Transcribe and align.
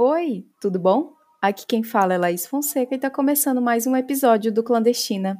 Oi, 0.00 0.46
tudo 0.60 0.78
bom? 0.78 1.14
Aqui 1.42 1.66
quem 1.66 1.82
fala 1.82 2.14
é 2.14 2.18
Laís 2.18 2.46
Fonseca 2.46 2.94
e 2.94 2.98
está 2.98 3.10
começando 3.10 3.60
mais 3.60 3.84
um 3.84 3.96
episódio 3.96 4.52
do 4.52 4.62
Clandestina. 4.62 5.36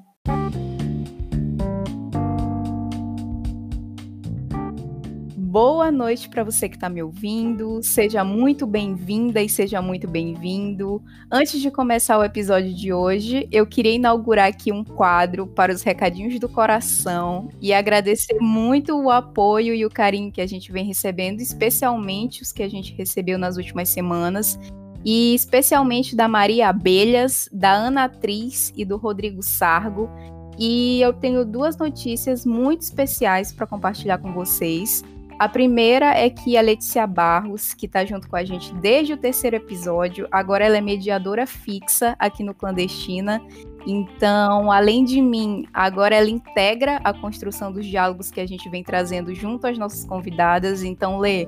Boa 5.60 5.90
noite 5.90 6.28
para 6.28 6.44
você 6.44 6.68
que 6.68 6.76
está 6.76 6.88
me 6.88 7.02
ouvindo. 7.02 7.82
Seja 7.82 8.22
muito 8.22 8.64
bem-vinda 8.64 9.42
e 9.42 9.48
seja 9.48 9.82
muito 9.82 10.06
bem-vindo. 10.06 11.02
Antes 11.28 11.60
de 11.60 11.68
começar 11.68 12.16
o 12.16 12.22
episódio 12.22 12.72
de 12.72 12.92
hoje, 12.92 13.48
eu 13.50 13.66
queria 13.66 13.90
inaugurar 13.90 14.46
aqui 14.46 14.70
um 14.70 14.84
quadro 14.84 15.48
para 15.48 15.72
os 15.72 15.82
recadinhos 15.82 16.38
do 16.38 16.48
coração 16.48 17.48
e 17.60 17.72
agradecer 17.74 18.38
muito 18.40 18.96
o 18.96 19.10
apoio 19.10 19.74
e 19.74 19.84
o 19.84 19.90
carinho 19.90 20.30
que 20.30 20.40
a 20.40 20.46
gente 20.46 20.70
vem 20.70 20.84
recebendo, 20.84 21.40
especialmente 21.40 22.40
os 22.40 22.52
que 22.52 22.62
a 22.62 22.70
gente 22.70 22.94
recebeu 22.94 23.36
nas 23.36 23.56
últimas 23.56 23.88
semanas. 23.88 24.56
E 25.04 25.34
especialmente 25.34 26.14
da 26.14 26.28
Maria 26.28 26.68
Abelhas, 26.68 27.50
da 27.52 27.72
Ana 27.72 28.04
Atriz 28.04 28.72
e 28.76 28.84
do 28.84 28.96
Rodrigo 28.96 29.42
Sargo. 29.42 30.08
E 30.56 31.00
eu 31.00 31.12
tenho 31.12 31.44
duas 31.44 31.76
notícias 31.76 32.46
muito 32.46 32.82
especiais 32.82 33.50
para 33.50 33.66
compartilhar 33.66 34.18
com 34.18 34.32
vocês. 34.32 35.02
A 35.38 35.48
primeira 35.48 36.06
é 36.18 36.28
que 36.28 36.56
a 36.56 36.60
Letícia 36.60 37.06
Barros, 37.06 37.72
que 37.72 37.86
está 37.86 38.04
junto 38.04 38.28
com 38.28 38.34
a 38.34 38.44
gente 38.44 38.74
desde 38.74 39.12
o 39.12 39.16
terceiro 39.16 39.54
episódio, 39.54 40.26
agora 40.32 40.64
ela 40.64 40.76
é 40.76 40.80
mediadora 40.80 41.46
fixa 41.46 42.16
aqui 42.18 42.42
no 42.42 42.52
Clandestina. 42.52 43.40
Então, 43.86 44.72
além 44.72 45.04
de 45.04 45.22
mim, 45.22 45.64
agora 45.72 46.16
ela 46.16 46.28
integra 46.28 46.96
a 47.04 47.12
construção 47.12 47.70
dos 47.70 47.86
diálogos 47.86 48.32
que 48.32 48.40
a 48.40 48.46
gente 48.46 48.68
vem 48.68 48.82
trazendo 48.82 49.32
junto 49.32 49.68
às 49.68 49.78
nossas 49.78 50.04
convidadas. 50.04 50.82
Então, 50.82 51.18
Lê, 51.18 51.46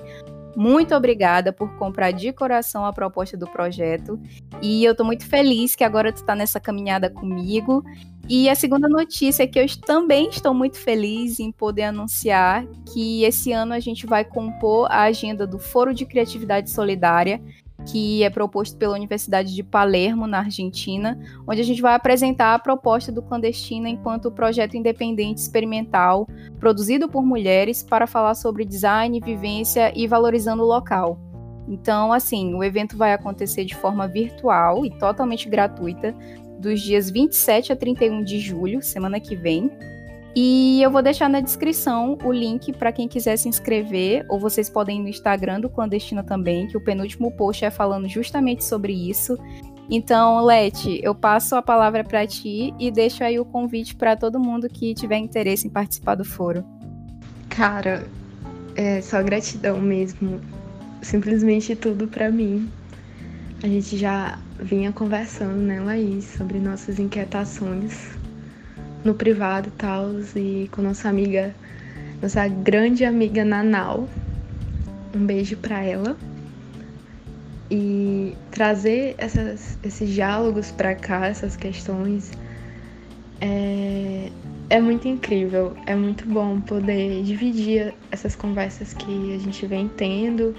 muito 0.57 0.95
obrigada 0.95 1.53
por 1.53 1.75
comprar 1.77 2.11
de 2.11 2.33
coração 2.33 2.85
a 2.85 2.93
proposta 2.93 3.37
do 3.37 3.47
projeto. 3.47 4.21
E 4.61 4.85
eu 4.85 4.93
estou 4.93 5.07
muito 5.07 5.27
feliz 5.27 5.75
que 5.75 5.85
agora 5.85 6.13
tu 6.13 6.17
está 6.17 6.35
nessa 6.35 6.61
caminhada 6.61 7.09
comigo. 7.09 7.85
E 8.29 8.49
a 8.49 8.55
segunda 8.55 8.89
notícia 8.89 9.43
é 9.43 9.47
que 9.47 9.59
eu 9.59 9.67
também 9.81 10.29
estou 10.29 10.55
muito 10.55 10.79
feliz 10.79 11.41
em 11.41 11.51
poder 11.51 11.85
anunciar 11.85 12.65
que 12.93 13.25
esse 13.25 13.51
ano 13.53 13.73
a 13.73 13.81
gente 13.81 14.07
vai 14.07 14.25
compor 14.25 14.87
a 14.91 15.03
agenda 15.03 15.47
do 15.47 15.59
Foro 15.59 15.93
de 15.93 16.07
Criatividade 16.07 16.71
Solidária, 16.71 17.43
que 17.87 18.23
é 18.23 18.31
proposto 18.31 18.77
pela 18.77 18.95
Universidade 18.95 19.55
de 19.55 19.63
Palermo, 19.63 20.27
na 20.27 20.39
Argentina, 20.39 21.19
onde 21.47 21.61
a 21.61 21.65
gente 21.65 21.83
vai 21.83 21.95
apresentar 21.95 22.55
a 22.55 22.59
proposta 22.59 23.11
do 23.11 23.23
Clandestina 23.23 23.89
enquanto 23.89 24.31
projeto 24.31 24.77
independente 24.77 25.39
experimental 25.39 26.27
produzido 26.59 27.09
por 27.09 27.25
mulheres 27.25 27.83
para 27.83 28.07
falar 28.07 28.35
sobre 28.35 28.65
design, 28.65 29.21
vivência 29.21 29.93
e 29.97 30.07
valorizando 30.07 30.63
o 30.63 30.67
local. 30.67 31.19
Então, 31.69 32.13
assim, 32.13 32.55
o 32.55 32.65
evento 32.65 32.97
vai 32.97 33.13
acontecer 33.13 33.65
de 33.65 33.77
forma 33.77 34.09
virtual 34.09 34.85
e 34.85 34.91
totalmente 34.91 35.49
gratuita, 35.49 36.15
dos 36.59 36.81
dias 36.81 37.09
27 37.11 37.73
a 37.73 37.77
31 37.77 38.23
de 38.23 38.39
julho, 38.39 38.83
semana 38.83 39.19
que 39.19 39.35
vem. 39.35 39.71
E 40.35 40.81
eu 40.81 40.91
vou 40.91 41.03
deixar 41.03 41.29
na 41.29 41.41
descrição 41.41 42.17
o 42.25 42.33
link 42.33 42.73
para 42.73 42.93
quem 42.93 43.09
quiser 43.09 43.37
se 43.37 43.49
inscrever, 43.49 44.25
ou 44.29 44.39
vocês 44.39 44.71
podem 44.71 44.99
ir 44.99 45.03
no 45.03 45.09
Instagram 45.09 45.61
do 45.61 45.69
Clandestina 45.69 46.23
também, 46.23 46.69
que 46.69 46.77
o 46.77 46.81
penúltimo 46.81 47.33
post 47.33 47.65
é 47.65 47.71
falando 47.71 48.09
justamente 48.09 48.65
sobre 48.65 48.93
isso. 48.93 49.37
Então, 49.91 50.45
Leti, 50.45 51.01
eu 51.03 51.17
passo 51.17 51.57
a 51.57 51.63
palavra 51.63 52.05
para 52.05 52.25
ti 52.25 52.73
e 52.79 52.93
deixo 52.93 53.25
aí 53.25 53.41
o 53.41 53.45
convite 53.45 53.97
para 53.97 54.17
todo 54.17 54.39
mundo 54.39 54.69
que 54.69 54.95
tiver 54.95 55.19
interesse 55.19 55.67
em 55.67 55.71
participar 55.71 56.15
do 56.15 56.25
foro. 56.25 56.65
Cara, 57.49 58.07
é 58.77 59.01
só 59.01 59.21
gratidão 59.25 59.81
mesmo. 59.81 60.41
Simplesmente 61.03 61.75
tudo 61.75 62.07
para 62.07 62.31
mim. 62.31 62.71
A 63.65 63.67
gente 63.67 63.97
já 63.97 64.39
vinha 64.61 64.93
conversando, 64.93 65.57
né, 65.57 65.81
Laís, 65.81 66.25
sobre 66.25 66.61
nossas 66.61 67.01
inquietações 67.01 68.20
no 69.05 69.15
privado 69.15 69.69
e 69.69 69.73
tal, 69.73 70.11
e 70.37 70.69
com 70.73 70.83
nossa 70.83 71.09
amiga, 71.09 71.55
nossa 72.21 72.47
grande 72.49 73.05
amiga 73.05 73.45
Nanau. 73.45 74.09
Um 75.15 75.27
beijo 75.27 75.57
para 75.57 75.83
ela. 75.83 76.17
E 77.71 78.35
trazer 78.51 79.15
essas, 79.17 79.79
esses 79.83 80.09
diálogos 80.11 80.71
para 80.73 80.95
cá, 80.95 81.27
essas 81.27 81.57
questões, 81.57 82.33
é, 83.41 84.29
é 84.69 84.81
muito 84.81 85.09
incrível. 85.09 85.77
É 85.87 85.95
muito 85.95 86.27
bom 86.27 86.61
poder 86.61 87.23
dividir 87.23 87.95
essas 88.11 88.35
conversas 88.35 88.93
que 88.93 89.35
a 89.35 89.39
gente 89.39 89.67
vem 89.67 89.89
tendo 89.89 90.55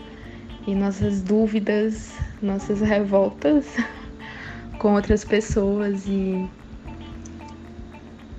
e 0.66 0.73
nossas 0.75 1.21
dúvidas, 1.21 2.13
nossas 2.41 2.81
revoltas 2.81 3.66
com 4.79 4.93
outras 4.93 5.23
pessoas 5.23 6.05
e 6.07 6.47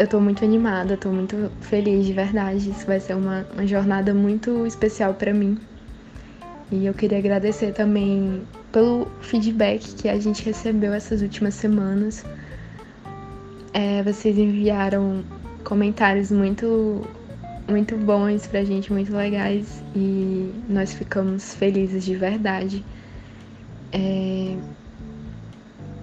eu 0.02 0.08
tô 0.08 0.20
muito 0.20 0.44
animada, 0.44 0.96
tô 0.96 1.10
muito 1.10 1.48
feliz 1.60 2.04
de 2.04 2.12
verdade. 2.12 2.70
Isso 2.70 2.84
vai 2.84 2.98
ser 2.98 3.14
uma, 3.14 3.46
uma 3.54 3.64
jornada 3.64 4.12
muito 4.12 4.66
especial 4.66 5.14
para 5.14 5.32
mim. 5.32 5.56
E 6.72 6.86
eu 6.86 6.92
queria 6.92 7.18
agradecer 7.18 7.72
também 7.72 8.42
pelo 8.72 9.06
feedback 9.20 9.94
que 9.94 10.08
a 10.08 10.18
gente 10.18 10.44
recebeu 10.44 10.92
essas 10.92 11.22
últimas 11.22 11.54
semanas. 11.54 12.24
É, 13.72 14.02
vocês 14.02 14.36
enviaram 14.36 15.24
comentários 15.64 16.32
muito 16.32 17.06
muito 17.68 17.96
bons 17.96 18.44
pra 18.48 18.64
gente, 18.64 18.92
muito 18.92 19.14
legais 19.14 19.84
e 19.94 20.52
nós 20.68 20.92
ficamos 20.92 21.54
felizes 21.54 22.04
de 22.04 22.16
verdade 22.16 22.84
é, 23.92 24.56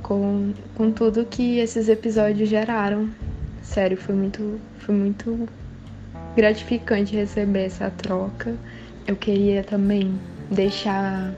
com, 0.01 0.53
com 0.73 0.89
tudo 0.89 1.25
que 1.25 1.59
esses 1.59 1.89
episódios 1.89 2.47
geraram. 2.47 3.09
Sério, 3.69 3.95
foi 3.97 4.15
muito, 4.15 4.59
foi 4.79 4.95
muito 4.95 5.47
gratificante 6.35 7.15
receber 7.15 7.65
essa 7.65 7.91
troca. 7.91 8.55
Eu 9.05 9.15
queria 9.15 9.63
também 9.63 10.19
deixar 10.49 11.31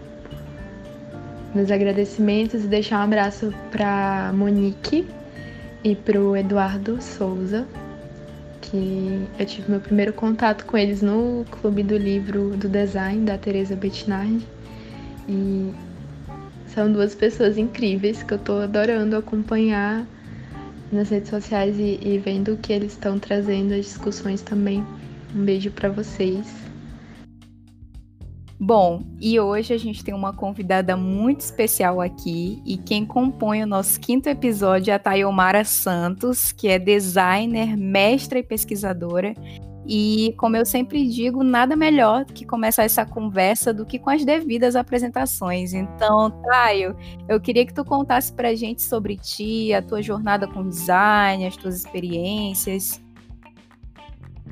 meus 1.54 1.70
agradecimentos 1.70 2.64
e 2.64 2.68
deixar 2.68 3.00
um 3.00 3.04
abraço 3.04 3.54
para 3.70 4.32
Monique 4.34 5.06
e 5.84 5.94
para 5.94 6.22
o 6.22 6.34
Eduardo 6.34 7.02
Souza, 7.02 7.68
que 8.62 9.28
eu 9.38 9.46
tive 9.46 9.70
meu 9.70 9.82
primeiro 9.82 10.14
contato 10.14 10.66
com 10.66 10.78
eles 10.78 11.02
no 11.02 11.46
Clube 11.52 11.84
do 11.84 11.98
Livro 11.98 12.52
do 12.52 12.70
Design 12.70 13.26
da 13.26 13.38
Teresa 13.38 13.76
Bettinardi. 13.76 14.48
E 15.28 15.74
são 16.66 16.90
duas 16.90 17.14
pessoas 17.14 17.58
incríveis 17.58 18.24
que 18.24 18.34
eu 18.34 18.38
estou 18.38 18.62
adorando 18.62 19.18
acompanhar 19.18 20.06
nas 20.92 21.10
redes 21.10 21.30
sociais 21.30 21.78
e, 21.80 22.00
e 22.02 22.18
vendo 22.18 22.54
o 22.54 22.58
que 22.58 22.74
eles 22.74 22.94
estão 22.94 23.18
trazendo 23.18 23.74
as 23.74 23.86
discussões 23.86 24.42
também. 24.42 24.86
Um 25.36 25.46
beijo 25.46 25.72
para 25.72 25.90
vocês. 25.90 26.62
Bom, 28.64 29.02
e 29.20 29.40
hoje 29.40 29.74
a 29.74 29.78
gente 29.78 30.04
tem 30.04 30.14
uma 30.14 30.34
convidada 30.34 30.96
muito 30.96 31.40
especial 31.40 32.00
aqui, 32.00 32.62
e 32.64 32.78
quem 32.78 33.04
compõe 33.04 33.64
o 33.64 33.66
nosso 33.66 34.00
quinto 34.00 34.30
episódio 34.30 34.92
é 34.92 34.94
a 34.94 35.00
Tayomara 35.00 35.66
Santos, 35.66 36.52
que 36.52 36.68
é 36.68 36.78
designer, 36.78 37.76
mestra 37.76 38.38
e 38.38 38.44
pesquisadora. 38.44 39.34
E, 39.86 40.34
como 40.38 40.56
eu 40.56 40.66
sempre 40.66 41.08
digo, 41.08 41.44
nada 41.44 41.76
melhor 41.76 42.26
que 42.26 42.46
começar 42.46 42.84
essa 42.84 43.06
conversa 43.06 43.74
do 43.74 43.86
que 43.86 43.98
com 43.98 44.10
as 44.10 44.24
devidas 44.24 44.76
apresentações. 44.76 45.74
Então, 45.74 46.30
Tayo, 46.44 46.96
eu 47.28 47.40
queria 47.42 47.66
que 47.66 47.74
tu 47.74 47.84
contasse 47.84 48.32
pra 48.32 48.54
gente 48.54 48.82
sobre 48.82 49.18
ti, 49.18 49.74
a 49.74 49.82
tua 49.82 50.02
jornada 50.02 50.48
com 50.48 50.68
design, 50.68 51.48
as 51.48 51.58
tuas 51.58 51.76
experiências. 51.78 53.02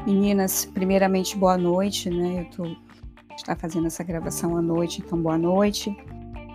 Meninas, 0.06 0.66
primeiramente, 0.66 1.38
boa 1.38 1.58
noite, 1.58 2.10
né? 2.10 2.42
Eu 2.42 2.46
tô 2.56 2.90
está 3.40 3.56
fazendo 3.56 3.88
essa 3.88 4.04
gravação 4.04 4.58
à 4.58 4.62
noite, 4.62 5.02
então 5.02 5.18
boa 5.22 5.38
noite. 5.38 5.96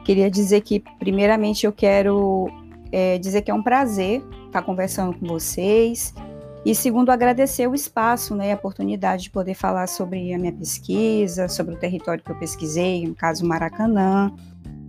Queria 0.05 0.31
dizer 0.31 0.61
que, 0.61 0.81
primeiramente, 0.99 1.65
eu 1.65 1.73
quero 1.73 2.47
é, 2.93 3.19
dizer 3.19 3.43
que 3.43 3.51
é 3.51 3.55
um 3.55 3.63
prazer 3.63 4.23
estar 4.47 4.63
conversando 4.63 5.19
com 5.19 5.27
vocês. 5.27 6.15
E 6.65 6.75
segundo, 6.75 7.11
agradecer 7.11 7.69
o 7.69 7.75
espaço, 7.75 8.35
né, 8.35 8.53
a 8.53 8.55
oportunidade 8.55 9.25
de 9.25 9.31
poder 9.31 9.55
falar 9.55 9.87
sobre 9.87 10.33
a 10.33 10.39
minha 10.39 10.53
pesquisa, 10.53 11.47
sobre 11.47 11.75
o 11.75 11.79
território 11.79 12.25
que 12.25 12.31
eu 12.31 12.39
pesquisei, 12.39 13.07
no 13.07 13.15
caso 13.15 13.45
Maracanã, 13.45 14.33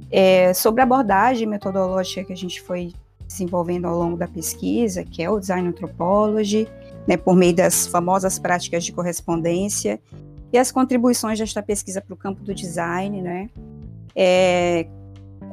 é, 0.09 0.53
sobre 0.53 0.79
a 0.79 0.85
abordagem 0.85 1.45
metodológica 1.45 2.23
que 2.23 2.31
a 2.31 2.37
gente 2.37 2.61
foi 2.61 2.93
desenvolvendo 3.27 3.85
ao 3.85 3.97
longo 3.97 4.15
da 4.15 4.27
pesquisa, 4.27 5.03
que 5.03 5.21
é 5.21 5.29
o 5.29 5.37
Design 5.37 5.67
Anthropology, 5.67 6.65
né, 7.05 7.17
por 7.17 7.35
meio 7.35 7.53
das 7.53 7.85
famosas 7.85 8.39
práticas 8.39 8.85
de 8.85 8.93
correspondência 8.93 9.99
e 10.53 10.57
as 10.57 10.71
contribuições 10.71 11.39
desta 11.39 11.61
pesquisa 11.61 11.99
para 11.99 12.13
o 12.13 12.17
campo 12.17 12.41
do 12.41 12.55
design, 12.55 13.21
né? 13.21 13.49
É, 14.15 14.87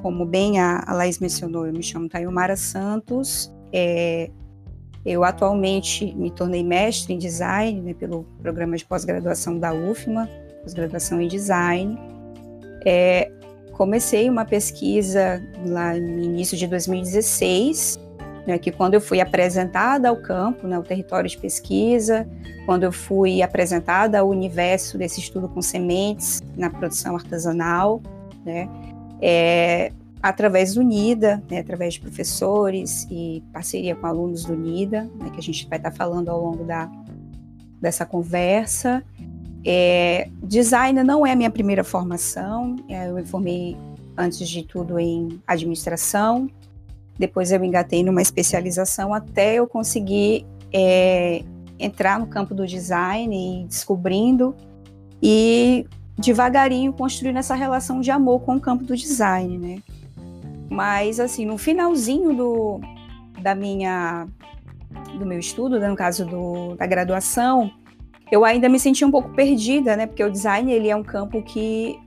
como 0.01 0.25
bem 0.25 0.61
a, 0.61 0.85
a 0.87 0.95
Laís 0.95 1.19
mencionou, 1.19 1.67
eu 1.67 1.73
me 1.73 1.83
chamo 1.83 2.09
Tayomara 2.09 2.57
Santos, 2.57 3.53
é, 3.73 4.31
eu 5.05 5.25
atualmente 5.25 6.15
me 6.15 6.31
tornei 6.31 6.63
mestre 6.63 7.13
em 7.13 7.19
design 7.19 7.81
né, 7.81 7.95
pelo 7.95 8.25
programa 8.41 8.77
de 8.77 8.85
pós-graduação 8.85 9.59
da 9.59 9.73
UFMA, 9.73 10.29
pós-graduação 10.63 11.21
em 11.21 11.27
design. 11.27 11.99
É, 12.85 13.31
comecei 13.73 14.31
uma 14.31 14.45
pesquisa 14.45 15.43
lá 15.67 15.95
no 15.95 16.23
início 16.23 16.57
de 16.57 16.69
2016, 16.69 17.99
né, 18.47 18.59
que 18.59 18.71
quando 18.71 18.95
eu 18.95 19.01
fui 19.01 19.21
apresentada 19.21 20.09
ao 20.09 20.17
campo, 20.17 20.69
né, 20.69 20.79
o 20.79 20.83
território 20.85 21.29
de 21.29 21.37
pesquisa, 21.37 22.27
quando 22.65 22.85
eu 22.85 22.93
fui 22.93 23.43
apresentada 23.43 24.21
ao 24.21 24.29
universo 24.29 24.97
desse 24.97 25.21
estudo 25.21 25.49
com 25.49 25.61
sementes 25.61 26.41
na 26.57 26.71
produção 26.71 27.17
artesanal, 27.17 28.01
né, 28.45 28.69
é, 29.21 29.93
através 30.23 30.75
do 30.75 30.83
NIDA, 30.83 31.43
né, 31.51 31.59
através 31.59 31.95
de 31.95 32.01
professores 32.01 33.09
e 33.11 33.43
parceria 33.53 33.97
com 33.97 34.07
alunos 34.07 34.45
do 34.45 34.55
NIDA, 34.55 35.11
né, 35.19 35.31
que 35.31 35.41
a 35.41 35.43
gente 35.43 35.69
vai 35.69 35.79
estar 35.79 35.91
falando 35.91 36.29
ao 36.29 36.41
longo 36.41 36.65
da, 36.65 36.91
dessa 37.81 38.07
conversa. 38.07 39.03
É, 39.65 40.29
design 40.43 41.03
não 41.03 41.27
é 41.27 41.35
minha 41.35 41.51
primeira 41.51 41.83
formação, 41.83 42.77
é, 42.89 43.09
eu 43.09 43.15
me 43.15 43.25
formei 43.25 43.77
antes 44.17 44.49
de 44.49 44.63
tudo 44.63 44.99
em 44.99 45.41
administração, 45.47 46.49
depois 47.19 47.51
eu 47.51 47.63
engatei 47.65 48.03
numa 48.05 48.23
especialização 48.23 49.13
até 49.13 49.55
eu 49.55 49.67
conseguir 49.67 50.47
é, 50.73 51.43
entrar 51.79 52.19
no 52.19 52.27
campo 52.27 52.55
do 52.55 52.67
design 52.67 53.63
e 53.63 53.67
descobrindo 53.67 54.55
e 55.21 55.87
devagarinho 56.17 56.93
construindo 56.93 57.39
essa 57.39 57.55
relação 57.55 58.01
de 58.01 58.11
amor 58.11 58.41
com 58.41 58.57
o 58.57 58.61
campo 58.61 58.85
do 58.85 58.97
design, 58.97 59.59
né? 59.59 59.83
Mas 60.73 61.21
assim, 61.21 61.45
no 61.45 61.59
finalzinho 61.59 62.35
do, 62.35 62.81
da 63.43 63.55
minha 63.55 64.27
do 65.19 65.27
meu 65.27 65.39
estudo, 65.39 65.79
né, 65.79 65.87
no 65.89 65.97
caso 65.97 66.25
do, 66.25 66.75
da 66.77 66.87
graduação, 66.87 67.71
eu 68.31 68.45
ainda 68.45 68.69
me 68.69 68.81
senti 68.81 69.05
um 69.05 69.11
pouco 69.11 69.31
perdida, 69.35 69.97
né? 69.97 70.07
Porque 70.07 70.25
o 70.25 70.31
design 70.31 70.73
ele 70.73 70.89
é 70.89 70.97
um 70.97 71.03
campo 71.03 71.43
que 71.43 71.99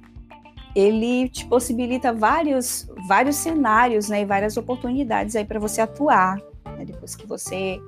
ele 0.75 1.29
te 1.29 1.45
possibilita 1.45 2.11
vários, 2.11 2.87
vários 3.07 3.35
cenários, 3.35 4.09
né, 4.09 4.21
e 4.21 4.25
várias 4.25 4.57
oportunidades 4.57 5.35
aí 5.35 5.45
para 5.45 5.59
você 5.59 5.81
atuar, 5.81 6.37
né, 6.77 6.83
depois 6.85 7.15
que 7.15 7.25
você 7.25 7.79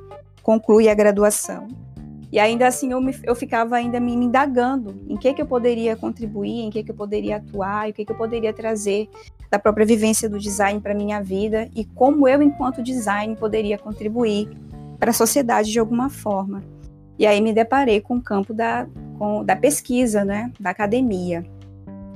conclui 0.44 0.88
a 0.88 0.94
graduação. 0.94 1.68
E 2.32 2.40
ainda 2.40 2.68
assim 2.68 2.92
eu, 2.92 3.02
me, 3.02 3.16
eu 3.24 3.36
ficava 3.36 3.76
ainda 3.76 4.00
me 4.00 4.14
indagando 4.14 4.96
em 5.10 5.18
que 5.18 5.34
que 5.34 5.42
eu 5.42 5.46
poderia 5.46 5.96
contribuir, 5.96 6.62
em 6.62 6.70
que 6.70 6.84
que 6.84 6.92
eu 6.92 6.96
poderia 6.96 7.38
atuar, 7.38 7.88
e 7.88 7.92
o 7.92 7.94
que 7.94 8.06
que 8.06 8.12
eu 8.12 8.18
poderia 8.18 8.54
trazer 8.54 9.10
da 9.50 9.58
própria 9.58 9.86
vivência 9.86 10.30
do 10.30 10.40
design 10.40 10.80
para 10.80 10.94
minha 10.94 11.22
vida 11.22 11.70
e 11.76 11.86
como 11.86 12.28
eu 12.28 12.42
enquanto 12.42 12.84
design 12.84 13.36
poderia 13.36 13.78
contribuir 13.78 14.50
para 15.00 15.12
a 15.12 15.14
sociedade 15.14 15.72
de 15.72 15.80
alguma 15.80 16.10
forma. 16.10 16.64
E 17.18 17.26
aí 17.26 17.42
me 17.42 17.54
deparei 17.54 18.00
com 18.02 18.18
o 18.18 18.22
campo 18.22 18.54
da, 18.54 18.88
com, 19.18 19.44
da 19.44 19.56
pesquisa, 19.56 20.24
né, 20.24 20.52
da 20.60 20.70
academia. 20.70 21.44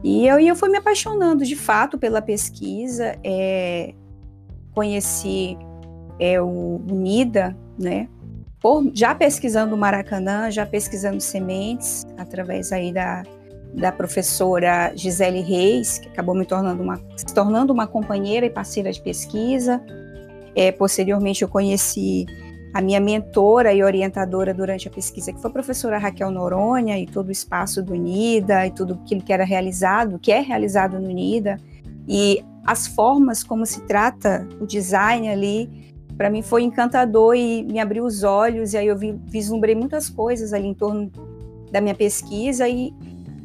E 0.03 0.27
eu, 0.27 0.39
eu 0.39 0.55
fui 0.55 0.69
me 0.69 0.77
apaixonando 0.77 1.45
de 1.45 1.55
fato 1.55 1.97
pela 1.97 2.21
pesquisa, 2.21 3.15
é, 3.23 3.93
conheci 4.73 5.57
é, 6.19 6.41
o 6.41 6.81
NIDA, 6.85 7.55
né, 7.79 8.07
por, 8.59 8.91
já 8.93 9.15
pesquisando 9.15 9.73
o 9.73 9.77
Maracanã, 9.77 10.51
já 10.51 10.65
pesquisando 10.65 11.19
sementes, 11.19 12.05
através 12.17 12.71
aí 12.71 12.91
da, 12.93 13.23
da 13.73 13.91
professora 13.91 14.91
Gisele 14.95 15.41
Reis, 15.41 15.99
que 15.99 16.09
acabou 16.09 16.35
me 16.35 16.45
tornando 16.45 16.83
uma, 16.83 16.99
se 17.15 17.33
tornando 17.33 17.71
uma 17.71 17.87
companheira 17.87 18.45
e 18.45 18.49
parceira 18.49 18.91
de 18.91 19.01
pesquisa. 19.01 19.81
É, 20.55 20.71
posteriormente, 20.71 21.41
eu 21.41 21.47
conheci 21.47 22.25
a 22.73 22.81
minha 22.81 22.99
mentora 22.99 23.73
e 23.73 23.83
orientadora 23.83 24.53
durante 24.53 24.87
a 24.87 24.91
pesquisa, 24.91 25.33
que 25.33 25.41
foi 25.41 25.49
a 25.49 25.53
professora 25.53 25.97
Raquel 25.97 26.31
Noronha, 26.31 26.97
e 26.97 27.05
todo 27.05 27.27
o 27.27 27.31
espaço 27.31 27.81
do 27.83 27.95
NIDA, 27.95 28.67
e 28.67 28.71
tudo 28.71 28.93
aquilo 28.93 29.21
que 29.21 29.33
era 29.33 29.43
realizado, 29.43 30.19
que 30.19 30.31
é 30.31 30.39
realizado 30.39 30.99
no 30.99 31.09
NIDA, 31.09 31.57
e 32.07 32.43
as 32.65 32.87
formas 32.87 33.43
como 33.43 33.65
se 33.65 33.81
trata 33.81 34.47
o 34.59 34.65
design 34.65 35.27
ali, 35.29 35.93
para 36.17 36.29
mim 36.29 36.41
foi 36.41 36.63
encantador 36.63 37.35
e 37.35 37.63
me 37.63 37.79
abriu 37.79 38.05
os 38.05 38.23
olhos, 38.23 38.73
e 38.73 38.77
aí 38.77 38.87
eu 38.87 38.97
vi, 38.97 39.19
vislumbrei 39.25 39.75
muitas 39.75 40.09
coisas 40.09 40.53
ali 40.53 40.67
em 40.67 40.73
torno 40.73 41.11
da 41.71 41.81
minha 41.81 41.95
pesquisa, 41.95 42.69
e 42.69 42.93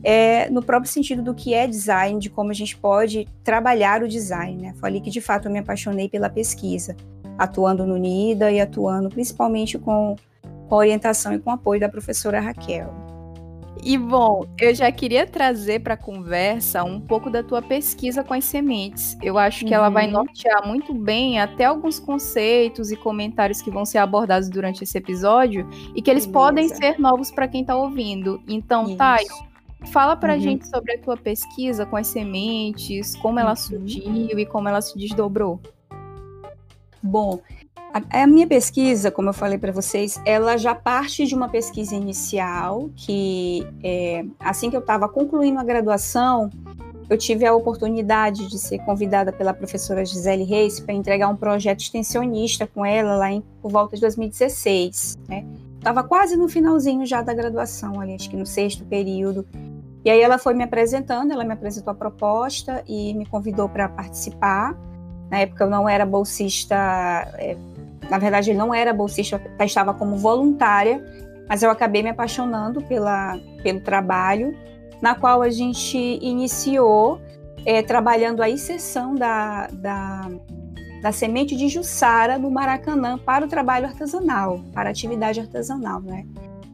é, 0.08 0.48
no 0.50 0.62
próprio 0.62 0.88
sentido 0.88 1.20
do 1.20 1.34
que 1.34 1.52
é 1.52 1.66
design, 1.66 2.20
de 2.20 2.30
como 2.30 2.52
a 2.52 2.54
gente 2.54 2.76
pode 2.76 3.26
trabalhar 3.42 4.04
o 4.04 4.08
design. 4.08 4.62
Né? 4.62 4.74
Foi 4.78 4.88
ali 4.88 5.00
que 5.00 5.10
de 5.10 5.20
fato 5.20 5.48
eu 5.48 5.52
me 5.52 5.58
apaixonei 5.58 6.08
pela 6.08 6.30
pesquisa 6.30 6.94
atuando 7.36 7.84
no 7.84 7.96
NIDA 7.96 8.52
e 8.52 8.60
atuando 8.60 9.08
principalmente 9.08 9.76
com, 9.76 10.14
com 10.68 10.74
a 10.74 10.78
orientação 10.78 11.34
e 11.34 11.40
com 11.40 11.50
o 11.50 11.52
apoio 11.54 11.80
da 11.80 11.88
professora 11.88 12.40
Raquel. 12.40 12.94
E 13.82 13.98
bom, 13.98 14.46
eu 14.58 14.74
já 14.74 14.90
queria 14.92 15.26
trazer 15.26 15.80
para 15.80 15.94
a 15.94 15.96
conversa 15.96 16.84
um 16.84 17.00
pouco 17.00 17.28
da 17.28 17.42
tua 17.42 17.60
pesquisa 17.60 18.22
com 18.22 18.32
as 18.32 18.44
sementes. 18.44 19.18
Eu 19.20 19.36
acho 19.36 19.64
que 19.64 19.72
uhum. 19.72 19.74
ela 19.74 19.88
vai 19.90 20.06
uhum. 20.06 20.12
nortear 20.12 20.66
muito 20.66 20.94
bem 20.94 21.40
até 21.40 21.64
alguns 21.64 21.98
conceitos 21.98 22.92
e 22.92 22.96
comentários 22.96 23.60
que 23.60 23.70
vão 23.72 23.84
ser 23.84 23.98
abordados 23.98 24.48
durante 24.48 24.84
esse 24.84 24.96
episódio 24.96 25.68
e 25.94 26.00
que 26.00 26.10
eles 26.10 26.26
Beleza. 26.26 26.32
podem 26.32 26.68
ser 26.68 26.98
novos 26.98 27.32
para 27.32 27.48
quem 27.48 27.62
está 27.62 27.76
ouvindo. 27.76 28.40
Então, 28.48 28.96
Thay, 28.96 29.26
fala 29.84 30.16
para 30.16 30.32
a 30.32 30.36
uhum. 30.36 30.42
gente 30.42 30.68
sobre 30.68 30.94
a 30.94 30.98
tua 30.98 31.16
pesquisa 31.16 31.86
com 31.86 31.96
as 31.96 32.06
sementes, 32.06 33.14
como 33.16 33.38
ela 33.38 33.50
uhum. 33.50 33.56
surgiu 33.56 34.38
e 34.38 34.46
como 34.46 34.68
ela 34.68 34.80
se 34.80 34.98
desdobrou. 34.98 35.60
Bom, 37.02 37.40
a, 37.92 38.22
a 38.22 38.26
minha 38.26 38.46
pesquisa, 38.46 39.10
como 39.10 39.30
eu 39.30 39.34
falei 39.34 39.58
para 39.58 39.72
vocês, 39.72 40.20
ela 40.24 40.56
já 40.56 40.74
parte 40.74 41.26
de 41.26 41.34
uma 41.34 41.48
pesquisa 41.48 41.94
inicial 41.94 42.90
que, 42.96 43.66
é, 43.82 44.24
assim 44.40 44.70
que 44.70 44.76
eu 44.76 44.80
estava 44.80 45.08
concluindo 45.08 45.58
a 45.58 45.64
graduação, 45.64 46.50
eu 47.08 47.16
tive 47.16 47.46
a 47.46 47.54
oportunidade 47.54 48.48
de 48.48 48.58
ser 48.58 48.80
convidada 48.80 49.32
pela 49.32 49.54
professora 49.54 50.04
Gisele 50.04 50.42
Reis 50.42 50.80
para 50.80 50.92
entregar 50.92 51.28
um 51.28 51.36
projeto 51.36 51.80
extensionista 51.80 52.66
com 52.66 52.84
ela 52.84 53.16
lá 53.16 53.30
em, 53.30 53.42
por 53.62 53.70
volta 53.70 53.94
de 53.94 54.02
2016, 54.02 55.16
né? 55.28 55.44
Estava 55.86 56.02
quase 56.02 56.36
no 56.36 56.48
finalzinho 56.48 57.06
já 57.06 57.22
da 57.22 57.32
graduação, 57.32 58.00
ali, 58.00 58.16
acho 58.16 58.28
que 58.28 58.36
no 58.36 58.44
sexto 58.44 58.84
período. 58.84 59.46
E 60.04 60.10
aí 60.10 60.20
ela 60.20 60.36
foi 60.36 60.52
me 60.52 60.64
apresentando, 60.64 61.30
ela 61.30 61.44
me 61.44 61.52
apresentou 61.52 61.92
a 61.92 61.94
proposta 61.94 62.82
e 62.88 63.14
me 63.14 63.24
convidou 63.24 63.68
para 63.68 63.88
participar. 63.88 64.76
Na 65.30 65.38
época 65.38 65.62
eu 65.62 65.70
não 65.70 65.88
era 65.88 66.04
bolsista, 66.04 66.74
é, 67.38 67.56
na 68.10 68.18
verdade 68.18 68.50
ele 68.50 68.58
não 68.58 68.74
era 68.74 68.92
bolsista, 68.92 69.40
estava 69.60 69.94
como 69.94 70.16
voluntária, 70.16 71.00
mas 71.48 71.62
eu 71.62 71.70
acabei 71.70 72.02
me 72.02 72.10
apaixonando 72.10 72.82
pela, 72.82 73.38
pelo 73.62 73.78
trabalho, 73.78 74.56
na 75.00 75.14
qual 75.14 75.40
a 75.40 75.50
gente 75.50 75.96
iniciou 76.20 77.20
é, 77.64 77.80
trabalhando 77.80 78.42
a 78.42 78.50
inserção 78.50 79.14
da, 79.14 79.68
da, 79.68 80.32
da 81.00 81.12
semente 81.12 81.56
de 81.56 81.68
Jussara 81.68 82.38
no 82.38 82.50
Maracanã 82.50 83.18
para 83.18 83.44
o 83.44 83.48
trabalho 83.48 83.86
artesanal, 83.86 84.60
para 84.72 84.88
a 84.88 84.92
atividade 84.92 85.40
artesanal, 85.40 86.00
né? 86.00 86.26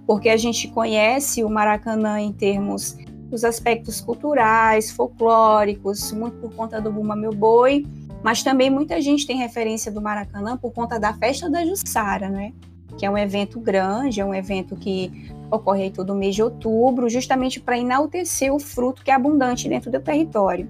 Porque 0.06 0.28
a 0.28 0.36
gente 0.36 0.68
conhece 0.68 1.44
o 1.44 1.48
Maracanã 1.48 2.20
em 2.20 2.32
termos 2.32 2.96
dos 3.28 3.44
aspectos 3.44 4.00
culturais, 4.00 4.90
folclóricos, 4.90 6.12
muito 6.12 6.36
por 6.36 6.54
conta 6.54 6.80
do 6.80 6.92
Buma 6.92 7.16
Meu 7.16 7.32
Boi, 7.32 7.86
mas 8.22 8.42
também 8.42 8.70
muita 8.70 9.00
gente 9.00 9.26
tem 9.26 9.36
referência 9.36 9.90
do 9.90 10.00
Maracanã 10.00 10.56
por 10.56 10.72
conta 10.72 10.98
da 11.00 11.12
festa 11.14 11.48
da 11.48 11.64
Jussara, 11.64 12.28
né? 12.28 12.52
Que 12.98 13.06
é 13.06 13.10
um 13.10 13.16
evento 13.16 13.58
grande, 13.58 14.20
é 14.20 14.24
um 14.24 14.34
evento 14.34 14.76
que 14.76 15.32
ocorre 15.50 15.90
todo 15.90 16.14
mês 16.14 16.34
de 16.34 16.42
outubro, 16.42 17.08
justamente 17.08 17.58
para 17.58 17.78
enaltecer 17.78 18.52
o 18.54 18.58
fruto 18.58 19.02
que 19.02 19.10
é 19.10 19.14
abundante 19.14 19.68
dentro 19.68 19.90
do 19.90 20.00
território. 20.00 20.68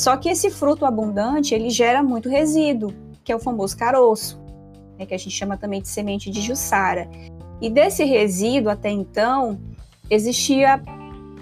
Só 0.00 0.16
que 0.16 0.30
esse 0.30 0.50
fruto 0.50 0.86
abundante, 0.86 1.54
ele 1.54 1.68
gera 1.68 2.02
muito 2.02 2.26
resíduo, 2.26 2.90
que 3.22 3.30
é 3.30 3.36
o 3.36 3.38
famoso 3.38 3.76
caroço, 3.76 4.40
né, 4.98 5.04
que 5.04 5.12
a 5.12 5.18
gente 5.18 5.30
chama 5.30 5.58
também 5.58 5.82
de 5.82 5.88
semente 5.88 6.30
de 6.30 6.40
Jussara. 6.40 7.06
E 7.60 7.68
desse 7.68 8.02
resíduo, 8.04 8.70
até 8.70 8.88
então, 8.88 9.60
existia 10.08 10.82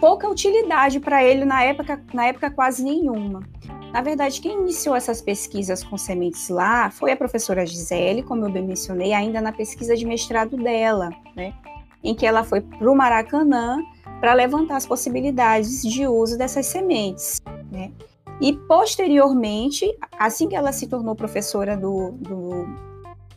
pouca 0.01 0.29
utilidade 0.29 0.99
para 0.99 1.23
ele 1.23 1.45
na 1.45 1.63
época, 1.63 2.03
na 2.13 2.27
época 2.27 2.51
quase 2.51 2.83
nenhuma. 2.83 3.45
Na 3.93 4.03
verdade, 4.03 4.41
quem 4.41 4.59
iniciou 4.59 4.97
essas 4.97 5.23
pesquisas 5.23 5.85
com 5.85 5.97
sementes 5.97 6.49
lá 6.49 6.91
foi 6.91 7.13
a 7.13 7.17
professora 7.17 7.65
Gisele, 7.65 8.25
como 8.25 8.45
eu 8.45 8.51
bem 8.51 8.67
mencionei, 8.67 9.13
ainda 9.13 9.41
na 9.41 9.53
pesquisa 9.53 9.95
de 9.95 10.05
mestrado 10.05 10.57
dela, 10.57 11.11
né? 11.37 11.55
Em 12.03 12.13
que 12.13 12.27
ela 12.27 12.43
foi 12.43 12.61
para 12.61 12.91
o 12.91 12.97
Maracanã 12.97 13.79
para 14.19 14.35
levantar 14.35 14.79
as 14.79 14.85
possibilidades 14.85 15.81
de 15.83 16.09
uso 16.09 16.37
dessas 16.37 16.67
sementes, 16.67 17.41
né? 17.71 17.93
E 18.41 18.53
posteriormente, 18.53 19.97
assim 20.19 20.49
que 20.49 20.55
ela 20.55 20.73
se 20.73 20.87
tornou 20.87 21.15
professora 21.15 21.77
do, 21.77 22.13
do, 22.13 22.67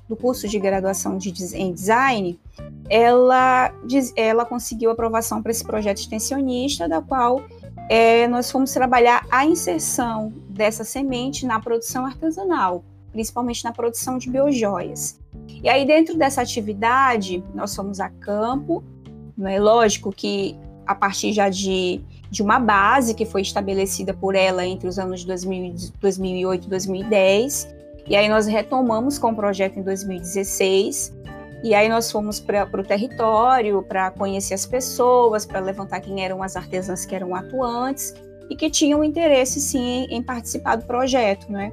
do 0.08 0.16
curso 0.16 0.48
de 0.48 0.60
graduação 0.60 1.18
de, 1.18 1.34
em 1.56 1.74
design, 1.74 2.40
ela, 2.90 3.74
ela 4.16 4.46
conseguiu 4.46 4.92
aprovação 4.92 5.42
para 5.42 5.52
esse 5.52 5.64
projeto 5.64 6.00
extensionista, 6.00 6.88
da 6.88 7.02
qual 7.02 7.42
é, 7.90 8.28
nós 8.28 8.52
fomos 8.52 8.72
trabalhar 8.72 9.26
a 9.32 9.46
inserção 9.46 10.32
dessa 10.50 10.84
semente 10.84 11.46
na 11.46 11.60
produção 11.60 12.06
artesanal, 12.06 12.84
principalmente 13.12 13.64
na 13.64 13.72
produção 13.72 14.18
de 14.18 14.30
biojoias. 14.30 15.20
E 15.64 15.68
aí, 15.68 15.86
dentro 15.86 16.18
dessa 16.18 16.42
atividade, 16.42 17.44
nós 17.56 17.76
fomos 17.76 18.00
a 18.00 18.10
campo, 18.10 18.84
não 19.38 19.50
é 19.50 19.60
lógico 19.60 20.12
que 20.12 20.56
a 20.86 20.94
partir 20.94 21.34
já 21.34 21.50
de 21.50 22.02
de 22.32 22.42
uma 22.42 22.58
base 22.58 23.14
que 23.14 23.26
foi 23.26 23.42
estabelecida 23.42 24.14
por 24.14 24.36
ela 24.36 24.66
entre 24.66 24.88
os 24.88 24.98
anos 24.98 25.20
de 25.20 25.28
2008 25.28 26.66
e 26.66 26.70
2010. 26.70 27.76
E 28.08 28.16
aí 28.16 28.30
nós 28.30 28.48
retomamos 28.48 29.20
com 29.20 29.32
o 29.32 29.36
projeto 29.36 29.78
em 29.78 29.84
2016. 29.84 31.14
E 31.62 31.76
aí 31.76 31.90
nós 31.90 32.10
fomos 32.10 32.40
para 32.40 32.66
o 32.74 32.84
território 32.84 33.84
para 33.84 34.10
conhecer 34.12 34.54
as 34.54 34.66
pessoas, 34.66 35.46
para 35.46 35.60
levantar 35.60 36.00
quem 36.00 36.24
eram 36.24 36.42
as 36.42 36.56
artesãs 36.56 37.06
que 37.06 37.14
eram 37.14 37.36
atuantes 37.36 38.16
e 38.50 38.56
que 38.56 38.70
tinham 38.70 39.04
interesse 39.04 39.60
sim 39.60 40.08
em 40.10 40.24
participar 40.24 40.78
do 40.78 40.86
projeto, 40.86 41.52
né? 41.52 41.72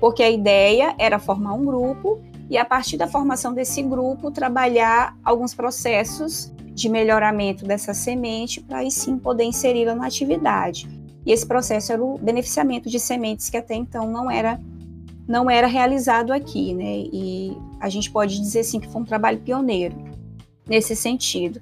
Porque 0.00 0.24
a 0.24 0.30
ideia 0.30 0.94
era 0.98 1.20
formar 1.20 1.54
um 1.54 1.64
grupo 1.64 2.20
e 2.50 2.58
a 2.58 2.64
partir 2.64 2.96
da 2.96 3.06
formação 3.06 3.54
desse 3.54 3.80
grupo 3.80 4.30
trabalhar 4.30 5.16
alguns 5.24 5.54
processos 5.54 6.52
de 6.80 6.88
melhoramento 6.88 7.64
dessa 7.66 7.92
semente 7.92 8.60
para 8.60 8.78
aí 8.78 8.90
sim 8.90 9.18
poder 9.18 9.44
inseri-la 9.44 9.94
na 9.94 10.06
atividade. 10.06 10.88
E 11.26 11.32
esse 11.32 11.46
processo 11.46 11.92
era 11.92 12.02
o 12.02 12.16
beneficiamento 12.16 12.88
de 12.88 12.98
sementes 12.98 13.50
que 13.50 13.56
até 13.56 13.74
então 13.74 14.10
não 14.10 14.30
era 14.30 14.58
não 15.28 15.48
era 15.48 15.68
realizado 15.68 16.32
aqui, 16.32 16.74
né? 16.74 17.04
E 17.12 17.56
a 17.78 17.88
gente 17.88 18.10
pode 18.10 18.40
dizer 18.40 18.64
sim 18.64 18.80
que 18.80 18.88
foi 18.88 19.02
um 19.02 19.04
trabalho 19.04 19.38
pioneiro 19.38 19.94
nesse 20.66 20.96
sentido. 20.96 21.60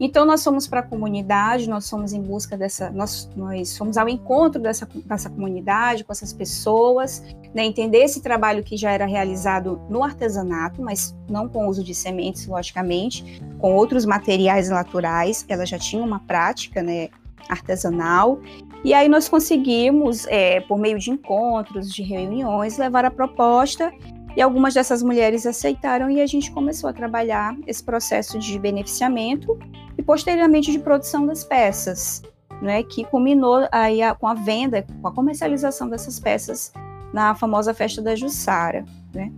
Então 0.00 0.24
nós 0.24 0.44
fomos 0.44 0.66
para 0.66 0.80
a 0.80 0.82
comunidade, 0.82 1.68
nós 1.68 1.88
fomos 1.88 2.12
em 2.12 2.22
busca 2.22 2.56
dessa, 2.56 2.90
nós, 2.90 3.28
nós 3.34 3.76
fomos 3.76 3.96
ao 3.96 4.08
encontro 4.08 4.60
dessa, 4.60 4.88
dessa 5.04 5.28
comunidade, 5.28 6.04
com 6.04 6.12
essas 6.12 6.32
pessoas, 6.32 7.22
né, 7.52 7.64
entender 7.64 7.98
esse 7.98 8.22
trabalho 8.22 8.62
que 8.62 8.76
já 8.76 8.92
era 8.92 9.06
realizado 9.06 9.80
no 9.88 10.04
artesanato, 10.04 10.80
mas 10.80 11.16
não 11.28 11.48
com 11.48 11.66
o 11.66 11.68
uso 11.68 11.82
de 11.82 11.94
sementes, 11.94 12.46
logicamente, 12.46 13.42
com 13.58 13.74
outros 13.74 14.04
materiais 14.04 14.68
naturais, 14.68 15.44
ela 15.48 15.66
já 15.66 15.78
tinha 15.78 16.02
uma 16.02 16.20
prática 16.20 16.80
né, 16.82 17.08
artesanal, 17.48 18.40
e 18.84 18.94
aí 18.94 19.08
nós 19.08 19.28
conseguimos, 19.28 20.26
é, 20.28 20.60
por 20.60 20.78
meio 20.78 20.98
de 20.98 21.10
encontros, 21.10 21.92
de 21.92 22.02
reuniões, 22.02 22.78
levar 22.78 23.04
a 23.04 23.10
proposta 23.10 23.92
e 24.38 24.40
algumas 24.40 24.72
dessas 24.72 25.02
mulheres 25.02 25.44
aceitaram 25.46 26.08
e 26.08 26.20
a 26.20 26.26
gente 26.26 26.52
começou 26.52 26.88
a 26.88 26.92
trabalhar 26.92 27.56
esse 27.66 27.82
processo 27.82 28.38
de 28.38 28.56
beneficiamento 28.56 29.58
e 29.98 30.02
posteriormente 30.02 30.70
de 30.70 30.78
produção 30.78 31.26
das 31.26 31.42
peças, 31.42 32.22
né, 32.62 32.84
que 32.84 33.04
culminou 33.04 33.66
aí 33.72 34.00
a, 34.00 34.14
com 34.14 34.28
a 34.28 34.34
venda, 34.34 34.86
com 35.02 35.08
a 35.08 35.12
comercialização 35.12 35.88
dessas 35.88 36.20
peças 36.20 36.72
na 37.12 37.34
famosa 37.34 37.74
festa 37.74 38.00
da 38.00 38.14
Jussara, 38.14 38.84
né? 39.12 39.32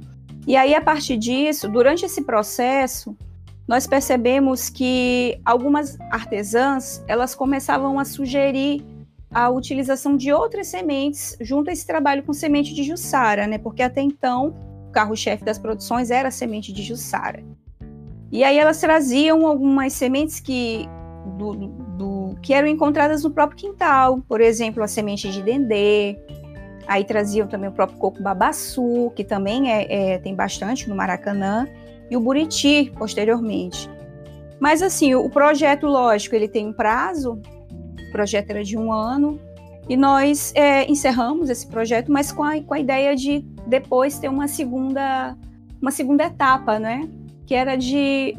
E 0.46 0.54
aí 0.54 0.74
a 0.74 0.82
partir 0.82 1.16
disso, 1.16 1.66
durante 1.66 2.04
esse 2.04 2.22
processo, 2.22 3.16
nós 3.66 3.86
percebemos 3.86 4.68
que 4.68 5.40
algumas 5.46 5.98
artesãs, 6.10 7.02
elas 7.08 7.34
começavam 7.34 7.98
a 7.98 8.04
sugerir 8.04 8.84
a 9.30 9.48
utilização 9.48 10.14
de 10.14 10.30
outras 10.30 10.66
sementes 10.66 11.38
junto 11.40 11.70
a 11.70 11.72
esse 11.72 11.86
trabalho 11.86 12.22
com 12.22 12.34
semente 12.34 12.74
de 12.74 12.82
Jussara, 12.82 13.46
né? 13.46 13.56
Porque 13.56 13.82
até 13.82 14.02
então 14.02 14.68
carro-chefe 14.90 15.44
das 15.44 15.58
produções 15.58 16.10
era 16.10 16.28
a 16.28 16.32
semente 16.32 16.72
de 16.72 16.82
Jussara. 16.82 17.42
E 18.32 18.44
aí 18.44 18.58
elas 18.58 18.78
traziam 18.80 19.46
algumas 19.46 19.92
sementes 19.92 20.38
que, 20.38 20.88
do, 21.36 21.54
do, 21.54 22.38
que 22.40 22.54
eram 22.54 22.68
encontradas 22.68 23.24
no 23.24 23.30
próprio 23.30 23.58
quintal, 23.58 24.22
por 24.28 24.40
exemplo, 24.40 24.82
a 24.82 24.88
semente 24.88 25.30
de 25.30 25.42
dendê, 25.42 26.16
aí 26.86 27.04
traziam 27.04 27.46
também 27.46 27.68
o 27.68 27.72
próprio 27.72 27.98
coco 27.98 28.22
babaçu, 28.22 29.12
que 29.14 29.24
também 29.24 29.72
é, 29.72 30.14
é, 30.14 30.18
tem 30.18 30.34
bastante 30.34 30.88
no 30.88 30.94
Maracanã, 30.94 31.68
e 32.10 32.16
o 32.16 32.20
buriti, 32.20 32.92
posteriormente. 32.96 33.88
Mas 34.58 34.82
assim, 34.82 35.14
o 35.14 35.30
projeto, 35.30 35.86
lógico, 35.86 36.34
ele 36.34 36.48
tem 36.48 36.66
um 36.66 36.72
prazo, 36.72 37.40
o 38.08 38.12
projeto 38.12 38.50
era 38.50 38.62
de 38.62 38.76
um 38.76 38.92
ano, 38.92 39.40
e 39.88 39.96
nós 39.96 40.52
é, 40.54 40.88
encerramos 40.90 41.50
esse 41.50 41.66
projeto, 41.66 42.12
mas 42.12 42.30
com 42.30 42.44
a, 42.44 42.60
com 42.62 42.74
a 42.74 42.78
ideia 42.78 43.16
de 43.16 43.40
depois 43.66 44.18
ter 44.18 44.28
uma 44.28 44.46
segunda, 44.46 45.36
uma 45.80 45.90
segunda 45.90 46.24
etapa, 46.24 46.78
né? 46.78 47.08
Que 47.46 47.54
era 47.54 47.76
de, 47.76 48.36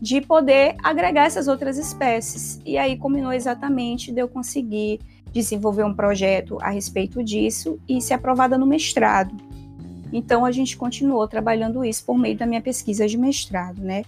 de 0.00 0.20
poder 0.20 0.76
agregar 0.82 1.26
essas 1.26 1.46
outras 1.46 1.78
espécies. 1.78 2.60
E 2.66 2.76
aí 2.76 2.96
combinou 2.96 3.32
exatamente 3.32 4.10
de 4.10 4.20
eu 4.20 4.28
conseguir 4.28 5.00
desenvolver 5.32 5.84
um 5.84 5.94
projeto 5.94 6.58
a 6.60 6.70
respeito 6.70 7.22
disso 7.22 7.78
e 7.88 8.00
ser 8.00 8.14
aprovada 8.14 8.58
no 8.58 8.66
mestrado. 8.66 9.36
Então 10.12 10.44
a 10.44 10.50
gente 10.50 10.76
continuou 10.76 11.28
trabalhando 11.28 11.84
isso 11.84 12.04
por 12.04 12.18
meio 12.18 12.36
da 12.36 12.46
minha 12.46 12.62
pesquisa 12.62 13.06
de 13.06 13.18
mestrado, 13.18 13.80
né? 13.80 14.02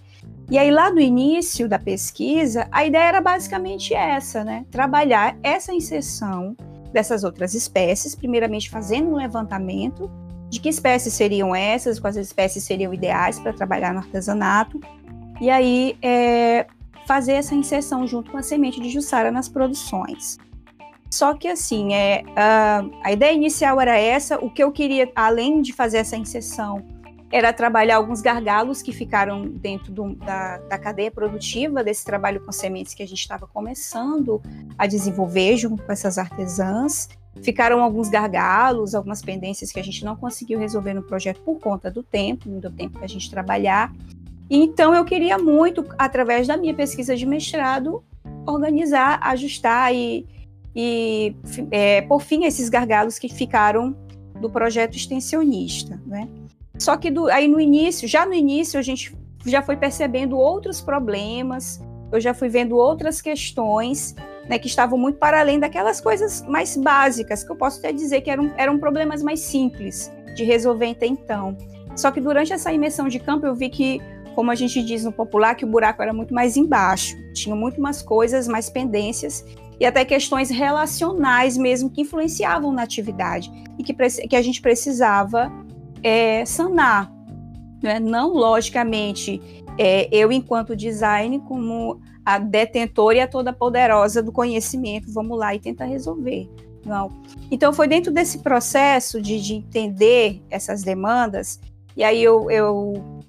E 0.51 0.59
aí 0.59 0.71
lá 0.71 0.91
no 0.91 1.01
início 1.01 1.69
da 1.69 1.79
pesquisa, 1.79 2.67
a 2.73 2.85
ideia 2.85 3.05
era 3.05 3.21
basicamente 3.21 3.95
essa, 3.95 4.43
né? 4.43 4.67
Trabalhar 4.69 5.37
essa 5.45 5.73
inserção 5.73 6.57
dessas 6.93 7.23
outras 7.23 7.55
espécies, 7.55 8.17
primeiramente 8.17 8.69
fazendo 8.69 9.11
um 9.11 9.15
levantamento 9.15 10.11
de 10.49 10.61
que 10.61 10.69
espécies 10.69 11.15
seriam 11.15 11.55
essas, 11.55 12.01
quais 12.01 12.17
espécies 12.17 12.65
seriam 12.65 12.93
ideais 12.93 13.39
para 13.39 13.53
trabalhar 13.53 13.93
no 13.93 14.01
artesanato, 14.01 14.81
e 15.41 15.49
aí 15.49 15.97
é, 16.03 16.67
fazer 17.07 17.35
essa 17.35 17.55
inserção 17.55 18.05
junto 18.05 18.33
com 18.33 18.37
a 18.37 18.43
semente 18.43 18.81
de 18.81 18.91
Jussara 18.91 19.31
nas 19.31 19.49
produções. 19.49 20.37
Só 21.09 21.35
que 21.35 21.47
assim, 21.47 21.95
é, 21.95 22.25
a, 22.35 22.85
a 23.05 23.13
ideia 23.13 23.33
inicial 23.33 23.81
era 23.81 23.97
essa, 23.97 24.37
o 24.45 24.51
que 24.51 24.63
eu 24.63 24.73
queria, 24.73 25.11
além 25.15 25.63
de 25.63 25.73
fazer 25.73 25.99
essa 25.99 26.17
inserção, 26.17 26.85
era 27.31 27.53
trabalhar 27.53 27.97
alguns 27.97 28.21
gargalos 28.21 28.83
que 28.83 28.93
ficaram 28.93 29.49
dentro 29.49 29.93
do, 29.93 30.15
da, 30.17 30.59
da, 30.59 30.79
cadeia 30.79 31.11
produtiva 31.11 31.85
desse 31.85 32.05
trabalho 32.05 32.41
com 32.45 32.51
sementes 32.51 32.93
que 32.93 33.03
a 33.03 33.07
gente 33.07 33.21
estava 33.21 33.47
começando 33.47 34.43
a 34.77 34.87
desenvolver 34.87 35.57
junto 35.57 35.83
com 35.83 35.93
essas 35.93 36.19
artesãs. 36.19 37.09
Ficaram 37.41 37.81
alguns 37.81 38.09
gargalos, 38.09 38.97
algumas 38.97 39.23
pendências 39.23 39.71
que 39.71 39.79
a 39.79 39.85
gente 39.85 40.05
não 40.05 40.17
conseguiu 40.17 40.59
resolver 40.59 40.93
no 40.93 41.03
projeto 41.05 41.41
por 41.43 41.61
conta 41.61 41.89
do 41.89 42.03
tempo, 42.03 42.49
do 42.49 42.71
tempo 42.71 42.99
que 42.99 43.05
a 43.05 43.09
gente 43.09 43.31
trabalhar. 43.31 43.93
Então 44.51 44.93
eu 44.93 45.05
queria 45.05 45.39
muito, 45.39 45.87
através 45.97 46.49
da 46.49 46.57
minha 46.57 46.75
pesquisa 46.75 47.15
de 47.15 47.25
mestrado, 47.25 48.03
organizar, 48.45 49.21
ajustar 49.23 49.95
e, 49.95 50.27
e 50.75 51.37
é, 51.71 52.03
por 52.03 52.21
fim 52.21 52.45
esses 52.45 52.69
gargalos 52.69 53.21
que 53.21 53.29
ficaram 53.29 53.97
do 54.41 54.51
projeto 54.51 54.97
extensionista, 54.97 56.01
né? 56.05 56.29
Só 56.81 56.97
que 56.97 57.11
do, 57.11 57.29
aí 57.29 57.47
no 57.47 57.61
início, 57.61 58.09
já 58.09 58.25
no 58.25 58.33
início, 58.33 58.81
a 58.81 58.83
gente 58.83 59.15
já 59.45 59.61
foi 59.61 59.77
percebendo 59.77 60.39
outros 60.39 60.81
problemas, 60.81 61.79
eu 62.11 62.19
já 62.19 62.33
fui 62.33 62.49
vendo 62.49 62.75
outras 62.75 63.21
questões 63.21 64.15
né, 64.49 64.59
que 64.59 64.67
estavam 64.67 64.99
muito 64.99 65.19
para 65.19 65.41
além 65.41 65.61
daquelas 65.61 66.01
coisas 66.01 66.43
mais 66.49 66.79
básicas, 66.79 67.45
que 67.45 67.53
eu 67.53 67.57
posso 67.57 67.81
até 67.81 67.93
dizer 67.93 68.23
que 68.23 68.31
eram, 68.31 68.51
eram 68.57 68.79
problemas 68.79 69.23
mais 69.23 69.41
simples 69.41 70.11
de 70.35 70.43
resolver 70.43 70.91
até 70.91 71.07
então. 71.07 71.55
Só 71.95 72.11
que 72.11 72.19
durante 72.19 72.55
essa 72.55 72.73
imersão 72.73 73.09
de 73.09 73.19
campo 73.19 73.45
eu 73.45 73.55
vi 73.55 73.69
que, 73.69 74.01
como 74.35 74.51
a 74.51 74.55
gente 74.55 74.83
diz 74.83 75.05
no 75.05 75.13
popular, 75.13 75.55
que 75.55 75.67
o 75.67 75.69
buraco 75.69 76.03
era 76.03 76.15
muito 76.15 76.33
mais 76.33 76.57
embaixo, 76.57 77.15
tinha 77.35 77.55
muito 77.55 77.79
mais 77.79 78.01
coisas, 78.01 78.49
mais 78.49 78.71
pendências 78.71 79.45
e 79.79 79.85
até 79.85 80.03
questões 80.03 80.49
relacionais 80.49 81.59
mesmo 81.59 81.91
que 81.91 82.01
influenciavam 82.01 82.73
na 82.73 82.85
atividade 82.85 83.53
e 83.79 83.83
que, 83.83 83.93
que 83.93 84.35
a 84.35 84.43
gente 84.43 84.63
precisava 84.63 85.53
é, 86.03 86.45
sanar. 86.45 87.13
Né? 87.83 87.99
Não, 87.99 88.33
logicamente, 88.33 89.41
é, 89.79 90.09
eu, 90.13 90.31
enquanto 90.31 90.77
design, 90.77 91.41
como 91.41 92.01
a 92.25 92.39
detentora 92.39 93.19
e 93.19 93.21
a 93.21 93.29
toda 93.29 93.53
poderosa 93.53 94.23
do 94.23 94.33
conhecimento, 94.33 95.13
vamos 95.13 95.39
lá 95.39 95.55
e 95.55 95.59
tentar 95.59 95.87
resolver. 95.87 96.49
Não. 96.85 97.11
Então, 97.51 97.73
foi 97.73 97.89
dentro 97.89 98.13
desse 98.13 98.39
processo 98.39 99.21
de, 99.21 99.41
de 99.41 99.55
entender 99.55 100.43
essas 100.51 100.83
demandas, 100.83 101.61
e 101.97 102.05
aí 102.05 102.23
eu, 102.23 102.51
eu 102.51 103.21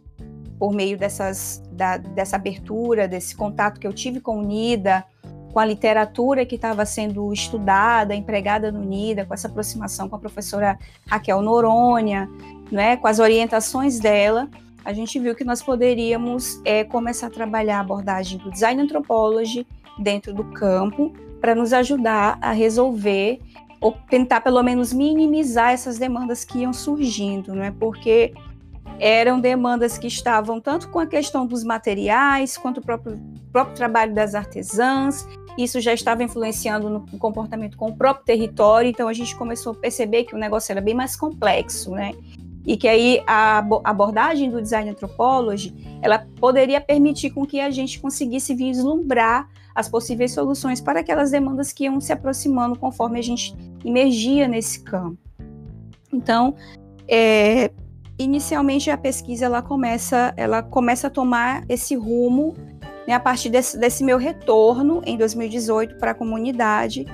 por 0.62 0.72
meio 0.72 0.96
dessas, 0.96 1.60
da, 1.72 1.98
dessa 1.98 2.36
abertura, 2.36 3.08
desse 3.08 3.36
contato 3.36 3.80
que 3.80 3.88
eu 3.88 3.92
tive 3.92 4.20
com 4.20 4.38
o 4.38 4.44
NIDA, 4.44 5.04
com 5.52 5.60
a 5.60 5.66
literatura 5.66 6.46
que 6.46 6.54
estava 6.54 6.86
sendo 6.86 7.34
estudada, 7.34 8.14
empregada 8.14 8.72
no 8.72 8.80
NIDA, 8.80 9.26
com 9.26 9.34
essa 9.34 9.48
aproximação 9.48 10.08
com 10.08 10.16
a 10.16 10.20
professora 10.20 10.78
Raquel 11.08 11.42
Noronha, 11.42 12.30
né, 12.72 12.98
com 12.98 13.08
as 13.08 13.20
orientações 13.20 14.00
dela, 14.00 14.50
a 14.84 14.94
gente 14.94 15.20
viu 15.20 15.36
que 15.36 15.44
nós 15.44 15.62
poderíamos 15.62 16.60
é, 16.66 16.84
começar 16.84 17.28
a 17.28 17.30
trabalhar 17.30 17.78
a 17.78 17.82
abordagem 17.82 18.40
do 18.40 18.50
design 18.50 18.82
anthropology 18.82 19.66
dentro 20.00 20.34
do 20.34 20.44
campo 20.46 21.14
para 21.40 21.54
nos 21.54 21.74
ajudar 21.74 22.38
a 22.42 22.52
resolver 22.52 23.40
ou 23.80 23.96
tentar 24.10 24.42
pelo 24.42 24.62
menos 24.62 24.94
minimizar 24.94 25.72
essas 25.72 25.98
demandas 25.98 26.46
que 26.46 26.60
iam 26.60 26.72
surgindo, 26.72 27.54
não 27.56 27.64
é? 27.64 27.72
Porque 27.72 28.34
eram 29.00 29.40
demandas 29.40 29.98
que 29.98 30.06
estavam 30.06 30.62
tanto 30.62 30.90
com 30.90 31.00
a 31.00 31.08
questão 31.08 31.46
dos 31.46 31.64
materiais 31.64 32.58
quanto 32.58 32.80
o 32.80 32.82
próprio, 32.82 33.20
próprio 33.52 33.76
trabalho 33.76 34.14
das 34.14 34.36
artesãs. 34.36 35.28
Isso 35.58 35.82
já 35.82 35.94
estava 35.94 36.24
influenciando 36.24 36.88
no 36.88 37.18
comportamento 37.18 37.76
com 37.76 37.90
o 37.90 37.96
próprio 37.96 38.26
território, 38.26 38.90
então 38.90 39.08
a 39.08 39.14
gente 39.14 39.36
começou 39.36 39.74
a 39.74 39.76
perceber 39.76 40.26
que 40.26 40.36
o 40.36 40.38
negócio 40.38 40.72
era 40.72 40.80
bem 40.80 40.94
mais 40.94 41.16
complexo, 41.16 41.92
né? 41.92 42.14
E 42.66 42.78
que 42.78 42.88
aí 42.88 43.24
a 43.26 43.60
abordagem 43.84 44.50
do 44.50 44.62
design 44.62 44.90
anthropology 44.90 45.74
ela 46.02 46.28
poderia 46.40 46.80
permitir 46.80 47.32
com 47.32 47.46
que 47.46 47.60
a 47.60 47.72
gente 47.72 48.00
conseguisse 48.00 48.54
vislumbrar 48.54 49.50
as 49.74 49.88
possíveis 49.88 50.34
soluções 50.34 50.82
para 50.82 51.00
aquelas 51.00 51.32
demandas 51.32 51.72
que 51.72 51.86
iam 51.86 52.00
se 52.00 52.12
aproximando 52.12 52.78
conforme 52.78 53.20
a 53.20 53.24
gente 53.24 53.56
emergia 53.84 54.48
nesse 54.48 54.82
campo. 54.82 55.18
Então, 56.14 56.56
é, 57.08 57.72
inicialmente 58.20 58.90
a 58.90 58.98
pesquisa 58.98 59.46
ela 59.46 59.62
começa, 59.62 60.34
ela 60.36 60.62
começa 60.62 61.08
a 61.08 61.10
tomar 61.10 61.64
esse 61.70 61.96
rumo 61.96 62.56
né, 63.08 63.14
a 63.14 63.20
partir 63.20 63.50
desse, 63.50 63.78
desse 63.78 64.04
meu 64.04 64.18
retorno 64.18 65.02
em 65.06 65.18
2018 65.18 65.96
para 65.96 66.12
a 66.12 66.14
comunidade 66.14 67.06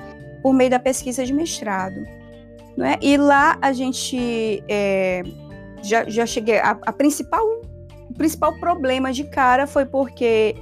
por 0.42 0.52
meio 0.52 0.70
da 0.70 0.78
pesquisa 0.78 1.24
de 1.24 1.32
mestrado. 1.32 2.06
Né? 2.78 2.96
E 3.02 3.16
lá 3.16 3.58
a 3.60 3.72
gente 3.72 4.62
é, 4.68 5.24
já, 5.82 6.08
já 6.08 6.24
cheguei. 6.24 6.58
A, 6.58 6.78
a, 6.86 6.92
principal, 6.92 7.44
o 8.08 8.14
principal 8.14 8.56
problema 8.60 9.12
de 9.12 9.24
cara 9.24 9.66
foi 9.66 9.84
porque 9.84 10.54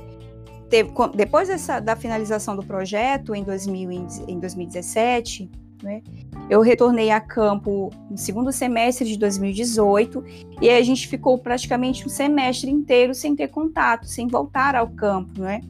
teve, 0.70 0.90
depois 1.14 1.49
dessa, 1.49 1.78
da 1.78 1.94
finalização 1.94 2.56
do 2.56 2.62
projeto 2.62 3.35
em, 3.35 3.44
2000, 3.44 4.06
em 4.28 4.40
2017, 4.40 5.50
né, 5.82 6.00
eu 6.49 6.62
retornei 6.62 7.11
a 7.11 7.20
campo 7.20 7.90
no 8.11 8.16
segundo 8.16 8.50
semestre 8.50 9.06
de 9.06 9.18
2018 9.18 10.25
e 10.62 10.70
a 10.70 10.82
gente 10.82 11.06
ficou 11.06 11.37
praticamente 11.37 12.06
um 12.06 12.08
semestre 12.08 12.70
inteiro 12.70 13.14
sem 13.14 13.37
ter 13.37 13.49
contato, 13.49 14.06
sem 14.06 14.26
voltar 14.26 14.75
ao 14.75 14.88
campo, 14.88 15.38
né? 15.38 15.61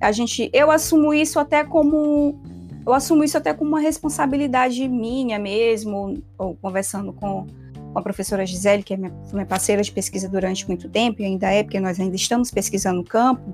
A 0.00 0.12
gente, 0.12 0.48
eu 0.52 0.70
assumo 0.70 1.12
isso 1.12 1.40
até 1.40 1.64
como 1.64 2.40
eu 2.86 2.92
assumo 2.92 3.24
isso 3.24 3.36
até 3.36 3.52
como 3.52 3.70
uma 3.70 3.80
responsabilidade 3.80 4.86
minha 4.88 5.38
mesmo, 5.38 6.22
ou 6.38 6.54
conversando 6.54 7.12
com, 7.12 7.46
com 7.92 7.98
a 7.98 8.02
professora 8.02 8.46
Gisele, 8.46 8.82
que 8.82 8.94
é 8.94 8.96
minha, 8.96 9.12
minha 9.32 9.46
parceira 9.46 9.82
de 9.82 9.90
pesquisa 9.90 10.28
durante 10.28 10.66
muito 10.68 10.88
tempo, 10.88 11.20
e 11.20 11.24
ainda 11.24 11.50
é, 11.50 11.64
porque 11.64 11.80
nós 11.80 11.98
ainda 11.98 12.14
estamos 12.14 12.50
pesquisando 12.50 12.98
no 12.98 13.04
campo, 13.04 13.52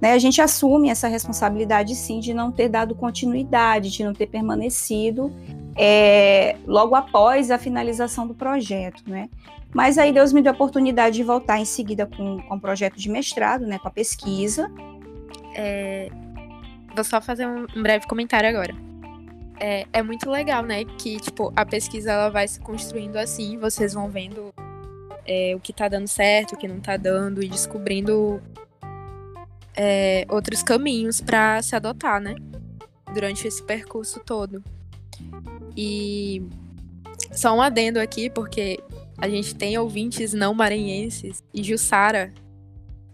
né, 0.00 0.12
a 0.12 0.18
gente 0.18 0.40
assume 0.40 0.88
essa 0.88 1.08
responsabilidade 1.08 1.94
sim 1.94 2.20
de 2.20 2.32
não 2.32 2.50
ter 2.50 2.68
dado 2.68 2.94
continuidade, 2.94 3.90
de 3.90 4.02
não 4.02 4.12
ter 4.12 4.26
permanecido 4.26 5.30
é, 5.76 6.56
logo 6.66 6.94
após 6.94 7.50
a 7.50 7.58
finalização 7.58 8.26
do 8.26 8.34
projeto, 8.34 9.02
né? 9.06 9.28
Mas 9.72 9.98
aí 9.98 10.12
Deus 10.12 10.32
me 10.32 10.40
deu 10.40 10.52
a 10.52 10.54
oportunidade 10.54 11.16
de 11.16 11.22
voltar 11.24 11.58
em 11.58 11.64
seguida 11.64 12.06
com, 12.06 12.40
com 12.42 12.54
o 12.54 12.60
projeto 12.60 12.96
de 12.96 13.10
mestrado, 13.10 13.66
né, 13.66 13.78
com 13.78 13.88
a 13.88 13.90
pesquisa. 13.90 14.70
É, 15.56 16.10
Vou 16.94 17.04
só 17.04 17.20
fazer 17.20 17.46
um, 17.46 17.66
breve 17.82 18.06
comentário 18.06 18.48
agora. 18.48 18.74
É, 19.58 19.86
é, 19.92 20.02
muito 20.02 20.30
legal, 20.30 20.62
né? 20.62 20.84
Que, 20.84 21.18
tipo, 21.18 21.52
a 21.56 21.64
pesquisa 21.64 22.12
ela 22.12 22.28
vai 22.28 22.46
se 22.46 22.60
construindo 22.60 23.16
assim, 23.16 23.56
vocês 23.58 23.94
vão 23.94 24.08
vendo 24.08 24.52
é, 25.26 25.54
o 25.56 25.60
que 25.60 25.72
tá 25.72 25.88
dando 25.88 26.08
certo, 26.08 26.52
o 26.52 26.56
que 26.56 26.68
não 26.68 26.80
tá 26.80 26.96
dando, 26.96 27.42
e 27.42 27.48
descobrindo 27.48 28.42
é, 29.76 30.24
outros 30.28 30.62
caminhos 30.62 31.20
para 31.20 31.62
se 31.62 31.74
adotar, 31.74 32.20
né? 32.20 32.34
Durante 33.12 33.46
esse 33.46 33.62
percurso 33.62 34.20
todo. 34.20 34.62
E 35.76 36.42
só 37.32 37.56
um 37.56 37.62
adendo 37.62 37.98
aqui, 38.00 38.28
porque 38.30 38.78
a 39.18 39.28
gente 39.28 39.54
tem 39.54 39.78
ouvintes 39.78 40.32
não 40.32 40.54
maranhenses, 40.54 41.42
e 41.52 41.62
Jussara. 41.62 42.32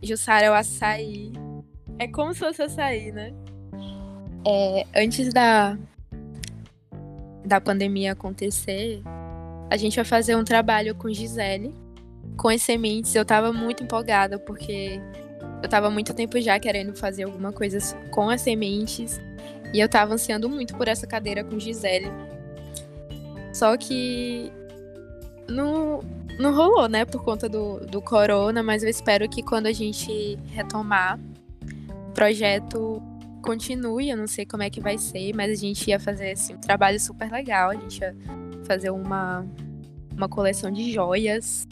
Jussara 0.03 0.47
é 0.47 0.51
o 0.51 0.55
açaí. 0.55 1.33
É 1.99 2.09
como 2.09 2.33
se 2.33 2.41
fosse 2.41 2.63
açaí, 2.63 3.13
né? 3.13 3.33
É, 4.47 4.87
antes 4.97 5.32
da, 5.32 5.76
da 7.44 7.61
pandemia 7.61 8.12
acontecer, 8.12 9.02
a 9.70 9.76
gente 9.76 9.97
vai 9.97 10.04
fazer 10.04 10.35
um 10.35 10.44
trabalho 10.44 10.94
com 10.94 11.12
Gisele, 11.12 11.75
com 12.37 12.49
as 12.49 12.62
sementes. 12.62 13.14
Eu 13.14 13.25
tava 13.25 13.52
muito 13.52 13.85
empolgada, 13.85 14.38
porque 14.38 15.00
eu 15.62 15.68
tava 15.68 15.90
muito 15.90 16.14
tempo 16.14 16.40
já 16.40 16.59
querendo 16.59 16.97
fazer 16.97 17.25
alguma 17.25 17.52
coisa 17.52 17.78
com 18.11 18.30
as 18.30 18.40
sementes. 18.40 19.20
E 19.73 19.78
eu 19.78 19.88
tava 19.88 20.14
ansiando 20.14 20.49
muito 20.49 20.75
por 20.76 20.88
essa 20.88 21.06
cadeira 21.06 21.44
com 21.44 21.59
Gisele. 21.59 22.11
Só 23.52 23.76
que 23.76 24.50
não, 25.49 26.02
não 26.38 26.54
rolou, 26.54 26.88
né? 26.88 27.04
Por 27.04 27.23
conta 27.23 27.49
do, 27.49 27.80
do 27.80 28.00
corona, 28.00 28.62
mas 28.62 28.82
eu 28.82 28.88
espero 28.88 29.29
que 29.29 29.42
quando 29.42 29.66
a 29.66 29.72
gente 29.72 30.38
retomar 30.46 31.18
o 32.09 32.12
projeto 32.12 33.03
continue, 33.40 34.11
eu 34.11 34.16
não 34.16 34.26
sei 34.26 34.44
como 34.44 34.62
é 34.62 34.70
que 34.70 34.81
vai 34.81 34.98
ser, 34.98 35.35
mas 35.35 35.50
a 35.50 35.55
gente 35.55 35.88
ia 35.88 35.98
fazer 35.98 36.33
assim, 36.33 36.55
um 36.55 36.61
trabalho 36.61 37.00
super 37.00 37.31
legal, 37.31 37.70
a 37.70 37.74
gente 37.74 38.00
ia 38.00 38.14
fazer 38.64 38.90
uma, 38.90 39.46
uma 40.16 40.29
coleção 40.29 40.70
de 40.70 40.92
joias. 40.92 41.66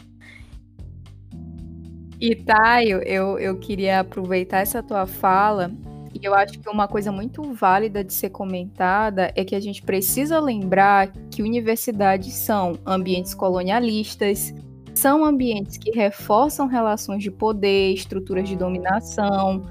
E 2.19 2.35
Taio, 2.35 3.01
eu, 3.03 3.39
eu 3.39 3.57
queria 3.57 4.01
aproveitar 4.01 4.59
essa 4.59 4.83
tua 4.83 5.05
fala 5.07 5.71
e 6.13 6.25
eu 6.25 6.33
acho 6.33 6.59
que 6.59 6.69
uma 6.69 6.87
coisa 6.87 7.11
muito 7.11 7.41
válida 7.53 8.03
de 8.03 8.13
ser 8.13 8.29
comentada 8.29 9.31
é 9.35 9.45
que 9.45 9.55
a 9.55 9.59
gente 9.59 9.81
precisa 9.81 10.39
lembrar 10.39 11.13
que 11.31 11.41
universidades 11.41 12.33
são 12.33 12.77
ambientes 12.85 13.33
colonialistas, 13.33 14.53
são 14.93 15.23
ambientes 15.23 15.77
que 15.77 15.91
reforçam 15.91 16.67
relações 16.67 17.23
de 17.23 17.31
poder, 17.31 17.93
estruturas 17.93 18.49
de 18.49 18.55
dominação, 18.55 19.63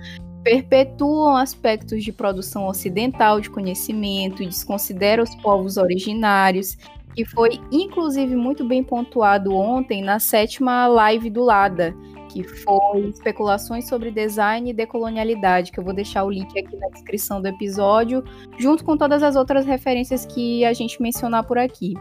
perpetuam 0.42 1.36
aspectos 1.36 2.02
de 2.04 2.12
produção 2.12 2.66
ocidental 2.66 3.40
de 3.40 3.50
conhecimento 3.50 4.42
e 4.42 4.46
desconsideram 4.46 5.24
os 5.24 5.34
povos 5.36 5.76
originários, 5.76 6.76
que 7.14 7.24
foi 7.24 7.60
inclusive 7.72 8.34
muito 8.36 8.64
bem 8.64 8.82
pontuado 8.82 9.54
ontem 9.54 10.02
na 10.02 10.18
sétima 10.18 10.86
live 10.86 11.28
do 11.30 11.42
Lada, 11.42 11.94
que 12.28 12.44
foi 12.44 13.08
especulações 13.08 13.88
sobre 13.88 14.10
design 14.10 14.70
e 14.70 14.74
decolonialidade, 14.74 15.72
que 15.72 15.80
eu 15.80 15.84
vou 15.84 15.94
deixar 15.94 16.24
o 16.24 16.30
link 16.30 16.58
aqui 16.58 16.76
na 16.76 16.88
descrição 16.88 17.40
do 17.40 17.48
episódio, 17.48 18.22
junto 18.58 18.84
com 18.84 18.96
todas 18.96 19.22
as 19.22 19.34
outras 19.34 19.66
referências 19.66 20.26
que 20.26 20.64
a 20.64 20.72
gente 20.72 21.00
mencionar 21.02 21.44
por 21.44 21.58
aqui. 21.58 21.94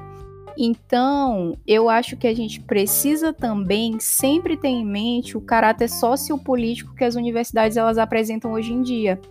Então, 0.57 1.55
eu 1.67 1.87
acho 1.87 2.17
que 2.17 2.25
a 2.25 2.33
gente 2.33 2.59
precisa 2.59 3.31
também 3.31 3.99
sempre 3.99 4.57
ter 4.57 4.69
em 4.69 4.83
mente 4.83 5.37
o 5.37 5.41
caráter 5.41 5.87
sociopolítico 5.87 6.95
que 6.95 7.03
as 7.03 7.13
universidades 7.13 7.77
elas 7.77 7.99
apresentam 7.99 8.53
hoje 8.53 8.73
em 8.73 8.81
dia. 8.81 9.21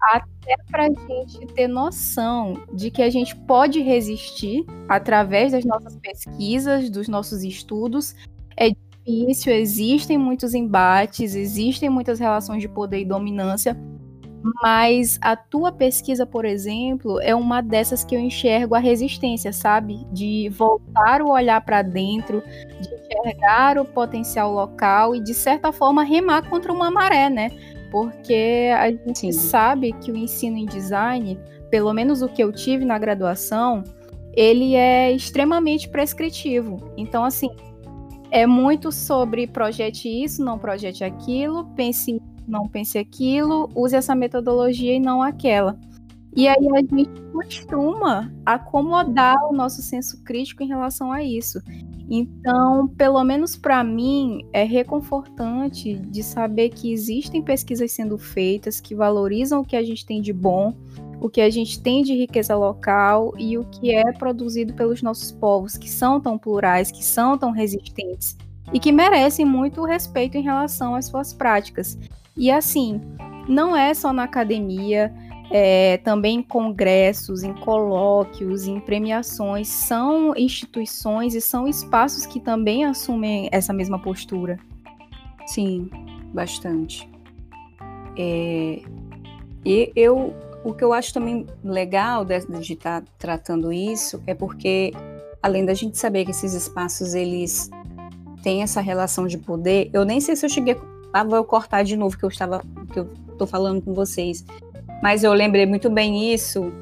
Até 0.00 0.54
para 0.70 0.84
a 0.84 0.88
gente 0.88 1.44
ter 1.54 1.66
noção 1.66 2.62
de 2.72 2.90
que 2.90 3.02
a 3.02 3.10
gente 3.10 3.34
pode 3.34 3.80
resistir 3.80 4.64
através 4.88 5.52
das 5.52 5.64
nossas 5.64 5.96
pesquisas, 5.96 6.88
dos 6.88 7.08
nossos 7.08 7.42
estudos. 7.42 8.14
É 8.56 8.70
difícil, 8.70 9.52
existem 9.52 10.16
muitos 10.16 10.54
embates, 10.54 11.34
existem 11.34 11.90
muitas 11.90 12.20
relações 12.20 12.62
de 12.62 12.68
poder 12.68 13.00
e 13.00 13.04
dominância, 13.04 13.76
mas 14.42 15.18
a 15.20 15.36
tua 15.36 15.70
pesquisa, 15.70 16.24
por 16.24 16.44
exemplo, 16.44 17.20
é 17.20 17.34
uma 17.34 17.60
dessas 17.60 18.02
que 18.02 18.14
eu 18.14 18.20
enxergo 18.20 18.74
a 18.74 18.78
resistência, 18.78 19.52
sabe? 19.52 20.06
De 20.10 20.48
voltar 20.48 21.20
o 21.20 21.30
olhar 21.30 21.60
para 21.60 21.82
dentro, 21.82 22.42
de 22.80 22.88
enxergar 22.94 23.78
o 23.78 23.84
potencial 23.84 24.52
local 24.52 25.14
e, 25.14 25.20
de 25.20 25.34
certa 25.34 25.72
forma, 25.72 26.02
remar 26.02 26.48
contra 26.48 26.72
uma 26.72 26.90
maré, 26.90 27.28
né? 27.28 27.50
Porque 27.90 28.70
a 28.74 28.90
gente 28.90 29.18
Sim. 29.18 29.32
sabe 29.32 29.92
que 29.92 30.10
o 30.10 30.16
ensino 30.16 30.56
em 30.56 30.66
design, 30.66 31.38
pelo 31.70 31.92
menos 31.92 32.22
o 32.22 32.28
que 32.28 32.42
eu 32.42 32.52
tive 32.52 32.84
na 32.84 32.98
graduação, 32.98 33.84
ele 34.32 34.74
é 34.74 35.12
extremamente 35.12 35.88
prescritivo. 35.88 36.92
Então, 36.96 37.24
assim, 37.24 37.50
é 38.30 38.46
muito 38.46 38.90
sobre 38.92 39.46
projete 39.46 40.08
isso, 40.08 40.42
não 40.42 40.58
projete 40.58 41.04
aquilo, 41.04 41.66
pense 41.74 42.22
não 42.50 42.68
pense 42.68 42.98
aquilo, 42.98 43.70
use 43.74 43.96
essa 43.96 44.14
metodologia 44.14 44.94
e 44.94 45.00
não 45.00 45.22
aquela. 45.22 45.78
E 46.36 46.46
aí 46.46 46.68
a 46.74 46.96
gente 46.96 47.20
costuma 47.32 48.30
acomodar 48.46 49.36
o 49.48 49.52
nosso 49.52 49.82
senso 49.82 50.22
crítico 50.22 50.62
em 50.62 50.68
relação 50.68 51.10
a 51.10 51.22
isso. 51.22 51.60
Então, 52.08 52.88
pelo 52.88 53.22
menos 53.22 53.56
para 53.56 53.82
mim, 53.84 54.44
é 54.52 54.64
reconfortante 54.64 55.94
de 55.94 56.22
saber 56.22 56.70
que 56.70 56.92
existem 56.92 57.40
pesquisas 57.40 57.92
sendo 57.92 58.18
feitas 58.18 58.80
que 58.80 58.94
valorizam 58.94 59.60
o 59.60 59.64
que 59.64 59.76
a 59.76 59.82
gente 59.82 60.04
tem 60.04 60.20
de 60.20 60.32
bom, 60.32 60.74
o 61.20 61.28
que 61.28 61.40
a 61.40 61.50
gente 61.50 61.80
tem 61.80 62.02
de 62.02 62.14
riqueza 62.14 62.56
local 62.56 63.32
e 63.38 63.56
o 63.56 63.64
que 63.64 63.94
é 63.94 64.12
produzido 64.12 64.74
pelos 64.74 65.02
nossos 65.02 65.30
povos, 65.30 65.76
que 65.76 65.88
são 65.88 66.20
tão 66.20 66.36
plurais, 66.36 66.90
que 66.90 67.04
são 67.04 67.38
tão 67.38 67.50
resistentes 67.52 68.36
e 68.72 68.78
que 68.78 68.92
merecem 68.92 69.44
muito 69.44 69.84
respeito 69.84 70.36
em 70.36 70.42
relação 70.42 70.94
às 70.94 71.06
suas 71.06 71.32
práticas. 71.32 71.98
E 72.36 72.50
assim, 72.50 73.00
não 73.48 73.76
é 73.76 73.92
só 73.94 74.12
na 74.12 74.24
academia, 74.24 75.12
é, 75.50 75.96
também 75.98 76.38
em 76.38 76.42
congressos, 76.42 77.42
em 77.42 77.52
colóquios, 77.52 78.66
em 78.66 78.78
premiações, 78.78 79.68
são 79.68 80.32
instituições 80.36 81.34
e 81.34 81.40
são 81.40 81.66
espaços 81.66 82.24
que 82.24 82.38
também 82.38 82.84
assumem 82.84 83.48
essa 83.50 83.72
mesma 83.72 83.98
postura. 83.98 84.58
Sim, 85.46 85.90
bastante. 86.32 87.10
É, 88.16 88.82
e 89.64 89.92
eu, 89.96 90.32
o 90.64 90.72
que 90.72 90.84
eu 90.84 90.92
acho 90.92 91.12
também 91.12 91.46
legal 91.64 92.24
de, 92.24 92.34
estar 92.34 93.00
tá 93.00 93.06
tratando 93.18 93.72
isso 93.72 94.22
é 94.26 94.34
porque, 94.34 94.92
além 95.42 95.66
da 95.66 95.74
gente 95.74 95.98
saber 95.98 96.24
que 96.24 96.30
esses 96.30 96.54
espaços 96.54 97.14
eles 97.14 97.68
têm 98.42 98.62
essa 98.62 98.80
relação 98.80 99.26
de 99.26 99.36
poder, 99.36 99.90
eu 99.92 100.04
nem 100.04 100.20
sei 100.20 100.36
se 100.36 100.46
eu 100.46 100.50
cheguei 100.50 100.76
ah, 101.12 101.24
vou 101.24 101.42
cortar 101.44 101.82
de 101.82 101.96
novo 101.96 102.16
que 102.16 102.24
eu 102.24 102.28
estava, 102.28 102.62
que 102.92 102.98
eu 102.98 103.06
tô 103.38 103.46
falando 103.46 103.82
com 103.82 103.94
vocês. 103.94 104.44
mas 105.02 105.24
eu 105.24 105.32
lembrei 105.32 105.66
muito 105.66 105.88
bem 105.90 106.32
isso, 106.32 106.72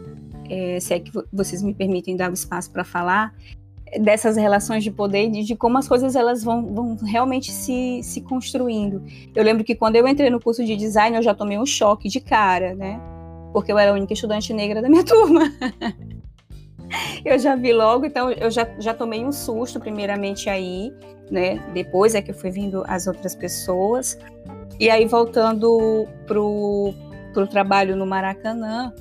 é, 0.49 0.81
se 0.81 0.95
é 0.95 1.01
que 1.01 1.11
vocês 1.33 1.63
me 1.63 1.75
permitem 1.75 2.17
dar 2.17 2.31
o 2.31 2.35
espaço 2.35 2.71
para 2.71 2.85
falar, 2.85 3.35
dessas 4.01 4.37
relações 4.37 4.85
de 4.85 4.91
poder, 4.91 5.31
de, 5.31 5.45
de, 5.45 5.57
como 5.57 5.79
as 5.79 5.89
coisas 5.89 6.15
elas 6.15 6.43
vão, 6.43 6.75
vão 6.75 6.97
realmente 6.97 7.51
se, 7.51 8.01
se 8.03 8.21
construindo. 8.21 9.03
Eu 9.35 9.43
lembro 9.43 9.65
que 9.65 9.75
quando 9.75 9.97
eu 9.97 10.07
entrei 10.07 10.29
no 10.31 10.41
curso 10.41 10.65
de 10.65 10.77
design, 10.77 11.17
eu 11.17 11.23
já 11.23 11.35
tomei 11.35 11.59
um 11.59 11.65
choque 11.65 12.09
de 12.09 12.21
cara, 12.21 12.75
né? 12.75 13.01
Porque 13.53 13.73
eu 13.73 13.79
era 13.79 13.93
a 13.93 13.95
única 13.95 14.13
estudante 14.13 14.53
negra 14.53 14.83
da 14.83 14.89
minha 14.89 15.05
turma. 15.05 15.51
Eu 17.25 17.39
já 17.39 17.55
vi 17.57 17.73
logo, 17.73 18.07
então 18.07 18.31
eu 18.31 18.51
já, 18.51 18.69
já 18.79 18.95
tomei 18.95 19.25
um 19.25 19.33
susto, 19.33 19.79
primeiramente 19.79 20.49
aí, 20.49 20.93
né? 21.31 21.59
Depois 21.73 22.15
é 22.15 22.23
que 22.23 22.31
eu 22.31 22.35
fui 22.35 22.51
vindo 22.51 22.85
as 22.87 23.07
outras 23.07 23.35
pessoas. 23.35 24.19
E 24.81 24.89
aí, 24.91 25.07
voltando 25.07 26.07
pro, 26.27 26.95
pro 27.33 27.47
trabalho 27.47 27.97
no 27.97 28.07
Maracanã, 28.07 28.93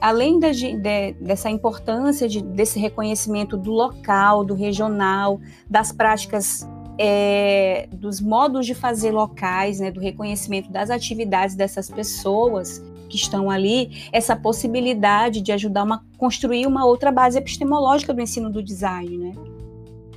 além 0.00 0.38
de, 0.38 0.76
de, 0.76 1.12
dessa 1.20 1.50
importância 1.50 2.28
de, 2.28 2.42
desse 2.42 2.78
reconhecimento 2.78 3.56
do 3.56 3.70
local, 3.70 4.44
do 4.44 4.54
regional, 4.54 5.38
das 5.68 5.92
práticas, 5.92 6.66
é, 6.98 7.86
dos 7.92 8.20
modos 8.20 8.66
de 8.66 8.74
fazer 8.74 9.10
locais, 9.10 9.78
né, 9.80 9.90
do 9.90 10.00
reconhecimento 10.00 10.70
das 10.70 10.90
atividades 10.90 11.54
dessas 11.54 11.90
pessoas 11.90 12.82
que 13.10 13.16
estão 13.16 13.50
ali, 13.50 14.08
essa 14.12 14.34
possibilidade 14.34 15.42
de 15.42 15.52
ajudar 15.52 15.82
a 15.82 16.00
construir 16.16 16.66
uma 16.66 16.86
outra 16.86 17.12
base 17.12 17.36
epistemológica 17.36 18.14
do 18.14 18.22
ensino 18.22 18.48
do 18.48 18.62
design, 18.62 19.18
né? 19.18 19.32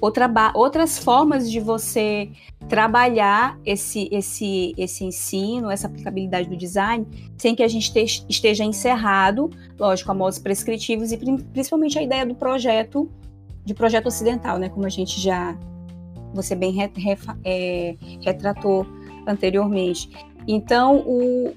outra, 0.03 0.29
outras 0.53 0.97
formas 0.97 1.49
de 1.49 1.61
você 1.61 2.29
trabalhar 2.67 3.57
esse, 3.65 4.09
esse, 4.11 4.73
esse 4.77 5.05
ensino, 5.05 5.71
essa 5.71 5.87
aplicabilidade 5.87 6.49
do 6.49 6.57
design, 6.57 7.07
sem 7.37 7.55
que 7.55 7.63
a 7.63 7.67
gente 7.69 7.93
te, 7.93 8.25
esteja 8.27 8.65
encerrado, 8.65 9.49
lógico, 9.79 10.11
a 10.11 10.13
modos 10.13 10.39
prescritivos 10.39 11.13
e 11.13 11.17
principalmente 11.53 11.97
a 11.97 12.03
ideia 12.03 12.25
do 12.25 12.35
projeto, 12.35 13.09
de 13.63 13.73
projeto 13.73 14.07
ocidental, 14.07 14.57
né, 14.57 14.67
como 14.67 14.85
a 14.85 14.89
gente 14.89 15.21
já, 15.21 15.57
você 16.33 16.53
bem 16.53 16.73
re, 16.73 16.91
re, 16.97 17.17
é, 17.45 17.95
retratou 18.21 18.85
anteriormente. 19.25 20.09
Então, 20.45 20.97
o, 21.05 21.53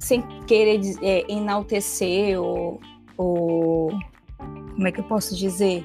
sem 0.00 0.22
querer 0.46 0.80
é, 1.02 1.32
enaltecer 1.32 2.40
ou, 2.40 2.80
ou, 3.16 3.92
como 4.74 4.88
é 4.88 4.90
que 4.90 5.00
eu 5.00 5.04
posso 5.04 5.36
dizer? 5.36 5.84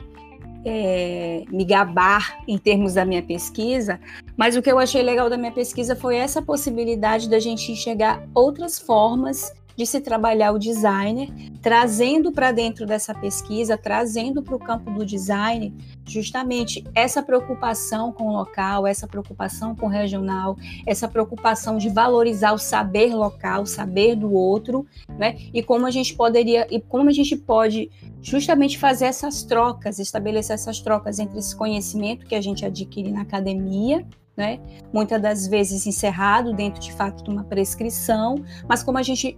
é, 0.66 1.44
me 1.52 1.64
gabar 1.64 2.40
em 2.48 2.58
termos 2.58 2.96
da 2.96 3.06
minha 3.06 3.22
pesquisa, 3.22 4.00
mas 4.36 4.56
o 4.56 4.62
que 4.62 4.72
eu 4.72 4.80
achei 4.80 5.04
legal 5.04 5.30
da 5.30 5.38
minha 5.38 5.52
pesquisa 5.52 5.96
foi 5.96 6.18
essa 6.18 6.42
possibilidade 6.42 7.30
da 7.30 7.40
gente 7.40 7.72
enxergar 7.72 8.28
outras 8.34 8.80
formas 8.80 9.54
de 9.76 9.86
se 9.86 10.00
trabalhar 10.00 10.52
o 10.52 10.60
designer, 10.60 11.30
trazendo 11.62 12.32
para 12.32 12.52
dentro 12.52 12.86
dessa 12.86 13.14
pesquisa, 13.14 13.78
trazendo 13.78 14.42
para 14.42 14.56
o 14.56 14.60
campo 14.60 14.92
do 14.92 15.06
design, 15.06 15.74
justamente 16.06 16.84
essa 16.94 17.22
preocupação 17.22 18.12
com 18.12 18.30
o 18.30 18.34
local, 18.34 18.88
essa 18.88 19.08
preocupação 19.08 19.76
com 19.76 19.88
o 19.88 19.90
regional, 19.90 20.56
essa 20.86 21.08
preocupação 21.08 21.78
de 21.78 21.90
valorizar 21.90 22.54
o 22.54 22.58
saber 22.58 23.14
local, 23.14 23.64
o 23.64 23.68
saber 23.68 24.16
do 24.16 24.34
outro, 24.34 24.86
né? 25.18 25.38
E 25.54 25.62
como 25.62 25.86
a 25.86 25.92
gente 25.92 26.16
poderia, 26.16 26.68
e 26.70 26.80
como 26.80 27.10
a 27.10 27.14
gente 27.14 27.36
pode 27.36 27.90
justamente 28.22 28.78
fazer 28.78 29.06
essas 29.06 29.44
trocas, 29.44 30.00
estabelecer 30.00 30.54
essas 30.54 30.80
trocas 30.80 31.20
entre 31.20 31.38
esse 31.38 31.56
conhecimento 31.56 32.26
que 32.26 32.36
a 32.36 32.42
gente 32.42 32.66
adquire 32.66 33.12
na 33.12 33.22
academia 33.22 34.06
né? 34.36 34.60
Muitas 34.92 35.22
das 35.22 35.48
vezes 35.48 35.88
encerrado 35.88 36.54
dentro 36.54 36.82
de 36.82 36.92
fato 36.92 37.24
de 37.24 37.30
uma 37.30 37.44
prescrição, 37.44 38.36
mas 38.68 38.84
como 38.84 38.98
a 38.98 39.04
gente 39.04 39.38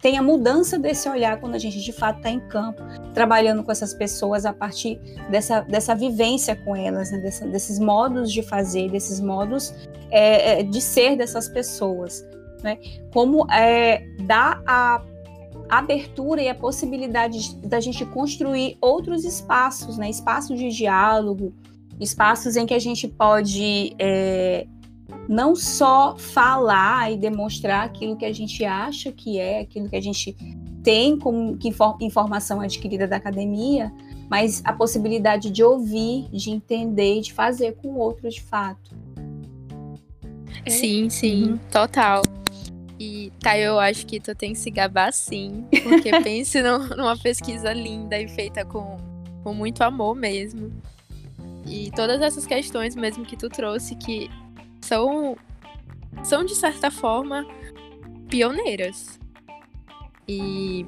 tem 0.00 0.18
a 0.18 0.22
mudança 0.22 0.78
desse 0.78 1.08
olhar 1.08 1.40
quando 1.40 1.54
a 1.54 1.58
gente 1.58 1.80
de 1.80 1.92
fato 1.92 2.18
está 2.18 2.30
em 2.30 2.40
campo, 2.40 2.82
trabalhando 3.14 3.62
com 3.62 3.70
essas 3.72 3.94
pessoas 3.94 4.44
a 4.44 4.52
partir 4.52 4.98
dessa, 5.30 5.60
dessa 5.60 5.94
vivência 5.94 6.56
com 6.56 6.74
elas, 6.74 7.10
né? 7.10 7.18
Dessa, 7.18 7.46
desses 7.46 7.78
modos 7.78 8.32
de 8.32 8.42
fazer, 8.42 8.90
desses 8.90 9.20
modos 9.20 9.72
é, 10.10 10.60
é 10.60 10.62
de 10.62 10.80
ser 10.80 11.16
dessas 11.16 11.48
pessoas, 11.48 12.26
né? 12.62 12.78
Como 13.12 13.50
é, 13.50 14.04
dá 14.26 14.60
a 14.66 15.02
abertura 15.68 16.42
e 16.42 16.48
a 16.48 16.54
possibilidade 16.54 17.56
da 17.56 17.80
gente 17.80 18.04
construir 18.06 18.76
outros 18.80 19.24
espaços, 19.24 19.96
né? 19.96 20.10
De 20.48 20.68
diálogo, 20.70 21.54
espaços 22.00 22.56
em 22.56 22.66
que 22.66 22.74
a 22.74 22.78
gente 22.78 23.08
pode 23.08 23.94
é, 23.98 24.66
não 25.28 25.54
só 25.54 26.16
falar 26.16 27.12
e 27.12 27.16
demonstrar 27.16 27.84
aquilo 27.84 28.16
que 28.16 28.24
a 28.24 28.32
gente 28.32 28.64
acha 28.64 29.12
que 29.12 29.38
é, 29.38 29.60
aquilo 29.60 29.88
que 29.88 29.96
a 29.96 30.00
gente 30.00 30.36
tem 30.82 31.18
como 31.18 31.56
que 31.56 31.74
informação 32.00 32.60
adquirida 32.60 33.08
da 33.08 33.16
academia, 33.16 33.92
mas 34.30 34.62
a 34.64 34.72
possibilidade 34.72 35.50
de 35.50 35.62
ouvir, 35.62 36.28
de 36.30 36.50
entender 36.50 37.18
e 37.18 37.20
de 37.22 37.32
fazer 37.32 37.74
com 37.76 37.88
o 37.88 37.98
outro 37.98 38.28
de 38.28 38.40
fato. 38.40 38.94
Sim, 40.68 41.10
sim, 41.10 41.50
uhum. 41.50 41.58
total. 41.70 42.22
E 42.98 43.32
tá, 43.40 43.58
eu 43.58 43.78
acho 43.78 44.06
que 44.06 44.18
tu 44.18 44.34
tem 44.34 44.52
que 44.52 44.58
se 44.58 44.70
gabar 44.70 45.12
sim, 45.12 45.64
porque 45.82 46.10
pense 46.22 46.62
numa 46.62 47.16
pesquisa 47.16 47.72
linda 47.72 48.18
e 48.18 48.28
feita 48.28 48.64
com, 48.64 48.96
com 49.42 49.52
muito 49.52 49.82
amor 49.82 50.14
mesmo. 50.14 50.72
E 51.66 51.90
todas 51.90 52.20
essas 52.20 52.46
questões 52.46 52.94
mesmo 52.94 53.24
que 53.24 53.36
tu 53.36 53.48
trouxe 53.48 53.94
que 53.96 54.30
são 54.80 55.36
são 56.22 56.44
de 56.44 56.54
certa 56.54 56.90
forma 56.90 57.46
pioneiras. 58.28 59.18
E 60.28 60.84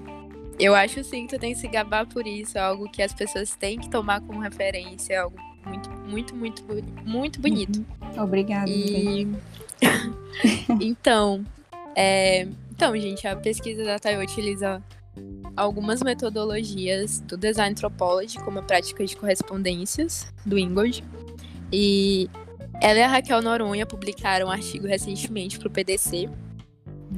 eu 0.59 0.75
acho 0.75 1.05
sim 1.05 1.27
que 1.27 1.37
tu 1.37 1.41
tem 1.41 1.53
que 1.53 1.61
se 1.61 1.69
gabar 1.69 2.07
por 2.07 2.27
isso, 2.27 2.59
é 2.59 2.61
algo 2.61 2.91
que 2.91 3.03
as 3.03 3.13
pessoas 3.13 3.55
têm 3.55 3.79
que 3.79 3.89
tomar 3.89 4.21
como 4.21 4.41
referência, 4.41 5.15
é 5.15 5.17
algo 5.19 5.39
muito, 5.65 5.91
muito, 5.91 6.35
muito, 6.35 6.65
muito 7.05 7.41
bonito. 7.41 7.85
Uhum. 8.03 8.25
Obrigada. 8.25 8.71
E... 8.71 9.29
então, 10.81 11.45
é... 11.95 12.49
então, 12.73 12.97
gente, 12.97 13.27
a 13.29 13.37
pesquisa 13.37 13.85
da 13.85 13.99
Tayo 13.99 14.21
utiliza 14.21 14.83
algumas 15.57 16.03
metodologias 16.03 17.21
do 17.21 17.37
design 17.37 17.73
anthropology, 17.73 18.39
como 18.39 18.61
a 18.61 18.63
prática 18.63 19.05
de 19.05 19.17
correspondências, 19.17 20.33
do 20.47 20.59
Ingold. 20.59 21.05
E 21.73 22.31
ela 22.81 22.99
e 22.99 23.03
a 23.03 23.09
Raquel 23.09 23.43
Noronha 23.43 23.85
publicaram 23.85 24.47
um 24.47 24.51
artigo 24.51 24.87
recentemente 24.87 25.59
para 25.59 25.69
o 25.69 25.71
PDC, 25.71 26.29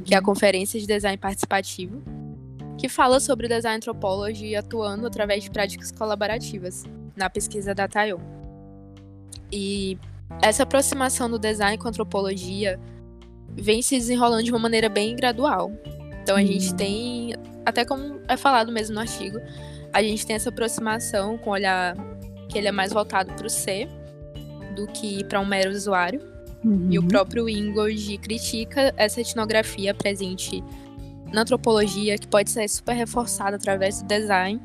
que 0.04 0.14
é 0.14 0.16
a 0.16 0.22
Conferência 0.22 0.80
de 0.80 0.86
Design 0.86 1.18
Participativo, 1.18 2.02
que 2.78 2.88
fala 2.88 3.20
sobre 3.20 3.46
o 3.46 3.48
design 3.48 3.76
anthropology 3.76 4.56
atuando 4.56 5.06
através 5.06 5.44
de 5.44 5.50
práticas 5.50 5.92
colaborativas 5.92 6.84
na 7.14 7.28
pesquisa 7.28 7.74
da 7.74 7.86
Tayon. 7.86 8.20
E 9.52 9.98
essa 10.40 10.62
aproximação 10.62 11.28
do 11.28 11.38
design 11.38 11.76
com 11.76 11.86
a 11.86 11.90
antropologia 11.90 12.80
vem 13.50 13.82
se 13.82 13.96
desenrolando 13.96 14.44
de 14.44 14.50
uma 14.50 14.58
maneira 14.58 14.88
bem 14.88 15.14
gradual. 15.14 15.70
Então 16.22 16.36
a 16.36 16.42
gente 16.42 16.72
hum. 16.72 16.76
tem 16.76 17.34
até 17.64 17.84
como 17.84 18.20
é 18.28 18.36
falado 18.36 18.72
mesmo 18.72 18.94
no 18.94 19.00
artigo, 19.00 19.38
a 19.92 20.02
gente 20.02 20.26
tem 20.26 20.36
essa 20.36 20.48
aproximação 20.48 21.36
com 21.38 21.50
o 21.50 21.52
olhar 21.52 21.96
que 22.48 22.58
ele 22.58 22.68
é 22.68 22.72
mais 22.72 22.92
voltado 22.92 23.32
para 23.32 23.46
o 23.46 23.50
ser 23.50 23.88
do 24.74 24.86
que 24.88 25.24
para 25.24 25.40
um 25.40 25.46
mero 25.46 25.70
usuário. 25.70 26.20
Uhum. 26.64 26.88
E 26.90 26.98
o 26.98 27.02
uhum. 27.02 27.08
próprio 27.08 27.48
Ingold 27.48 28.18
critica 28.18 28.92
essa 28.96 29.20
etnografia 29.20 29.94
presente 29.94 30.62
na 31.32 31.42
antropologia, 31.42 32.18
que 32.18 32.26
pode 32.26 32.50
ser 32.50 32.68
super 32.68 32.94
reforçada 32.94 33.56
através 33.56 34.02
do 34.02 34.08
design, 34.08 34.60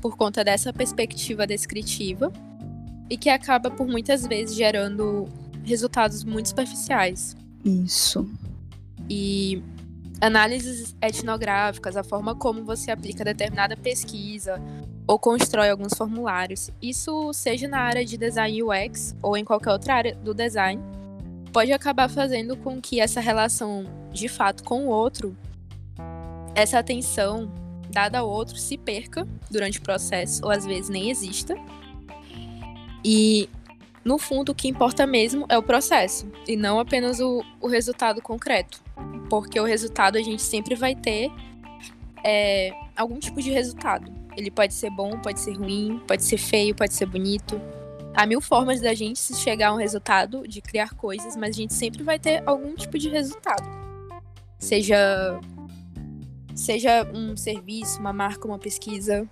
por 0.00 0.16
conta 0.16 0.42
dessa 0.42 0.72
perspectiva 0.72 1.46
descritiva, 1.46 2.32
e 3.08 3.16
que 3.16 3.28
acaba 3.28 3.70
por 3.70 3.86
muitas 3.86 4.26
vezes 4.26 4.56
gerando 4.56 5.28
resultados 5.62 6.24
muito 6.24 6.48
superficiais. 6.48 7.36
Isso. 7.64 8.28
E 9.08 9.62
análises 10.20 10.94
etnográficas, 11.00 11.96
a 11.96 12.04
forma 12.04 12.34
como 12.34 12.64
você 12.64 12.90
aplica 12.90 13.24
determinada 13.24 13.76
pesquisa 13.76 14.60
ou 15.06 15.18
constrói 15.18 15.70
alguns 15.70 15.94
formulários. 15.94 16.70
Isso 16.80 17.32
seja 17.32 17.66
na 17.66 17.80
área 17.80 18.04
de 18.04 18.16
design 18.16 18.62
UX 18.62 19.16
ou 19.22 19.36
em 19.36 19.44
qualquer 19.44 19.72
outra 19.72 19.94
área 19.94 20.14
do 20.16 20.34
design, 20.34 20.82
pode 21.52 21.72
acabar 21.72 22.08
fazendo 22.08 22.56
com 22.56 22.80
que 22.80 23.00
essa 23.00 23.20
relação 23.20 23.84
de 24.12 24.28
fato 24.28 24.62
com 24.62 24.86
o 24.86 24.88
outro, 24.88 25.36
essa 26.54 26.78
atenção 26.78 27.50
dada 27.90 28.18
ao 28.20 28.28
outro 28.28 28.56
se 28.56 28.78
perca 28.78 29.26
durante 29.50 29.78
o 29.78 29.82
processo 29.82 30.44
ou 30.44 30.50
às 30.50 30.64
vezes 30.64 30.88
nem 30.88 31.10
exista. 31.10 31.54
E 33.04 33.48
no 34.04 34.18
fundo, 34.18 34.52
o 34.52 34.54
que 34.54 34.68
importa 34.68 35.06
mesmo 35.06 35.46
é 35.48 35.58
o 35.58 35.62
processo 35.62 36.30
e 36.48 36.56
não 36.56 36.78
apenas 36.80 37.20
o, 37.20 37.44
o 37.60 37.68
resultado 37.68 38.22
concreto 38.22 38.82
porque 39.30 39.58
o 39.60 39.64
resultado 39.64 40.18
a 40.18 40.22
gente 40.22 40.42
sempre 40.42 40.74
vai 40.74 40.94
ter 40.94 41.30
é, 42.24 42.72
algum 42.96 43.18
tipo 43.18 43.40
de 43.40 43.50
resultado. 43.50 44.12
Ele 44.36 44.50
pode 44.50 44.74
ser 44.74 44.90
bom, 44.90 45.18
pode 45.20 45.40
ser 45.40 45.52
ruim, 45.52 46.02
pode 46.06 46.24
ser 46.24 46.36
feio, 46.36 46.74
pode 46.74 46.92
ser 46.92 47.06
bonito. 47.06 47.60
Há 48.12 48.26
mil 48.26 48.40
formas 48.40 48.80
da 48.80 48.92
gente 48.92 49.20
chegar 49.36 49.68
a 49.68 49.72
um 49.72 49.76
resultado, 49.76 50.46
de 50.46 50.60
criar 50.60 50.94
coisas, 50.94 51.36
mas 51.36 51.50
a 51.50 51.52
gente 51.52 51.72
sempre 51.72 52.02
vai 52.02 52.18
ter 52.18 52.42
algum 52.44 52.74
tipo 52.74 52.98
de 52.98 53.08
resultado. 53.08 53.62
Seja 54.58 55.40
seja 56.54 57.08
um 57.14 57.36
serviço, 57.36 58.00
uma 58.00 58.12
marca, 58.12 58.46
uma 58.46 58.58
pesquisa. 58.58 59.26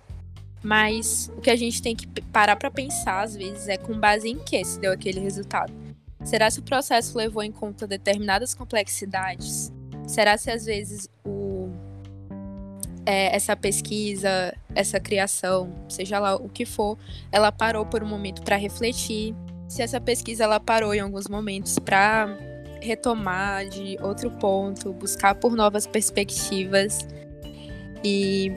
Mas 0.61 1.31
o 1.37 1.41
que 1.41 1.49
a 1.49 1.55
gente 1.55 1.81
tem 1.81 1.95
que 1.95 2.05
parar 2.23 2.55
para 2.55 2.69
pensar 2.69 3.21
às 3.21 3.35
vezes 3.35 3.67
é 3.67 3.77
com 3.77 3.97
base 3.97 4.29
em 4.29 4.37
que 4.37 4.63
se 4.63 4.79
deu 4.79 4.91
aquele 4.91 5.19
resultado. 5.19 5.71
Será 6.23 6.49
se 6.51 6.59
o 6.59 6.63
processo 6.63 7.17
levou 7.17 7.41
em 7.41 7.51
conta 7.51 7.87
determinadas 7.87 8.53
complexidades? 8.53 9.71
Será 10.05 10.37
se 10.37 10.51
às 10.51 10.65
vezes 10.65 11.09
o, 11.25 11.69
é, 13.05 13.33
essa 13.35 13.55
pesquisa, 13.55 14.53
essa 14.75 14.99
criação, 14.99 15.73
seja 15.87 16.19
lá 16.19 16.35
o 16.35 16.49
que 16.49 16.65
for, 16.65 16.97
ela 17.31 17.51
parou 17.51 17.85
por 17.85 18.03
um 18.03 18.07
momento 18.07 18.41
para 18.41 18.57
refletir? 18.57 19.33
Se 19.69 19.81
essa 19.81 20.01
pesquisa 20.01 20.43
ela 20.43 20.59
parou 20.59 20.93
em 20.93 20.99
alguns 20.99 21.27
momentos 21.27 21.79
para 21.79 22.37
retomar 22.81 23.67
de 23.69 23.97
outro 24.01 24.31
ponto, 24.31 24.91
buscar 24.93 25.35
por 25.35 25.55
novas 25.55 25.85
perspectivas. 25.85 27.07
E 28.03 28.51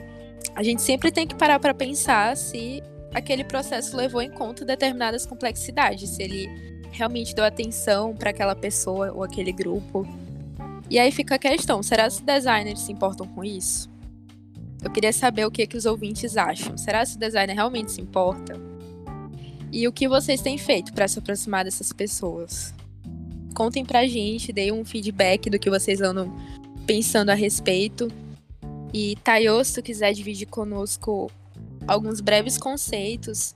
a 0.55 0.63
gente 0.63 0.81
sempre 0.81 1.11
tem 1.11 1.27
que 1.27 1.35
parar 1.35 1.59
para 1.59 1.73
pensar 1.73 2.35
se 2.37 2.81
aquele 3.13 3.43
processo 3.43 3.95
levou 3.95 4.21
em 4.21 4.29
conta 4.29 4.65
determinadas 4.65 5.25
complexidades, 5.25 6.09
se 6.09 6.23
ele 6.23 6.49
realmente 6.91 7.33
deu 7.33 7.43
atenção 7.43 8.15
para 8.15 8.29
aquela 8.29 8.55
pessoa 8.55 9.11
ou 9.11 9.23
aquele 9.23 9.51
grupo. 9.51 10.07
E 10.89 10.99
aí 10.99 11.11
fica 11.11 11.35
a 11.35 11.39
questão: 11.39 11.81
será 11.81 12.03
que 12.03 12.15
os 12.15 12.19
designers 12.19 12.81
se 12.81 12.91
importam 12.91 13.27
com 13.27 13.43
isso? 13.43 13.91
Eu 14.83 14.91
queria 14.91 15.13
saber 15.13 15.45
o 15.45 15.51
que, 15.51 15.65
que 15.65 15.77
os 15.77 15.85
ouvintes 15.85 16.35
acham. 16.35 16.77
Será 16.77 17.05
que 17.05 17.15
o 17.15 17.19
designer 17.19 17.53
realmente 17.53 17.91
se 17.91 18.01
importa? 18.01 18.53
E 19.71 19.87
o 19.87 19.93
que 19.93 20.07
vocês 20.07 20.41
têm 20.41 20.57
feito 20.57 20.93
para 20.93 21.07
se 21.07 21.17
aproximar 21.17 21.63
dessas 21.63 21.91
pessoas? 21.93 22.73
Contem 23.55 23.85
pra 23.85 24.05
gente, 24.05 24.51
deem 24.51 24.71
um 24.71 24.83
feedback 24.83 25.49
do 25.49 25.57
que 25.57 25.69
vocês 25.69 26.01
andam 26.01 26.35
pensando 26.85 27.29
a 27.29 27.33
respeito. 27.33 28.11
E 28.93 29.15
Tayo, 29.23 29.63
se 29.63 29.73
tu 29.73 29.81
quiser 29.81 30.13
dividir 30.13 30.45
conosco 30.45 31.31
alguns 31.87 32.21
breves 32.21 32.57
conceitos 32.57 33.55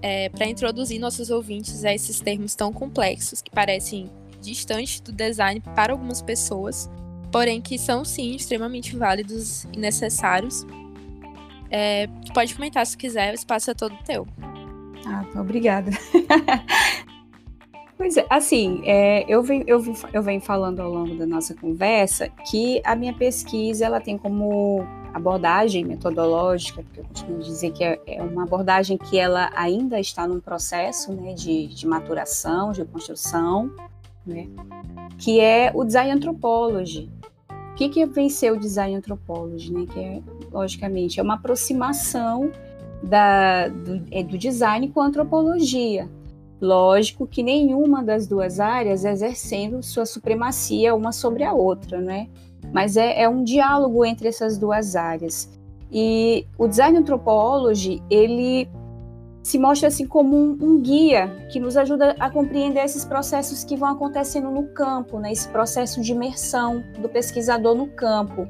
é, 0.00 0.28
para 0.28 0.46
introduzir 0.46 1.00
nossos 1.00 1.30
ouvintes 1.30 1.84
a 1.84 1.92
esses 1.92 2.20
termos 2.20 2.54
tão 2.54 2.72
complexos 2.72 3.42
que 3.42 3.50
parecem 3.50 4.10
distantes 4.40 5.00
do 5.00 5.10
design 5.10 5.60
para 5.74 5.92
algumas 5.92 6.22
pessoas, 6.22 6.88
porém 7.32 7.60
que 7.60 7.78
são 7.78 8.04
sim 8.04 8.36
extremamente 8.36 8.96
válidos 8.96 9.64
e 9.72 9.78
necessários. 9.78 10.64
É, 11.70 12.06
pode 12.32 12.54
comentar 12.54 12.86
se 12.86 12.96
quiser, 12.96 13.32
o 13.32 13.34
espaço 13.34 13.70
é 13.70 13.74
todo 13.74 13.96
teu. 14.04 14.26
Ah, 15.06 15.24
obrigada. 15.40 15.90
Pois 17.96 18.16
é, 18.16 18.26
assim, 18.28 18.82
é, 18.84 19.24
eu, 19.28 19.42
venho, 19.42 19.64
eu, 19.68 19.82
eu 20.12 20.22
venho 20.22 20.40
falando 20.40 20.80
ao 20.80 20.90
longo 20.90 21.14
da 21.14 21.24
nossa 21.24 21.54
conversa 21.54 22.28
que 22.50 22.82
a 22.84 22.96
minha 22.96 23.14
pesquisa 23.14 23.84
ela 23.84 24.00
tem 24.00 24.18
como 24.18 24.84
abordagem 25.12 25.84
metodológica, 25.84 26.82
porque 26.82 27.00
eu 27.00 27.04
costumo 27.04 27.38
dizer 27.38 27.70
que 27.70 27.84
é, 27.84 28.00
é 28.06 28.22
uma 28.22 28.42
abordagem 28.42 28.98
que 28.98 29.16
ela 29.16 29.48
ainda 29.54 30.00
está 30.00 30.26
num 30.26 30.40
processo 30.40 31.12
né, 31.12 31.34
de, 31.34 31.68
de 31.68 31.86
maturação, 31.86 32.72
de 32.72 32.84
construção, 32.84 33.70
né, 34.26 34.48
que 35.16 35.38
é 35.38 35.70
o 35.72 35.84
design 35.84 36.10
anthropology. 36.10 37.08
O 37.48 37.74
que, 37.76 37.88
que 37.88 38.06
vem 38.06 38.28
ser 38.28 38.52
o 38.52 38.58
design 38.58 38.96
anthropology? 38.96 39.72
Né, 39.72 39.86
que 39.86 40.00
é, 40.00 40.20
logicamente, 40.50 41.20
é 41.20 41.22
uma 41.22 41.34
aproximação 41.34 42.50
da, 43.04 43.68
do, 43.68 44.02
é, 44.10 44.24
do 44.24 44.36
design 44.36 44.88
com 44.88 45.00
a 45.00 45.06
antropologia. 45.06 46.08
Lógico 46.64 47.26
que 47.26 47.42
nenhuma 47.42 48.02
das 48.02 48.26
duas 48.26 48.58
áreas 48.58 49.04
exercendo 49.04 49.82
sua 49.82 50.06
supremacia 50.06 50.94
uma 50.94 51.12
sobre 51.12 51.44
a 51.44 51.52
outra, 51.52 52.00
né? 52.00 52.26
Mas 52.72 52.96
é, 52.96 53.20
é 53.20 53.28
um 53.28 53.44
diálogo 53.44 54.02
entre 54.02 54.28
essas 54.28 54.56
duas 54.56 54.96
áreas. 54.96 55.50
E 55.92 56.46
o 56.56 56.66
design 56.66 56.96
anthropology, 56.96 58.02
ele 58.08 58.66
se 59.42 59.58
mostra 59.58 59.88
assim 59.88 60.06
como 60.06 60.34
um, 60.34 60.56
um, 60.58 60.80
guia 60.80 61.46
que 61.52 61.60
nos 61.60 61.76
ajuda 61.76 62.16
a 62.18 62.30
compreender 62.30 62.82
esses 62.82 63.04
processos 63.04 63.62
que 63.62 63.76
vão 63.76 63.90
acontecendo 63.90 64.50
no 64.50 64.68
campo, 64.68 65.20
né? 65.20 65.32
Esse 65.32 65.46
processo 65.50 66.00
de 66.00 66.12
imersão 66.12 66.82
do 66.98 67.10
pesquisador 67.10 67.74
no 67.74 67.88
campo, 67.88 68.48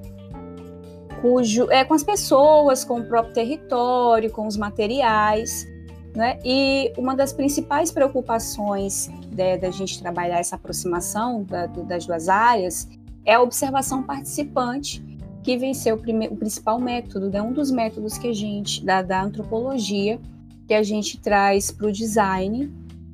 cujo 1.20 1.68
é 1.68 1.85
com 1.85 1.94
as 1.94 2.05
pessoas, 2.05 2.85
com 2.85 3.00
o 3.00 3.05
próprio 3.05 3.35
território, 3.35 4.31
com 4.31 4.46
os 4.46 4.57
materiais. 4.57 5.74
Né? 6.14 6.38
E 6.44 6.92
uma 6.96 7.16
das 7.16 7.33
principais 7.33 7.90
preocupações 7.90 9.11
né, 9.33 9.59
da 9.59 9.70
gente 9.70 10.00
trabalhar 10.00 10.38
essa 10.38 10.55
aproximação 10.55 11.42
da, 11.42 11.66
do, 11.66 11.83
das 11.83 12.07
duas 12.07 12.29
áreas 12.29 12.88
é 13.24 13.35
a 13.35 13.42
observação 13.42 14.03
participante, 14.03 15.03
que 15.42 15.57
vem 15.59 15.74
ser 15.74 15.92
o, 15.92 15.98
prime, 15.98 16.29
o 16.29 16.37
principal 16.37 16.79
método, 16.79 17.29
né? 17.29 17.42
um 17.42 17.53
dos 17.53 17.70
métodos 17.70 18.16
que 18.16 18.29
a 18.29 18.33
gente, 18.33 18.85
da, 18.85 19.03
da 19.03 19.22
antropologia, 19.22 20.20
que 20.68 20.72
a 20.72 20.83
gente 20.83 21.18
traz 21.20 21.70
para 21.70 21.87
o 21.87 21.92
design 21.92 22.72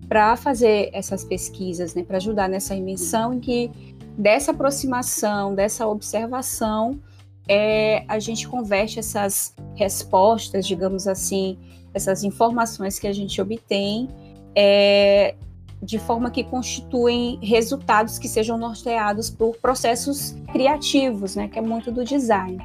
para 0.08 0.36
fazer 0.36 0.90
essas 0.92 1.24
pesquisas, 1.24 1.94
né? 1.94 2.02
para 2.02 2.18
ajudar 2.18 2.48
nessa 2.48 2.74
invenção 2.74 3.34
em 3.34 3.40
que 3.40 3.70
dessa 4.16 4.50
aproximação, 4.50 5.54
dessa 5.54 5.86
observação, 5.86 7.00
é, 7.48 8.04
a 8.06 8.18
gente 8.18 8.46
converte 8.46 8.98
essas 8.98 9.54
respostas, 9.74 10.66
digamos 10.66 11.08
assim, 11.08 11.58
essas 11.92 12.24
informações 12.24 12.98
que 12.98 13.06
a 13.06 13.12
gente 13.12 13.40
obtém 13.40 14.08
é, 14.54 15.34
de 15.82 15.98
forma 15.98 16.30
que 16.30 16.44
constituem 16.44 17.38
resultados 17.42 18.18
que 18.18 18.28
sejam 18.28 18.58
norteados 18.58 19.30
por 19.30 19.56
processos 19.56 20.36
criativos, 20.52 21.36
né, 21.36 21.48
que 21.48 21.58
é 21.58 21.62
muito 21.62 21.90
do 21.90 22.04
design. 22.04 22.58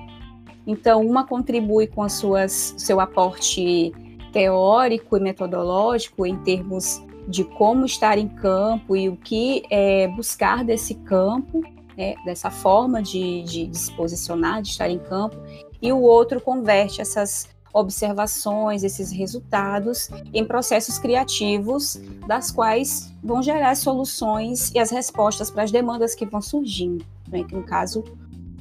Então, 0.67 1.05
uma 1.05 1.25
contribui 1.25 1.87
com 1.87 2.01
as 2.01 2.13
suas, 2.13 2.73
seu 2.77 2.99
aporte 2.99 3.93
teórico 4.33 5.15
e 5.15 5.19
metodológico 5.19 6.25
em 6.25 6.37
termos 6.37 7.01
de 7.27 7.43
como 7.43 7.85
estar 7.85 8.17
em 8.17 8.27
campo 8.27 8.95
e 8.95 9.07
o 9.07 9.15
que 9.15 9.63
é, 9.69 10.07
buscar 10.09 10.63
desse 10.63 10.95
campo, 10.95 11.61
né, 11.97 12.15
dessa 12.25 12.51
forma 12.51 13.01
de, 13.01 13.43
de, 13.43 13.67
de 13.67 13.77
se 13.77 13.91
posicionar, 13.93 14.61
de 14.61 14.69
estar 14.69 14.89
em 14.89 14.99
campo, 14.99 15.37
e 15.81 15.93
o 15.93 16.01
outro 16.01 16.41
converte 16.41 17.01
essas 17.01 17.47
observações, 17.75 18.83
esses 18.83 19.11
resultados 19.11 20.09
em 20.33 20.45
processos 20.45 20.97
criativos, 20.97 21.99
das 22.25 22.49
quais 22.49 23.13
vão 23.21 23.43
gerar 23.43 23.75
soluções 23.75 24.71
e 24.73 24.79
as 24.79 24.89
respostas 24.89 25.51
para 25.51 25.63
as 25.63 25.71
demandas 25.71 26.15
que 26.15 26.25
vão 26.25 26.41
surgindo, 26.41 27.05
né? 27.27 27.45
no 27.51 27.63
caso 27.63 28.03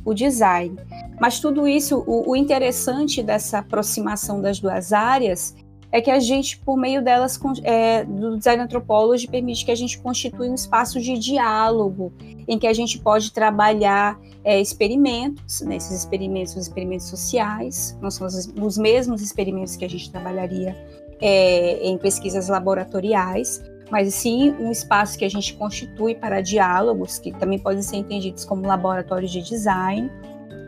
o 0.05 0.13
design. 0.13 0.77
Mas 1.19 1.41
tudo 1.41 1.67
isso, 1.67 2.05
o, 2.07 2.31
o 2.33 2.37
interessante 2.37 3.23
dessa 3.23 3.61
aproximação 3.61 4.43
das 4.43 4.61
duas 4.61 4.93
áreas 4.93 5.55
é 5.95 6.01
que 6.01 6.11
a 6.11 6.19
gente, 6.19 6.59
por 6.59 6.77
meio 6.77 7.01
delas, 7.05 7.39
é, 7.63 8.05
do 8.05 8.37
design 8.37 8.65
anthropology, 8.65 9.29
permite 9.29 9.65
que 9.65 9.71
a 9.71 9.77
gente 9.77 9.97
constitui 10.01 10.51
um 10.51 10.55
espaço 10.57 11.01
de 11.01 11.17
diálogo, 11.17 12.13
em 12.49 12.59
que 12.59 12.67
a 12.67 12.73
gente 12.73 12.99
pode 12.99 13.33
trabalhar 13.33 14.19
é, 14.43 14.61
experimentos, 14.61 15.61
né, 15.61 15.77
esses 15.77 16.01
experimentos 16.01 16.53
são 16.55 16.61
experimentos 16.61 17.07
sociais, 17.07 17.97
não 18.03 18.11
são 18.11 18.27
os, 18.27 18.53
os, 18.61 18.77
mesmos 18.77 19.23
experimentos 19.23 19.77
que 19.77 19.85
a 19.85 19.89
gente 19.89 20.11
trabalharia 20.11 20.77
é, 21.21 21.87
em 21.87 21.97
pesquisas 21.97 22.49
laboratoriais, 22.49 23.63
mas 23.89 24.13
sim 24.15 24.51
um 24.59 24.73
espaço 24.73 25.17
que 25.17 25.25
a 25.25 25.31
gente 25.31 25.55
constitui 25.55 26.17
para 26.17 26.41
diálogos, 26.41 27.21
que 27.21 27.31
também 27.31 27.61
podem 27.61 27.83
ser 27.83 27.99
entendidos 27.99 28.45
como 28.45 28.67
laboratórios 28.67 29.31
de 29.31 29.41
design, 29.43 30.11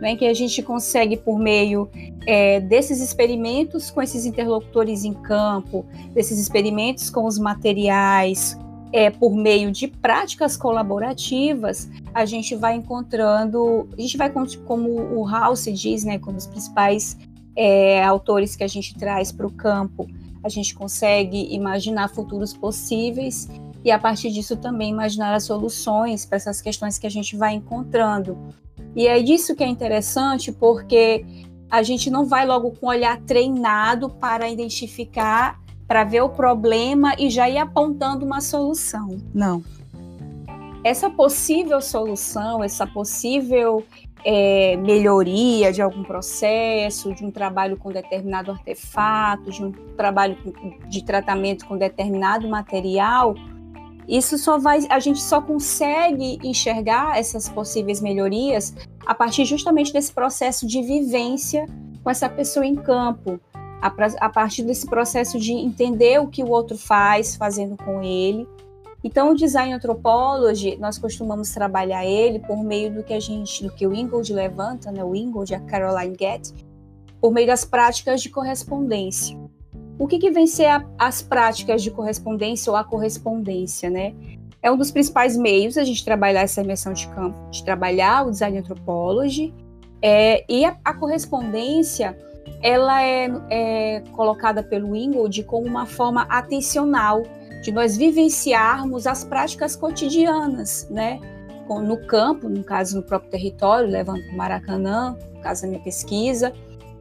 né, 0.01 0.17
que 0.17 0.27
a 0.27 0.35
gente 0.35 0.63
consegue, 0.63 1.17
por 1.17 1.39
meio 1.39 1.89
é, 2.27 2.61
desses 2.61 3.01
experimentos 3.01 3.91
com 3.91 4.03
esses 4.03 4.27
interlocutores 4.27 5.05
em 5.05 5.13
campo, 5.13 5.87
desses 6.13 6.39
experimentos 6.39 7.11
com 7.11 7.25
os 7.25 7.39
materiais, 7.39 8.59
é, 8.93 9.11
por 9.11 9.35
meio 9.35 9.71
de 9.71 9.89
práticas 9.89 10.57
colaborativas, 10.57 11.89
a 12.15 12.25
gente 12.25 12.55
vai 12.55 12.77
encontrando, 12.77 13.89
a 13.97 14.01
gente 14.01 14.17
vai, 14.17 14.33
como 14.65 14.89
o 14.89 15.29
House 15.29 15.67
diz, 15.73 16.05
né, 16.05 16.19
como 16.19 16.39
os 16.39 16.47
principais 16.47 17.17
é, 17.55 18.03
autores 18.05 18.55
que 18.55 18.65
a 18.65 18.69
gente 18.69 18.95
traz 18.95 19.33
para 19.33 19.47
o 19.47 19.51
campo, 19.51 20.07
a 20.43 20.49
gente 20.49 20.75
consegue 20.75 21.53
imaginar 21.53 22.09
futuros 22.09 22.57
possíveis 22.57 23.49
e, 23.85 23.91
a 23.91 23.99
partir 23.99 24.31
disso, 24.31 24.57
também 24.57 24.91
imaginar 24.91 25.35
as 25.35 25.45
soluções 25.45 26.25
para 26.25 26.37
essas 26.37 26.61
questões 26.61 26.99
que 26.99 27.07
a 27.07 27.11
gente 27.11 27.37
vai 27.37 27.55
encontrando. 27.55 28.37
E 28.97 29.07
é 29.07 29.23
disso 29.23 29.55
que 29.55 29.63
é 29.63 29.69
interessante, 29.69 30.51
porque 30.51 31.25
a 31.71 31.83
gente 31.83 32.09
não 32.09 32.25
vai 32.25 32.47
logo 32.47 32.71
com 32.71 32.87
o 32.87 32.89
olhar 32.89 33.21
treinado 33.21 34.09
para 34.09 34.49
identificar, 34.49 35.61
para 35.87 36.03
ver 36.03 36.23
o 36.23 36.31
problema 36.31 37.15
e 37.19 37.29
já 37.29 37.47
ir 37.49 37.59
apontando 37.59 38.25
uma 38.25 38.41
solução. 38.41 39.19
Não. 39.35 39.63
Essa 40.83 41.11
possível 41.11 41.81
solução, 41.83 42.65
essa 42.65 42.87
possível 42.87 43.85
é, 44.25 44.77
melhoria 44.77 45.73
de 45.73 45.83
algum 45.83 46.03
processo, 46.03 47.15
de 47.15 47.25
um 47.25 47.31
trabalho 47.31 47.77
com 47.77 47.93
determinado 47.93 48.51
artefato, 48.51 49.51
de 49.51 49.63
um 49.63 49.73
trabalho 49.97 50.39
de 50.89 51.05
tratamento 51.05 51.67
com 51.67 51.77
determinado 51.77 52.49
material, 52.49 53.35
isso 54.09 54.39
só 54.39 54.59
vai, 54.59 54.87
a 54.89 55.01
gente 55.01 55.21
só 55.21 55.41
consegue 55.41 56.39
enxergar 56.43 57.19
essas 57.19 57.49
possíveis 57.49 58.01
melhorias 58.01 58.75
a 59.05 59.15
partir 59.15 59.45
justamente 59.45 59.93
desse 59.93 60.13
processo 60.13 60.67
de 60.67 60.83
vivência 60.83 61.67
com 62.03 62.11
essa 62.11 62.29
pessoa 62.29 62.65
em 62.65 62.77
campo, 62.77 63.41
a, 63.83 63.93
a 64.21 64.29
partir 64.29 64.63
desse 64.63 64.87
processo 64.87 65.39
de 65.39 65.53
entender 65.53 66.21
o 66.21 66.29
que 66.29 66.43
o 66.43 66.49
outro 66.49 66.79
faz, 66.79 67.35
fazendo 67.35 67.77
com 67.77 68.03
ele. 68.03 68.47
Então, 69.03 69.31
o 69.31 69.35
design 69.35 69.73
anthropology, 69.73 70.77
nós 70.79 70.99
costumamos 70.99 71.51
trabalhar 71.51 72.05
ele 72.05 72.39
por 72.41 72.63
meio 72.63 72.93
do 72.93 73.03
que 73.03 73.13
a 73.13 73.21
gente, 73.21 73.63
do 73.63 73.73
que 73.73 73.87
o 73.87 73.95
Ingold 73.95 74.33
levanta, 74.33 74.91
né, 74.91 75.05
o 75.05 75.15
Ingold 75.15 75.55
a 75.55 75.61
Caroline 75.61 76.17
Gett, 76.19 76.53
por 77.21 77.33
meio 77.33 77.47
das 77.47 77.65
práticas 77.65 78.23
de 78.23 78.31
correspondência. 78.31 79.37
O 79.99 80.07
que, 80.07 80.19
que 80.19 80.31
vem 80.31 80.47
ser 80.47 80.67
a, 80.67 80.85
as 80.99 81.23
práticas 81.23 81.83
de 81.83 81.91
correspondência 81.91 82.71
ou 82.71 82.77
a 82.77 82.85
correspondência, 82.85 83.89
né? 83.89 84.15
É 84.63 84.71
um 84.71 84.77
dos 84.77 84.91
principais 84.91 85.37
meios 85.37 85.79
a 85.79 85.85
gente 85.85 86.05
trabalhar 86.05 86.43
essa 86.43 86.61
imersão 86.61 86.93
de 86.93 87.07
campo, 87.09 87.39
de 87.51 87.65
trabalhar 87.65 88.27
o 88.27 88.31
design 88.31 88.59
anthropology, 88.59 89.55
é, 90.03 90.45
e 90.49 90.65
a, 90.65 90.77
a, 90.85 90.93
correspondência 90.93 92.17
ela 92.63 93.03
é, 93.03 93.29
é 93.51 94.03
colocada 94.13 94.63
pelo 94.63 94.95
Ingold 94.95 95.43
como 95.45 95.67
uma 95.67 95.87
forma 95.87 96.23
atencional 96.29 97.23
de 97.63 97.73
nós 97.73 97.97
vivenciarmos 97.97 99.07
as 99.07 99.25
práticas 99.25 99.75
cotidianas, 99.75 100.87
né? 100.91 101.21
No 101.69 101.97
campo, 102.07 102.49
no 102.49 102.63
caso 102.63 102.97
no 102.97 103.03
próprio 103.03 103.31
território, 103.31 103.89
levando 103.89 104.23
para 104.23 104.33
o 104.33 104.37
Maracanã, 104.37 105.17
no 105.35 105.41
caso 105.41 105.63
da 105.63 105.69
minha 105.69 105.83
pesquisa, 105.83 106.53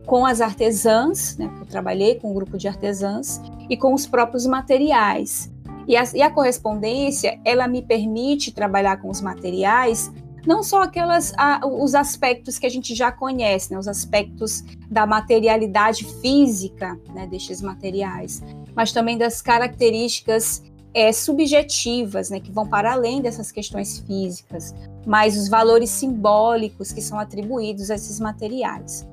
com 0.05 0.25
as 0.25 0.41
artesãs, 0.41 1.37
né, 1.37 1.49
eu 1.59 1.65
trabalhei 1.65 2.15
com 2.15 2.31
um 2.31 2.33
grupo 2.33 2.57
de 2.57 2.67
artesãs, 2.67 3.41
e 3.69 3.75
com 3.75 3.93
os 3.93 4.05
próprios 4.05 4.45
materiais. 4.45 5.51
E 5.87 5.95
a, 5.95 6.03
e 6.13 6.21
a, 6.21 6.29
correspondência, 6.29 7.39
ela 7.43 7.67
me 7.67 7.81
permite 7.81 8.51
trabalhar 8.51 8.97
com 8.97 9.09
os 9.09 9.21
materiais, 9.21 10.11
não 10.45 10.63
só 10.63 10.83
aquelas 10.83 11.33
a, 11.37 11.61
os 11.65 11.95
aspectos 11.95 12.57
que 12.57 12.65
a 12.65 12.69
gente 12.69 12.93
já 12.93 13.11
conhece, 13.11 13.71
né, 13.71 13.79
os 13.79 13.87
aspectos 13.87 14.63
da 14.89 15.05
materialidade 15.05 16.05
física 16.21 16.99
né, 17.13 17.27
destes 17.27 17.61
materiais, 17.61 18.43
mas 18.75 18.91
também 18.91 19.17
das 19.17 19.41
características 19.41 20.63
é, 20.93 21.11
subjetivas, 21.11 22.29
né, 22.29 22.39
que 22.39 22.51
vão 22.51 22.67
para 22.67 22.93
além 22.93 23.21
dessas 23.21 23.51
questões 23.51 23.99
físicas, 23.99 24.73
mas 25.05 25.37
os 25.37 25.49
valores 25.49 25.89
simbólicos 25.89 26.91
que 26.91 27.01
são 27.01 27.19
atribuídos 27.19 27.91
a 27.91 27.95
esses 27.95 28.19
materiais. 28.19 29.05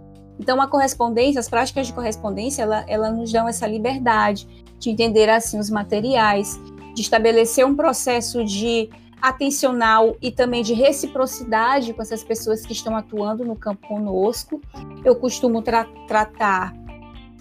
Então, 0.43 0.61
a 0.61 0.67
correspondência, 0.67 1.39
as 1.39 1.49
práticas 1.49 1.87
de 1.87 1.93
correspondência, 1.93 2.63
ela, 2.63 2.85
ela 2.89 3.13
nos 3.13 3.31
dão 3.31 3.47
essa 3.47 3.65
liberdade 3.65 4.49
de 4.77 4.91
entender 4.91 5.31
assim 5.31 5.57
os 5.57 5.71
materiais, 5.71 6.61
de 6.97 7.01
estabelecer 7.01 7.65
um 7.65 7.77
processo 7.77 8.45
de 8.45 8.91
atencional 9.21 10.17
e 10.21 10.33
também 10.33 10.65
de 10.65 10.75
reciprocidade 10.75 11.95
com 11.95 12.03
essas 12.03 12.25
pessoas 12.25 12.67
que 12.67 12.73
estão 12.73 12.97
atuando 12.97 13.45
no 13.45 13.55
campo 13.55 13.87
conosco. 13.87 14.61
Eu 15.05 15.15
costumo 15.15 15.63
tra 15.63 15.87
tratar, 16.09 16.75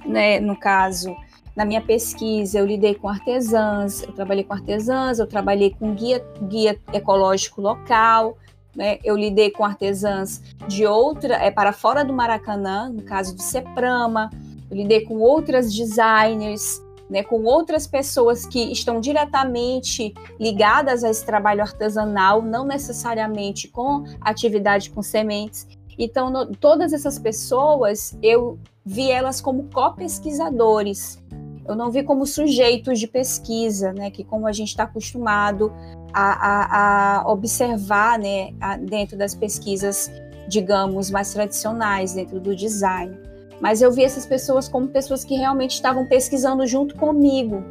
né, 0.05 0.39
no 0.39 0.55
caso, 0.55 1.15
na 1.55 1.65
minha 1.65 1.81
pesquisa, 1.81 2.59
eu 2.59 2.67
lidei 2.67 2.93
com 2.93 3.09
artesãs, 3.09 4.03
eu 4.03 4.13
trabalhei 4.13 4.43
com 4.43 4.53
artesãs, 4.53 5.17
eu 5.17 5.25
trabalhei 5.25 5.71
com 5.71 5.95
guia, 5.95 6.23
guia 6.43 6.79
ecológico 6.93 7.61
local, 7.61 8.37
né? 8.75 8.99
Eu 9.03 9.15
lidei 9.15 9.51
com 9.51 9.63
artesãs 9.63 10.41
de 10.67 10.85
outra, 10.85 11.35
é 11.35 11.51
para 11.51 11.73
fora 11.73 12.03
do 12.03 12.13
Maracanã, 12.13 12.89
no 12.89 13.01
caso 13.03 13.35
do 13.35 13.41
Seprama. 13.41 14.29
Eu 14.69 14.77
lidei 14.77 15.01
com 15.01 15.19
outras 15.19 15.73
designers, 15.73 16.81
né, 17.09 17.23
com 17.23 17.43
outras 17.43 17.85
pessoas 17.85 18.45
que 18.45 18.71
estão 18.71 19.01
diretamente 19.01 20.13
ligadas 20.39 21.03
a 21.03 21.09
esse 21.09 21.25
trabalho 21.25 21.61
artesanal, 21.61 22.41
não 22.41 22.65
necessariamente 22.65 23.67
com 23.67 24.05
atividade 24.21 24.89
com 24.89 25.01
sementes. 25.03 25.67
Então, 25.99 26.29
no, 26.29 26.45
todas 26.55 26.93
essas 26.93 27.19
pessoas, 27.19 28.17
eu 28.23 28.57
vi 28.85 29.11
elas 29.11 29.41
como 29.41 29.69
co-pesquisadores. 29.73 31.21
Eu 31.67 31.75
não 31.75 31.91
vi 31.91 32.03
como 32.03 32.25
sujeitos 32.25 32.99
de 32.99 33.07
pesquisa, 33.07 33.93
né, 33.93 34.09
que 34.09 34.23
como 34.23 34.47
a 34.47 34.51
gente 34.51 34.69
está 34.69 34.83
acostumado 34.83 35.71
a, 36.13 36.21
a, 36.21 37.21
a 37.21 37.31
observar 37.31 38.19
né, 38.19 38.53
a, 38.59 38.77
dentro 38.77 39.17
das 39.17 39.35
pesquisas, 39.35 40.11
digamos, 40.47 41.11
mais 41.11 41.33
tradicionais, 41.33 42.13
dentro 42.13 42.39
do 42.39 42.55
design. 42.55 43.17
Mas 43.59 43.81
eu 43.81 43.91
vi 43.91 44.03
essas 44.03 44.25
pessoas 44.25 44.67
como 44.67 44.87
pessoas 44.87 45.23
que 45.23 45.35
realmente 45.35 45.75
estavam 45.75 46.05
pesquisando 46.07 46.65
junto 46.65 46.95
comigo, 46.95 47.63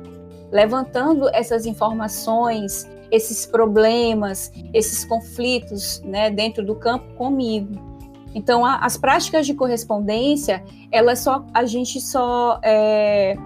levantando 0.50 1.28
essas 1.30 1.66
informações, 1.66 2.88
esses 3.10 3.44
problemas, 3.44 4.52
esses 4.72 5.04
conflitos 5.04 6.00
né, 6.02 6.30
dentro 6.30 6.64
do 6.64 6.76
campo 6.76 7.12
comigo. 7.14 7.90
Então, 8.34 8.64
a, 8.64 8.76
as 8.76 8.96
práticas 8.96 9.46
de 9.46 9.54
correspondência, 9.54 10.62
elas 10.92 11.18
só 11.18 11.44
a 11.52 11.64
gente 11.64 12.00
só 12.00 12.60
é, 12.62 13.36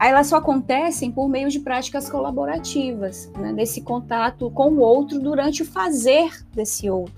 elas 0.00 0.26
só 0.26 0.36
acontecem 0.36 1.10
por 1.10 1.28
meio 1.28 1.48
de 1.48 1.60
práticas 1.60 2.10
colaborativas, 2.10 3.30
né, 3.38 3.52
nesse 3.52 3.80
contato 3.80 4.50
com 4.50 4.68
o 4.70 4.80
outro 4.80 5.18
durante 5.18 5.62
o 5.62 5.66
fazer 5.66 6.30
desse 6.54 6.90
outro. 6.90 7.14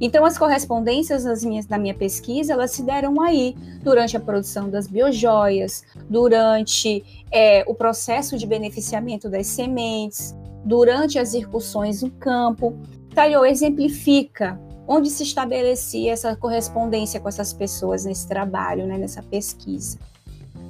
Então, 0.00 0.24
as 0.24 0.38
correspondências 0.38 1.24
nas 1.24 1.44
minhas, 1.44 1.68
na 1.68 1.76
minha 1.76 1.92
pesquisa, 1.92 2.54
elas 2.54 2.70
se 2.70 2.82
deram 2.82 3.20
aí, 3.20 3.54
durante 3.82 4.16
a 4.16 4.20
produção 4.20 4.70
das 4.70 4.86
biojoias, 4.86 5.84
durante 6.08 7.04
é, 7.30 7.62
o 7.66 7.74
processo 7.74 8.38
de 8.38 8.46
beneficiamento 8.46 9.28
das 9.28 9.46
sementes, 9.46 10.34
durante 10.64 11.18
as 11.18 11.34
incursões 11.34 12.02
no 12.02 12.10
campo. 12.12 12.78
Taiyo 13.14 13.44
exemplifica 13.44 14.58
onde 14.88 15.10
se 15.10 15.22
estabelecia 15.22 16.12
essa 16.12 16.34
correspondência 16.34 17.20
com 17.20 17.28
essas 17.28 17.52
pessoas 17.52 18.04
nesse 18.04 18.26
trabalho, 18.26 18.86
né, 18.86 18.96
nessa 18.96 19.22
pesquisa. 19.22 19.98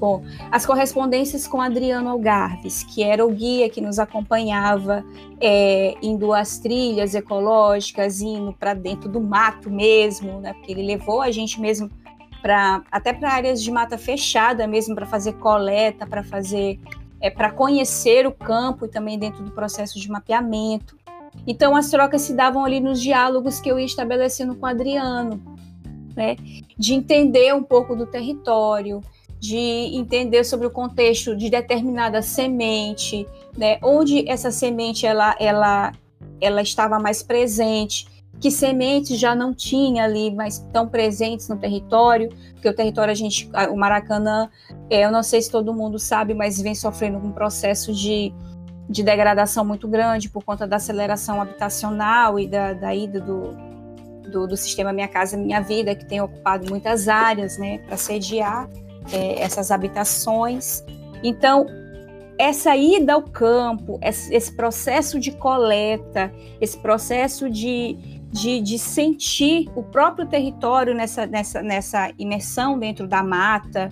Bom, 0.01 0.25
as 0.51 0.65
correspondências 0.65 1.47
com 1.47 1.61
Adriano 1.61 2.09
Algarves, 2.09 2.83
que 2.83 3.03
era 3.03 3.25
o 3.25 3.31
guia 3.31 3.69
que 3.69 3.83
nos 3.83 3.99
acompanhava 3.99 5.05
é, 5.39 5.95
indo 6.01 6.33
às 6.33 6.59
trilhas 6.59 7.15
ecológicas, 7.15 8.23
indo 8.23 8.51
para 8.55 8.73
dentro 8.73 9.11
do 9.11 9.21
mato 9.21 9.69
mesmo, 9.69 10.41
né? 10.41 10.55
Porque 10.55 10.73
ele 10.73 10.85
levou 10.85 11.21
a 11.21 11.31
gente 11.31 11.61
mesmo 11.61 11.91
para 12.41 12.83
até 12.91 13.13
para 13.13 13.31
áreas 13.31 13.63
de 13.63 13.71
mata 13.71 13.99
fechada 13.99 14.67
mesmo 14.67 14.95
para 14.95 15.05
fazer 15.05 15.35
coleta, 15.35 16.07
para 16.07 16.25
fazer 16.25 16.81
é, 17.21 17.29
para 17.29 17.53
conhecer 17.53 18.27
o 18.27 18.33
campo 18.33 18.87
e 18.87 18.89
também 18.89 19.19
dentro 19.19 19.45
do 19.45 19.51
processo 19.51 20.01
de 20.01 20.11
mapeamento. 20.11 20.97
Então 21.47 21.77
as 21.77 21.91
trocas 21.91 22.23
se 22.23 22.33
davam 22.33 22.65
ali 22.65 22.81
nos 22.81 23.03
diálogos 23.03 23.61
que 23.61 23.71
eu 23.71 23.79
ia 23.79 23.85
estabelecendo 23.85 24.55
com 24.55 24.65
Adriano, 24.65 25.39
né? 26.17 26.37
De 26.79 26.95
entender 26.95 27.55
um 27.55 27.63
pouco 27.63 27.95
do 27.95 28.07
território, 28.07 29.03
de 29.41 29.57
entender 29.57 30.45
sobre 30.45 30.67
o 30.67 30.71
contexto 30.71 31.35
de 31.35 31.49
determinada 31.49 32.21
semente, 32.21 33.27
né, 33.57 33.79
onde 33.83 34.29
essa 34.29 34.51
semente 34.51 35.07
ela, 35.07 35.35
ela, 35.41 35.93
ela 36.41 36.61
estava 36.61 36.99
mais 36.99 37.23
presente, 37.23 38.07
que 38.39 38.51
sementes 38.51 39.19
já 39.19 39.35
não 39.35 39.55
tinha 39.55 40.05
ali, 40.05 40.31
mas 40.31 40.59
tão 40.73 40.87
presentes 40.87 41.49
no 41.49 41.57
território, 41.57 42.29
porque 42.53 42.69
o 42.69 42.75
território 42.75 43.11
a 43.11 43.15
gente, 43.15 43.51
o 43.71 43.77
Maracanã, 43.77 44.51
é, 44.91 45.05
eu 45.07 45.11
não 45.11 45.23
sei 45.23 45.41
se 45.41 45.51
todo 45.51 45.73
mundo 45.73 45.99
sabe, 45.99 46.35
mas 46.35 46.61
vem 46.61 46.75
sofrendo 46.75 47.17
um 47.17 47.33
processo 47.33 47.95
de, 47.95 48.35
de 48.91 49.03
degradação 49.03 49.65
muito 49.65 49.89
grande 49.89 50.29
por 50.29 50.45
conta 50.45 50.67
da 50.67 50.77
aceleração 50.77 51.41
habitacional 51.41 52.39
e 52.39 52.47
da, 52.47 52.75
da 52.75 52.95
ida 52.95 53.21
do, 53.21 53.57
do, 54.31 54.47
do 54.47 54.57
sistema 54.57 54.93
Minha 54.93 55.09
Casa 55.09 55.37
Minha 55.37 55.61
Vida, 55.61 55.95
que 55.95 56.05
tem 56.05 56.21
ocupado 56.21 56.69
muitas 56.69 57.09
áreas, 57.09 57.57
né, 57.57 57.79
para 57.79 57.97
sediar 57.97 58.69
é, 59.13 59.41
essas 59.41 59.71
habitações. 59.71 60.85
Então, 61.23 61.67
essa 62.39 62.75
ida 62.75 63.13
ao 63.13 63.23
campo, 63.23 63.99
esse 64.03 64.51
processo 64.57 65.21
de 65.21 65.31
coleta, 65.31 66.33
esse 66.59 66.79
processo 66.79 67.51
de, 67.51 67.99
de, 68.33 68.63
de, 68.63 68.79
sentir 68.79 69.69
o 69.77 69.83
próprio 69.83 70.27
território 70.27 70.95
nessa, 70.95 71.27
nessa, 71.27 71.63
nessa 71.63 72.11
imersão 72.19 72.79
dentro 72.79 73.07
da 73.07 73.23
mata, 73.23 73.91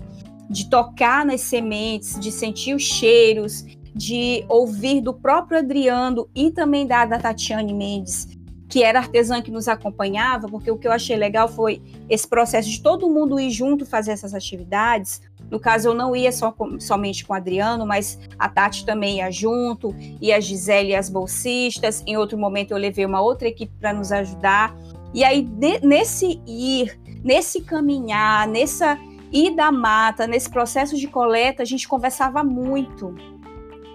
de 0.48 0.70
tocar 0.70 1.26
nas 1.26 1.42
sementes, 1.42 2.18
de 2.18 2.32
sentir 2.32 2.74
os 2.74 2.82
cheiros, 2.82 3.66
de 3.94 4.44
ouvir 4.48 5.02
do 5.02 5.12
próprio 5.12 5.58
Adriano 5.58 6.26
e 6.34 6.50
também 6.50 6.86
da, 6.86 7.04
da 7.04 7.18
Tatiane 7.18 7.74
Mendes, 7.74 8.37
que 8.68 8.82
era 8.82 8.98
artesã 8.98 9.40
que 9.40 9.50
nos 9.50 9.66
acompanhava, 9.66 10.46
porque 10.46 10.70
o 10.70 10.76
que 10.76 10.86
eu 10.86 10.92
achei 10.92 11.16
legal 11.16 11.48
foi 11.48 11.80
esse 12.08 12.28
processo 12.28 12.68
de 12.68 12.82
todo 12.82 13.08
mundo 13.08 13.40
ir 13.40 13.50
junto 13.50 13.86
fazer 13.86 14.12
essas 14.12 14.34
atividades. 14.34 15.22
No 15.50 15.58
caso, 15.58 15.88
eu 15.88 15.94
não 15.94 16.14
ia 16.14 16.30
só 16.30 16.52
com, 16.52 16.78
somente 16.78 17.24
com 17.24 17.32
o 17.32 17.36
Adriano, 17.36 17.86
mas 17.86 18.18
a 18.38 18.48
Tati 18.48 18.84
também 18.84 19.18
ia 19.18 19.30
junto, 19.30 19.94
e 20.20 20.30
a 20.30 20.38
Gisele 20.38 20.90
e 20.90 20.94
as 20.94 21.08
bolsistas. 21.08 22.02
Em 22.06 22.18
outro 22.18 22.36
momento, 22.36 22.72
eu 22.72 22.76
levei 22.76 23.06
uma 23.06 23.22
outra 23.22 23.48
equipe 23.48 23.72
para 23.80 23.94
nos 23.94 24.12
ajudar. 24.12 24.76
E 25.14 25.24
aí, 25.24 25.42
de, 25.42 25.80
nesse 25.80 26.38
ir, 26.46 27.00
nesse 27.24 27.62
caminhar, 27.62 28.46
nessa 28.46 28.98
ir 29.32 29.54
da 29.54 29.72
mata, 29.72 30.26
nesse 30.26 30.50
processo 30.50 30.96
de 30.96 31.08
coleta, 31.08 31.62
a 31.62 31.66
gente 31.66 31.88
conversava 31.88 32.44
muito. 32.44 33.14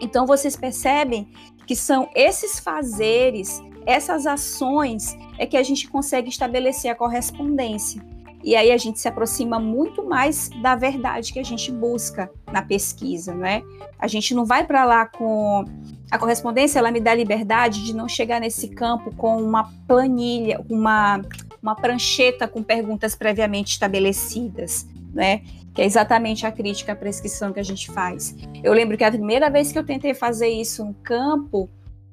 Então, 0.02 0.26
vocês 0.26 0.56
percebem 0.56 1.28
que 1.68 1.76
são 1.76 2.10
esses 2.16 2.60
fazeres 2.60 3.62
essas 3.86 4.26
ações 4.26 5.18
é 5.38 5.46
que 5.46 5.58
a 5.58 5.64
gente 5.64 5.88
consegue 5.88 6.30
estabelecer 6.30 6.92
a 6.92 6.96
correspondência. 6.96 8.02
E 8.44 8.56
aí 8.58 8.72
a 8.72 8.78
gente 8.78 9.00
se 9.00 9.08
aproxima 9.08 9.58
muito 9.58 10.04
mais 10.04 10.50
da 10.62 10.76
verdade 10.76 11.32
que 11.32 11.40
a 11.40 11.44
gente 11.44 11.72
busca 11.72 12.30
na 12.52 12.62
pesquisa, 12.62 13.34
né? 13.34 13.64
A 13.98 14.08
gente 14.08 14.36
não 14.36 14.44
vai 14.46 14.66
para 14.66 14.84
lá 14.84 15.06
com 15.06 15.64
a 16.12 16.18
correspondência, 16.18 16.78
ela 16.78 16.92
me 16.92 17.00
dá 17.00 17.16
liberdade 17.16 17.86
de 17.86 17.96
não 17.96 18.08
chegar 18.08 18.42
nesse 18.42 18.68
campo 18.68 19.16
com 19.16 19.42
uma 19.42 19.72
planilha, 19.88 20.60
uma 20.70 21.22
uma 21.64 21.76
prancheta 21.76 22.46
com 22.46 22.62
perguntas 22.62 23.16
previamente 23.16 23.72
estabelecidas, 23.72 24.86
né? 25.14 25.42
Que 25.74 25.82
é 25.82 25.86
exatamente 25.86 26.46
a 26.46 26.52
crítica 26.52 26.92
à 26.92 26.96
prescrição 26.96 27.54
que 27.54 27.60
a 27.60 27.64
gente 27.64 27.90
faz. 27.90 28.36
Eu 28.62 28.74
lembro 28.74 28.98
que 28.98 29.04
a 29.06 29.10
primeira 29.10 29.50
vez 29.50 29.72
que 29.72 29.80
eu 29.80 29.86
tentei 29.86 30.14
fazer 30.14 30.50
isso 30.50 30.84
no 30.84 30.94
campo, 30.96 31.70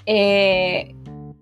é, 0.07 0.93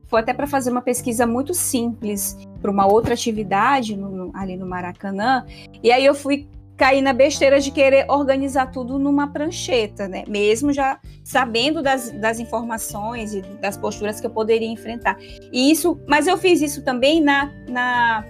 foi 0.09 0.21
até 0.21 0.33
para 0.33 0.47
fazer 0.47 0.71
uma 0.71 0.83
pesquisa 0.83 1.27
muito 1.27 1.55
simples 1.55 2.37
para 2.61 2.71
uma 2.71 2.91
outra 2.91 3.15
atividade 3.15 3.97
no, 3.97 4.31
ali 4.35 4.57
no 4.57 4.67
Maracanã. 4.67 5.45
E 5.83 5.93
aí 5.93 6.05
eu 6.05 6.15
fui 6.15 6.49
cair 6.79 7.03
na 7.03 7.13
besteira 7.13 7.61
de 7.61 7.73
querer 7.73 8.07
organizar 8.09 8.71
tudo 8.71 8.99
numa 8.99 9.27
prancheta, 9.27 10.07
né? 10.07 10.25
Mesmo 10.29 10.73
já 10.73 11.01
sabendo 11.25 11.83
das, 11.83 12.11
das 12.13 12.39
informações 12.39 13.35
e 13.35 13.43
das 13.61 13.77
posturas 13.77 14.21
que 14.21 14.27
eu 14.27 14.31
poderia 14.31 14.69
enfrentar. 14.69 15.19
E 15.53 15.71
isso, 15.73 16.01
mas 16.07 16.27
eu 16.29 16.39
fiz 16.39 16.63
isso 16.63 16.83
também 16.85 17.21
na, 17.21 17.53
na, 17.69 18.25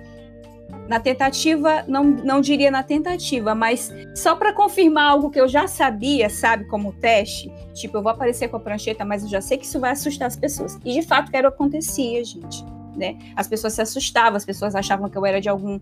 na 0.88 0.98
tentativa, 0.98 1.84
não, 1.86 2.04
não 2.04 2.40
diria 2.40 2.70
na 2.70 2.82
tentativa, 2.82 3.54
mas 3.54 3.92
só 4.14 4.34
para 4.34 4.52
confirmar 4.52 5.10
algo 5.10 5.30
que 5.30 5.40
eu 5.40 5.46
já 5.46 5.68
sabia, 5.68 6.30
sabe, 6.30 6.64
como 6.64 6.92
teste. 6.92 7.52
Tipo, 7.74 7.98
eu 7.98 8.02
vou 8.02 8.10
aparecer 8.10 8.48
com 8.48 8.56
a 8.56 8.60
prancheta, 8.60 9.04
mas 9.04 9.22
eu 9.22 9.28
já 9.28 9.40
sei 9.40 9.58
que 9.58 9.66
isso 9.66 9.78
vai 9.78 9.92
assustar 9.92 10.26
as 10.26 10.36
pessoas. 10.36 10.78
E 10.84 10.94
de 10.94 11.02
fato, 11.02 11.30
era 11.32 11.48
o 11.48 11.52
que 11.52 11.56
acontecia, 11.56 12.24
gente 12.24 12.64
né? 12.98 13.16
As 13.36 13.46
pessoas 13.46 13.74
se 13.74 13.80
assustavam, 13.80 14.36
as 14.36 14.44
pessoas 14.44 14.74
achavam 14.74 15.08
que 15.08 15.16
eu 15.16 15.24
era 15.24 15.40
de 15.40 15.48
algum 15.48 15.78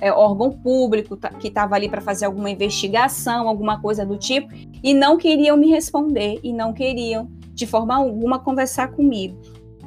é, 0.00 0.12
órgão 0.12 0.50
público 0.50 1.16
que 1.38 1.48
estava 1.48 1.76
ali 1.76 1.88
para 1.88 2.00
fazer 2.00 2.26
alguma 2.26 2.50
investigação, 2.50 3.48
alguma 3.48 3.80
coisa 3.80 4.04
do 4.04 4.18
tipo, 4.18 4.52
e 4.82 4.92
não 4.92 5.16
queriam 5.16 5.56
me 5.56 5.70
responder 5.70 6.40
e 6.42 6.52
não 6.52 6.72
queriam, 6.72 7.30
de 7.54 7.66
forma 7.66 7.94
alguma, 7.94 8.40
conversar 8.40 8.88
comigo. 8.88 9.38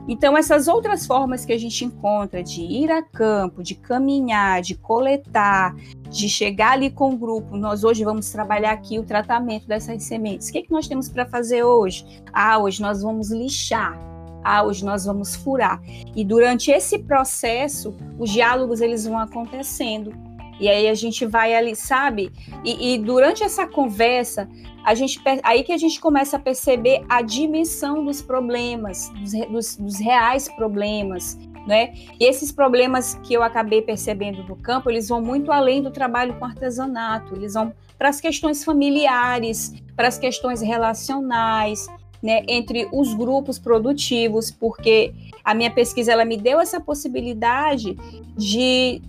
Então, 0.07 0.37
essas 0.37 0.67
outras 0.67 1.05
formas 1.05 1.45
que 1.45 1.53
a 1.53 1.57
gente 1.57 1.85
encontra 1.85 2.43
de 2.43 2.61
ir 2.61 2.91
a 2.91 3.01
campo, 3.01 3.61
de 3.63 3.75
caminhar, 3.75 4.61
de 4.61 4.75
coletar, 4.75 5.75
de 6.09 6.27
chegar 6.27 6.73
ali 6.73 6.89
com 6.89 7.13
o 7.13 7.17
grupo, 7.17 7.55
nós 7.55 7.83
hoje 7.83 8.03
vamos 8.03 8.29
trabalhar 8.31 8.71
aqui 8.71 8.99
o 8.99 9.03
tratamento 9.03 9.67
dessas 9.67 10.03
sementes. 10.03 10.49
O 10.49 10.51
que, 10.51 10.57
é 10.59 10.61
que 10.63 10.71
nós 10.71 10.87
temos 10.87 11.07
para 11.07 11.25
fazer 11.25 11.63
hoje? 11.63 12.05
Ah, 12.33 12.57
hoje 12.57 12.81
nós 12.81 13.01
vamos 13.01 13.31
lixar 13.31 14.11
ah, 14.43 14.63
hoje 14.63 14.83
nós 14.83 15.05
vamos 15.05 15.35
furar. 15.35 15.81
E 16.15 16.23
durante 16.23 16.71
esse 16.71 16.99
processo, 16.99 17.95
os 18.17 18.29
diálogos 18.29 18.81
eles 18.81 19.05
vão 19.05 19.19
acontecendo. 19.19 20.13
E 20.61 20.69
aí 20.69 20.87
a 20.87 20.93
gente 20.93 21.25
vai 21.25 21.55
ali, 21.55 21.75
sabe? 21.75 22.31
E, 22.63 22.93
e 22.93 22.97
durante 22.99 23.43
essa 23.43 23.65
conversa, 23.65 24.47
a 24.85 24.93
gente 24.93 25.19
aí 25.43 25.63
que 25.63 25.73
a 25.73 25.77
gente 25.77 25.99
começa 25.99 26.37
a 26.37 26.39
perceber 26.39 27.03
a 27.09 27.23
dimensão 27.23 28.05
dos 28.05 28.21
problemas, 28.21 29.09
dos, 29.09 29.31
dos, 29.49 29.75
dos 29.75 29.99
reais 29.99 30.47
problemas, 30.49 31.35
né? 31.65 31.93
E 32.19 32.25
esses 32.25 32.51
problemas 32.51 33.15
que 33.23 33.33
eu 33.33 33.41
acabei 33.41 33.81
percebendo 33.81 34.43
no 34.43 34.55
campo, 34.55 34.89
eles 34.89 35.09
vão 35.09 35.19
muito 35.19 35.51
além 35.51 35.81
do 35.81 35.89
trabalho 35.89 36.35
com 36.35 36.45
artesanato, 36.45 37.35
eles 37.35 37.55
vão 37.55 37.73
para 37.97 38.09
as 38.09 38.21
questões 38.21 38.63
familiares, 38.63 39.73
para 39.95 40.07
as 40.07 40.17
questões 40.19 40.61
relacionais, 40.61 41.87
né, 42.21 42.43
entre 42.47 42.87
os 42.91 43.13
grupos 43.15 43.57
produtivos, 43.57 44.51
porque 44.51 45.13
a 45.43 45.53
minha 45.53 45.71
pesquisa 45.71 46.11
ela 46.11 46.25
me 46.25 46.37
deu 46.37 46.59
essa 46.59 46.79
possibilidade 46.79 47.95
de, 48.37 49.01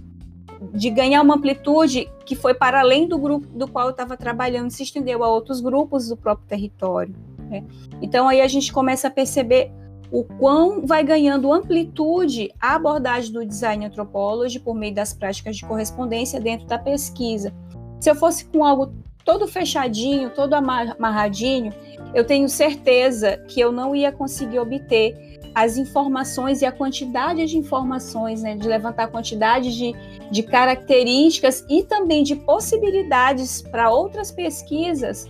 de 0.73 0.91
ganhar 0.91 1.23
uma 1.23 1.35
amplitude 1.35 2.09
que 2.25 2.35
foi 2.35 2.55
para 2.55 2.81
além 2.81 3.07
do 3.07 3.19
grupo 3.19 3.47
do 3.49 3.69
qual 3.69 3.87
eu 3.87 3.91
estava 3.91 4.17
trabalhando, 4.17 4.71
se 4.71 4.83
estendeu 4.83 5.25
a 5.25 5.29
outros 5.29 5.61
grupos 5.61 6.09
do 6.09 6.17
próprio 6.17 6.47
território. 6.47 7.15
Né? 7.51 7.65
Então 8.01 8.29
aí 8.29 8.41
a 8.41 8.49
gente 8.49 8.73
começa 8.73 9.09
a 9.09 9.11
perceber 9.11 9.71
o 10.11 10.25
quão 10.25 10.87
vai 10.87 11.03
ganhando 11.03 11.53
amplitude 11.53 12.53
a 12.61 12.75
abordagem 12.75 13.33
do 13.33 13.47
design 13.47 13.87
anthropology 13.87 14.61
por 14.61 14.75
meio 14.75 14.95
das 14.95 15.15
práticas 15.15 15.57
de 15.57 15.65
correspondência 15.65 16.39
dentro 16.39 16.67
da 16.67 16.79
pesquisa. 16.79 17.53
Se 17.99 18.11
eu 18.11 18.15
fosse 18.15 18.45
com 18.45 18.63
algo 18.63 18.93
todo 19.25 19.49
fechadinho, 19.49 20.31
todo 20.31 20.55
amarradinho, 20.55 21.73
eu 22.15 22.25
tenho 22.27 22.49
certeza 22.49 23.39
que 23.49 23.61
eu 23.61 23.73
não 23.73 23.97
ia 23.97 24.13
conseguir 24.13 24.59
obter 24.59 25.32
as 25.55 25.77
informações 25.77 26.63
e 26.63 26.67
a 26.67 26.73
quantidade 26.73 27.45
de 27.47 27.59
informações, 27.59 28.43
né, 28.43 28.57
de 28.57 28.67
levantar 28.67 29.05
a 29.05 29.09
quantidade 29.09 29.77
de, 29.77 29.95
de 30.31 30.43
características 30.43 31.65
e 31.69 31.83
também 31.83 32.23
de 32.23 32.37
possibilidades 32.37 33.63
para 33.63 33.91
outras 33.91 34.31
pesquisas 34.31 35.29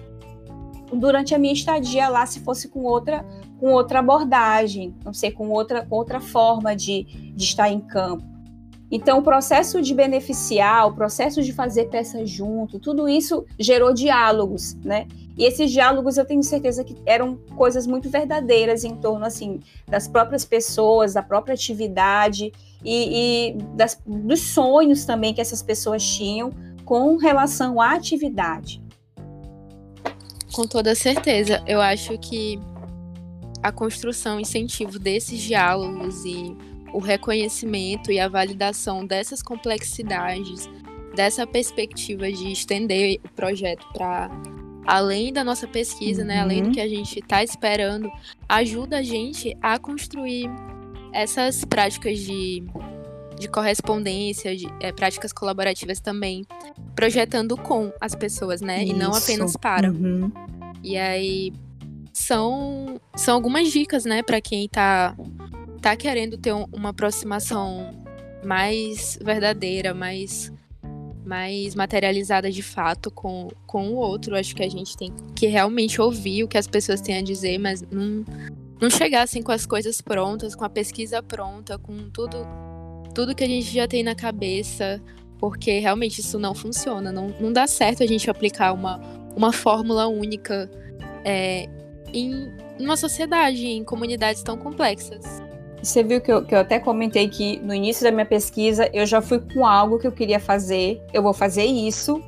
durante 0.93 1.35
a 1.35 1.39
minha 1.39 1.53
estadia 1.53 2.09
lá, 2.09 2.27
se 2.27 2.41
fosse 2.41 2.69
com 2.69 2.85
outra, 2.85 3.25
com 3.59 3.73
outra 3.73 4.01
abordagem, 4.01 4.95
não 5.05 5.13
sei, 5.13 5.31
com 5.31 5.49
outra, 5.49 5.85
com 5.85 5.97
outra 5.97 6.21
forma 6.21 6.77
de, 6.77 7.05
de 7.35 7.45
estar 7.45 7.71
em 7.71 7.81
campo. 7.81 8.33
Então, 8.91 9.21
o 9.21 9.23
processo 9.23 9.81
de 9.81 9.95
beneficiar, 9.95 10.87
o 10.87 10.93
processo 10.93 11.43
de 11.43 11.51
fazer 11.51 11.87
peças 11.87 12.29
junto, 12.29 12.79
tudo 12.79 13.09
isso 13.09 13.47
gerou 13.59 13.95
diálogos, 13.95 14.75
né? 14.85 15.07
E 15.37 15.45
esses 15.45 15.71
diálogos 15.71 16.17
eu 16.17 16.25
tenho 16.25 16.43
certeza 16.43 16.85
que 16.85 16.97
eram 17.07 17.37
coisas 17.57 17.87
muito 17.87 18.11
verdadeiras 18.11 18.85
em 18.85 18.97
torno 18.97 19.25
assim 19.25 19.61
das 19.89 20.07
próprias 20.07 20.45
pessoas, 20.45 21.15
da 21.15 21.23
própria 21.23 21.55
atividade 21.55 22.53
e, 22.85 23.53
e 23.55 23.59
das, 23.75 24.01
dos 24.07 24.41
sonhos 24.41 25.05
também 25.05 25.33
que 25.33 25.41
essas 25.41 25.63
pessoas 25.63 26.05
tinham 26.05 26.51
com 26.85 27.17
relação 27.17 27.81
à 27.81 27.93
atividade. 27.93 28.83
Com 30.53 30.67
toda 30.67 30.95
certeza, 30.95 31.63
eu 31.67 31.81
acho 31.81 32.19
que 32.19 32.61
a 33.63 33.73
construção, 33.73 34.41
incentivo 34.41 34.99
desses 34.99 35.41
diálogos 35.41 36.25
e 36.25 36.55
o 36.93 36.99
reconhecimento 36.99 38.13
e 38.13 38.21
a 38.21 38.29
validação 38.29 39.07
dessas 39.07 39.43
complexidades, 39.43 40.69
dessa 41.15 41.47
perspectiva 41.47 42.31
de 42.31 42.53
estender 42.53 43.19
o 43.25 43.29
projeto 43.31 43.87
para 43.93 44.31
além 44.87 45.33
da 45.33 45.45
nossa 45.45 45.67
pesquisa, 45.67 46.23
uhum. 46.23 46.29
né, 46.29 46.41
além 46.41 46.63
do 46.63 46.67
uhum. 46.67 46.73
que 46.73 46.81
a 46.81 46.89
gente 46.89 47.19
está 47.19 47.43
esperando, 47.43 48.11
ajuda 48.49 48.99
a 48.99 49.03
gente 49.03 49.57
a 49.61 49.79
construir 49.79 50.51
essas 51.13 51.65
práticas 51.65 52.19
de, 52.19 52.65
de 53.39 53.49
correspondência, 53.49 54.57
de 54.57 54.67
é, 54.81 54.93
práticas 54.93 55.33
colaborativas 55.33 56.01
também, 56.01 56.45
projetando 56.95 57.57
com 57.57 57.93
as 58.01 58.15
pessoas, 58.15 58.61
né, 58.61 58.83
Isso. 58.83 58.95
e 58.95 58.99
não 58.99 59.13
apenas 59.13 59.57
para. 59.57 59.91
Uhum. 59.91 60.31
E 60.83 60.97
aí 60.97 61.53
são, 62.13 63.01
são 63.15 63.35
algumas 63.35 63.71
dicas, 63.71 64.05
né, 64.05 64.23
para 64.23 64.41
quem 64.41 64.65
está 64.65 65.15
tá 65.81 65.97
querendo 65.97 66.37
ter 66.37 66.53
um, 66.53 66.67
uma 66.73 66.91
aproximação 66.91 67.95
mais 68.45 69.19
verdadeira, 69.23 69.95
mais 69.95 70.53
mais 71.25 71.75
materializada 71.75 72.51
de 72.51 72.63
fato 72.63 73.11
com, 73.11 73.49
com 73.67 73.91
o 73.91 73.95
outro. 73.97 74.37
Acho 74.37 74.55
que 74.55 74.63
a 74.63 74.69
gente 74.69 74.97
tem 74.97 75.13
que 75.35 75.47
realmente 75.47 76.01
ouvir 76.01 76.45
o 76.45 76.49
que 76.49 76.59
as 76.59 76.67
pessoas 76.67 77.01
têm 77.01 77.19
a 77.19 77.23
dizer, 77.23 77.59
mas 77.59 77.83
não, 77.91 78.25
não 78.81 78.91
chegar 78.91 79.23
assim 79.23 79.43
com 79.43 79.53
as 79.53 79.67
coisas 79.67 80.01
prontas, 80.01 80.55
com 80.55 80.65
a 80.65 80.69
pesquisa 80.69 81.23
pronta, 81.23 81.79
com 81.79 82.11
tudo, 82.11 82.47
tudo 83.15 83.35
que 83.35 83.45
a 83.45 83.49
gente 83.49 83.73
já 83.73 83.87
tem 83.87 84.03
na 84.03 84.15
cabeça, 84.15 85.01
porque 85.39 85.79
realmente 85.79 86.21
isso 86.21 86.39
não 86.39 86.55
funciona. 86.55 87.13
Não, 87.13 87.29
não 87.41 87.53
dá 87.53 87.67
certo 87.67 88.03
a 88.03 88.07
gente 88.07 88.31
aplicar 88.31 88.73
uma, 88.73 89.01
uma 89.37 89.53
fórmula 89.53 90.07
única 90.07 90.71
é, 91.25 91.69
em 92.13 92.53
uma 92.79 92.97
sociedade, 92.97 93.67
em 93.67 93.85
comunidades 93.85 94.43
tão 94.43 94.57
complexas. 94.57 95.43
Você 95.83 96.03
viu 96.03 96.21
que 96.21 96.33
eu, 96.33 96.45
que 96.45 96.55
eu 96.55 96.61
até 96.61 96.79
comentei 96.79 97.29
que 97.29 97.59
no 97.59 97.75
início 97.75 98.05
da 98.05 98.13
minha 98.13 98.27
pesquisa 98.27 98.89
eu 98.93 99.05
já 99.05 99.21
fui 99.21 99.41
com 99.41 99.67
algo 99.67 99.99
que 99.99 100.07
eu 100.07 100.13
queria 100.13 100.39
fazer, 100.39 101.03
eu 101.13 101.23
vou 101.23 101.33
fazer 101.33 101.65
isso, 101.65 102.23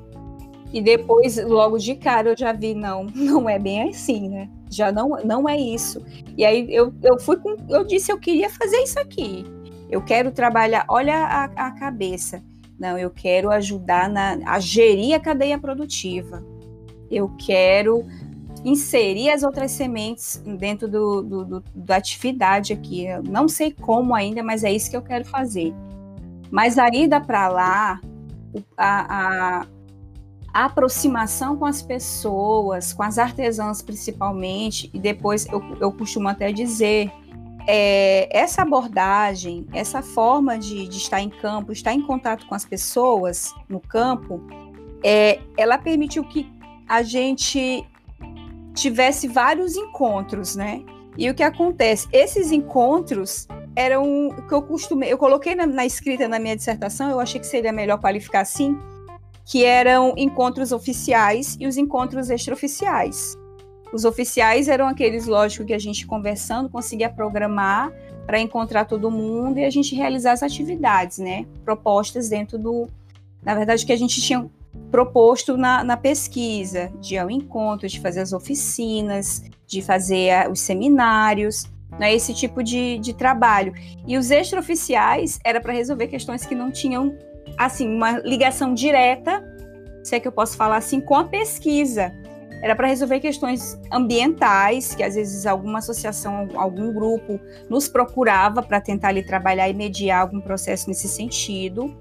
e 0.74 0.82
depois, 0.82 1.36
logo 1.36 1.78
de 1.78 1.94
cara, 1.94 2.30
eu 2.30 2.36
já 2.36 2.52
vi, 2.52 2.74
não, 2.74 3.04
não 3.14 3.48
é 3.48 3.60
bem 3.60 3.90
assim, 3.90 4.28
né? 4.28 4.50
Já 4.68 4.90
não, 4.90 5.10
não 5.24 5.48
é 5.48 5.56
isso. 5.56 6.04
E 6.36 6.44
aí 6.44 6.66
eu, 6.68 6.92
eu 7.00 7.16
fui 7.20 7.36
com. 7.36 7.54
Eu 7.70 7.84
disse, 7.84 8.10
eu 8.10 8.18
queria 8.18 8.50
fazer 8.50 8.78
isso 8.78 8.98
aqui. 8.98 9.46
Eu 9.88 10.02
quero 10.02 10.32
trabalhar, 10.32 10.84
olha 10.88 11.14
a, 11.14 11.44
a 11.44 11.70
cabeça. 11.70 12.42
Não, 12.76 12.98
eu 12.98 13.08
quero 13.08 13.52
ajudar 13.52 14.08
na, 14.08 14.36
a 14.46 14.58
gerir 14.58 15.14
a 15.14 15.20
cadeia 15.20 15.56
produtiva. 15.56 16.44
Eu 17.08 17.30
quero 17.38 18.04
inserir 18.64 19.30
as 19.30 19.42
outras 19.42 19.70
sementes 19.70 20.42
dentro 20.58 20.88
do, 20.88 21.22
do, 21.22 21.44
do, 21.44 21.64
da 21.74 21.96
atividade 21.96 22.72
aqui. 22.72 23.04
Eu 23.04 23.22
não 23.22 23.46
sei 23.46 23.70
como 23.70 24.14
ainda, 24.14 24.42
mas 24.42 24.64
é 24.64 24.72
isso 24.72 24.90
que 24.90 24.96
eu 24.96 25.02
quero 25.02 25.24
fazer. 25.24 25.72
Mas 26.50 26.78
a 26.78 26.88
ida 26.88 27.20
para 27.20 27.48
lá, 27.48 28.00
a, 28.76 29.60
a, 29.60 29.66
a, 30.52 30.64
aproximação 30.64 31.56
com 31.56 31.66
as 31.66 31.82
pessoas, 31.82 32.92
com 32.92 33.02
as 33.02 33.18
artesãs 33.18 33.82
principalmente, 33.82 34.90
e 34.94 34.98
depois 34.98 35.46
eu, 35.46 35.62
eu 35.80 35.92
costumo 35.92 36.28
até 36.28 36.50
dizer 36.50 37.12
é, 37.66 38.28
essa 38.30 38.62
abordagem, 38.62 39.66
essa 39.72 40.00
forma 40.00 40.58
de, 40.58 40.88
de, 40.88 40.96
estar 40.96 41.20
em 41.20 41.28
campo, 41.28 41.72
estar 41.72 41.92
em 41.92 42.00
contato 42.00 42.46
com 42.46 42.54
as 42.54 42.64
pessoas 42.64 43.54
no 43.68 43.80
campo, 43.80 44.40
é, 45.02 45.40
ela 45.56 45.76
permitiu 45.76 46.24
que 46.24 46.50
a 46.88 47.02
gente 47.02 47.84
tivesse 48.74 49.28
vários 49.28 49.76
encontros, 49.76 50.56
né? 50.56 50.82
E 51.16 51.30
o 51.30 51.34
que 51.34 51.42
acontece? 51.42 52.08
Esses 52.12 52.50
encontros 52.50 53.46
eram 53.76 54.28
o 54.28 54.46
que 54.46 54.52
eu 54.52 54.62
costumei, 54.62 55.12
eu 55.12 55.18
coloquei 55.18 55.54
na, 55.54 55.66
na 55.66 55.86
escrita 55.86 56.28
na 56.28 56.38
minha 56.38 56.56
dissertação, 56.56 57.10
eu 57.10 57.20
achei 57.20 57.40
que 57.40 57.46
seria 57.46 57.72
melhor 57.72 57.98
qualificar 58.00 58.40
assim, 58.40 58.76
que 59.44 59.64
eram 59.64 60.14
encontros 60.16 60.72
oficiais 60.72 61.56
e 61.60 61.66
os 61.66 61.76
encontros 61.76 62.30
extraoficiais. 62.30 63.36
Os 63.92 64.04
oficiais 64.04 64.68
eram 64.68 64.88
aqueles, 64.88 65.26
lógico, 65.26 65.64
que 65.64 65.72
a 65.72 65.78
gente 65.78 66.06
conversando 66.06 66.68
conseguia 66.68 67.08
programar 67.08 67.92
para 68.26 68.40
encontrar 68.40 68.86
todo 68.86 69.10
mundo 69.10 69.58
e 69.58 69.64
a 69.64 69.70
gente 69.70 69.94
realizar 69.94 70.32
as 70.32 70.42
atividades, 70.42 71.18
né? 71.18 71.46
Propostas 71.64 72.28
dentro 72.28 72.58
do. 72.58 72.88
Na 73.42 73.54
verdade, 73.54 73.84
que 73.84 73.92
a 73.92 73.96
gente 73.96 74.20
tinha 74.20 74.50
proposto 74.90 75.56
na, 75.56 75.82
na 75.82 75.96
pesquisa, 75.96 76.92
de 77.00 77.14
ir 77.14 77.18
ao 77.18 77.30
encontro, 77.30 77.88
de 77.88 78.00
fazer 78.00 78.20
as 78.20 78.32
oficinas, 78.32 79.42
de 79.66 79.82
fazer 79.82 80.50
os 80.50 80.60
seminários, 80.60 81.66
né, 81.98 82.14
esse 82.14 82.34
tipo 82.34 82.62
de, 82.62 82.98
de 82.98 83.12
trabalho. 83.12 83.72
E 84.06 84.16
os 84.16 84.30
extraoficiais 84.30 85.38
era 85.44 85.60
para 85.60 85.72
resolver 85.72 86.08
questões 86.08 86.44
que 86.44 86.54
não 86.54 86.70
tinham 86.70 87.16
assim 87.58 87.88
uma 87.88 88.18
ligação 88.20 88.74
direta, 88.74 89.42
se 90.02 90.16
é 90.16 90.20
que 90.20 90.28
eu 90.28 90.32
posso 90.32 90.56
falar 90.56 90.76
assim, 90.76 91.00
com 91.00 91.14
a 91.14 91.24
pesquisa 91.24 92.12
era 92.64 92.74
para 92.74 92.86
resolver 92.86 93.20
questões 93.20 93.78
ambientais, 93.92 94.94
que 94.94 95.02
às 95.02 95.16
vezes 95.16 95.44
alguma 95.44 95.80
associação, 95.80 96.48
algum 96.54 96.94
grupo 96.94 97.38
nos 97.68 97.88
procurava 97.88 98.62
para 98.62 98.80
tentar 98.80 99.08
ali 99.08 99.22
trabalhar 99.22 99.68
e 99.68 99.74
mediar 99.74 100.22
algum 100.22 100.40
processo 100.40 100.88
nesse 100.88 101.06
sentido 101.06 101.94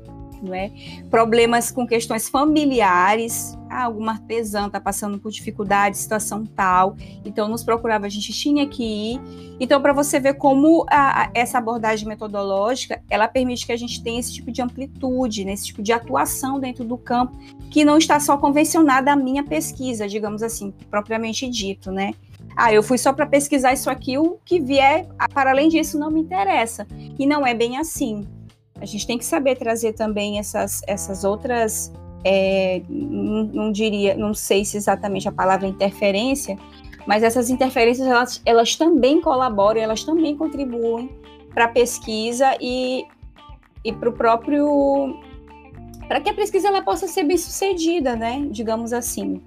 não 0.44 0.54
é? 0.54 0.72
Problemas 1.10 1.72
com 1.72 1.88
questões 1.88 2.28
familiares, 2.30 3.58
ah, 3.70 3.86
alguma 3.86 4.14
artesã 4.14 4.68
está 4.68 4.80
passando 4.80 5.18
por 5.18 5.32
dificuldade, 5.32 5.98
situação 5.98 6.46
tal, 6.46 6.96
então 7.26 7.48
nos 7.48 7.64
procurava, 7.64 8.06
a 8.06 8.10
gente 8.10 8.32
tinha 8.34 8.68
que 8.68 8.84
ir. 8.84 9.22
Então, 9.60 9.82
para 9.82 9.94
você 9.94 10.20
ver 10.20 10.36
como 10.36 10.86
a, 10.90 11.24
a, 11.24 11.32
essa 11.34 11.58
abordagem 11.58 12.08
metodológica, 12.08 13.02
ela 13.10 13.28
permite 13.28 13.66
que 13.66 13.72
a 13.72 13.78
gente 13.78 14.04
tenha 14.04 14.20
esse 14.20 14.34
tipo 14.34 14.52
de 14.52 14.62
amplitude, 14.62 15.46
né, 15.46 15.54
esse 15.54 15.68
tipo 15.68 15.82
de 15.82 15.92
atuação 15.92 16.60
dentro 16.60 16.84
do 16.84 16.98
campo, 16.98 17.38
que 17.72 17.84
não 17.84 17.98
está 17.98 18.20
só 18.20 18.38
convencionada 18.38 19.12
à 19.12 19.16
minha 19.16 19.44
pesquisa, 19.44 20.08
digamos 20.08 20.44
assim, 20.44 20.72
propriamente 20.90 21.50
dito, 21.50 21.92
né? 21.92 22.14
Ah, 22.56 22.72
eu 22.72 22.84
fui 22.84 22.98
só 22.98 23.12
para 23.12 23.26
pesquisar 23.26 23.74
isso 23.74 23.90
aqui, 23.90 24.18
o 24.18 24.38
que 24.46 24.60
vier 24.60 25.08
para 25.34 25.52
além 25.52 25.70
disso 25.70 25.98
não 25.98 26.12
me 26.12 26.20
interessa. 26.22 26.88
E 27.18 27.26
não 27.26 27.46
é 27.46 27.54
bem 27.54 27.78
assim. 27.78 28.28
A 28.84 28.86
gente 28.86 29.08
tem 29.08 29.18
que 29.18 29.24
saber 29.24 29.56
trazer 29.56 29.94
também 29.94 30.40
essas, 30.40 30.82
essas 30.86 31.24
outras, 31.24 31.90
é, 32.26 32.82
não, 32.90 33.44
não, 33.46 33.72
diria, 33.72 34.14
não 34.14 34.34
sei 34.34 34.66
se 34.66 34.76
exatamente 34.76 35.26
a 35.26 35.32
palavra 35.32 35.66
interferência, 35.66 36.58
mas 37.08 37.24
essas 37.24 37.50
interferências 37.50 38.06
elas, 38.06 38.42
elas 38.46 38.76
também 38.76 39.22
colaboram, 39.22 39.80
elas 39.80 40.04
também 40.04 40.36
contribuem 40.36 41.10
para 41.54 41.64
a 41.64 41.68
pesquisa 41.70 42.58
e, 42.60 43.06
e 43.86 43.94
para 43.94 44.10
o 44.10 44.12
próprio 44.12 45.18
para 46.10 46.20
que 46.20 46.30
a 46.30 46.34
pesquisa 46.34 46.68
ela 46.68 46.82
possa 46.82 47.08
ser 47.08 47.24
bem 47.24 47.38
sucedida, 47.38 48.18
né? 48.18 48.46
Digamos 48.52 48.92
assim. 48.92 49.42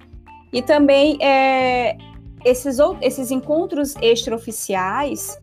E 0.51 0.62
também 0.62 1.18
é, 1.20 1.99
esses, 2.43 2.78
esses 3.03 3.30
encontros 3.30 3.97
extraoficiais 4.01 5.39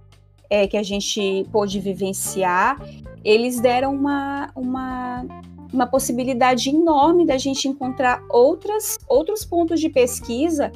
é, 0.54 0.68
que 0.68 0.78
a 0.78 0.84
gente 0.84 1.48
pôde 1.52 1.80
vivenciar, 1.80 2.80
eles 3.26 3.60
deram 3.60 3.92
uma, 3.92 4.52
uma, 4.56 5.26
uma 5.74 5.88
possibilidade 5.88 6.70
enorme 6.70 7.26
da 7.26 7.40
gente 7.40 7.68
encontrar 7.68 8.22
outras, 8.30 9.00
outros 9.08 9.44
pontos 9.44 9.80
de 9.80 9.90
pesquisa 9.90 10.72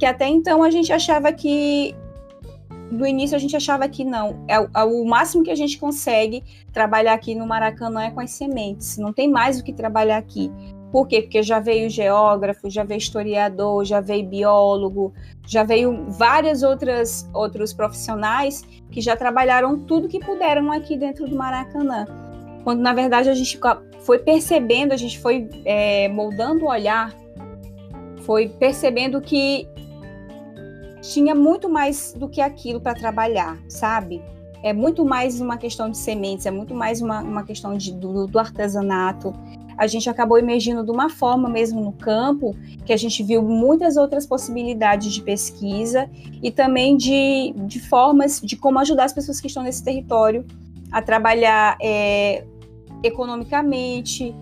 que 0.00 0.04
até 0.04 0.26
então 0.26 0.64
a 0.64 0.70
gente 0.70 0.92
achava 0.92 1.32
que 1.32 1.94
no 2.90 3.06
início 3.06 3.36
a 3.36 3.38
gente 3.38 3.54
achava 3.54 3.88
que 3.88 4.04
não. 4.04 4.44
É, 4.48 4.56
é, 4.56 4.84
o 4.84 5.04
máximo 5.04 5.44
que 5.44 5.50
a 5.52 5.54
gente 5.54 5.78
consegue 5.78 6.42
trabalhar 6.72 7.12
aqui 7.12 7.36
no 7.36 7.46
Maracanã 7.46 8.02
é 8.02 8.10
com 8.10 8.18
as 8.18 8.32
sementes. 8.32 8.98
Não 8.98 9.12
tem 9.12 9.30
mais 9.30 9.60
o 9.60 9.62
que 9.62 9.72
trabalhar 9.72 10.16
aqui. 10.16 10.50
Por 10.90 11.06
quê? 11.06 11.22
Porque 11.22 11.42
já 11.42 11.60
veio 11.60 11.88
geógrafo, 11.88 12.68
já 12.68 12.82
veio 12.82 12.98
historiador, 12.98 13.84
já 13.84 14.00
veio 14.00 14.26
biólogo, 14.26 15.12
já 15.46 15.62
veio 15.62 16.06
várias 16.08 16.62
outras 16.62 17.28
outros 17.32 17.72
profissionais 17.72 18.64
que 18.90 19.00
já 19.00 19.16
trabalharam 19.16 19.78
tudo 19.78 20.08
que 20.08 20.18
puderam 20.18 20.72
aqui 20.72 20.96
dentro 20.96 21.28
do 21.28 21.36
Maracanã. 21.36 22.06
Quando 22.64 22.80
na 22.80 22.92
verdade 22.92 23.28
a 23.28 23.34
gente 23.34 23.58
foi 24.00 24.18
percebendo, 24.18 24.92
a 24.92 24.96
gente 24.96 25.18
foi 25.18 25.48
é, 25.64 26.08
moldando 26.08 26.64
o 26.64 26.68
olhar, 26.68 27.14
foi 28.24 28.48
percebendo 28.48 29.20
que 29.20 29.68
tinha 31.00 31.34
muito 31.34 31.68
mais 31.68 32.12
do 32.12 32.28
que 32.28 32.40
aquilo 32.40 32.80
para 32.80 32.94
trabalhar, 32.94 33.58
sabe? 33.68 34.22
É 34.62 34.72
muito 34.72 35.04
mais 35.04 35.40
uma 35.40 35.56
questão 35.56 35.90
de 35.90 35.96
sementes, 35.96 36.44
é 36.44 36.50
muito 36.50 36.74
mais 36.74 37.00
uma, 37.00 37.20
uma 37.20 37.44
questão 37.44 37.76
de, 37.76 37.92
do, 37.92 38.26
do 38.26 38.38
artesanato, 38.38 39.32
a 39.80 39.86
gente 39.86 40.10
acabou 40.10 40.36
emergindo 40.36 40.84
de 40.84 40.90
uma 40.90 41.08
forma 41.08 41.48
mesmo 41.48 41.80
no 41.80 41.90
campo, 41.90 42.54
que 42.84 42.92
a 42.92 42.98
gente 42.98 43.22
viu 43.22 43.40
muitas 43.40 43.96
outras 43.96 44.26
possibilidades 44.26 45.10
de 45.10 45.22
pesquisa 45.22 46.06
e 46.42 46.50
também 46.50 46.98
de, 46.98 47.54
de 47.66 47.80
formas 47.80 48.42
de 48.42 48.58
como 48.58 48.78
ajudar 48.78 49.04
as 49.04 49.14
pessoas 49.14 49.40
que 49.40 49.46
estão 49.46 49.62
nesse 49.62 49.82
território 49.82 50.44
a 50.92 51.00
trabalhar 51.00 51.78
é, 51.80 52.44
economicamente, 53.02 54.34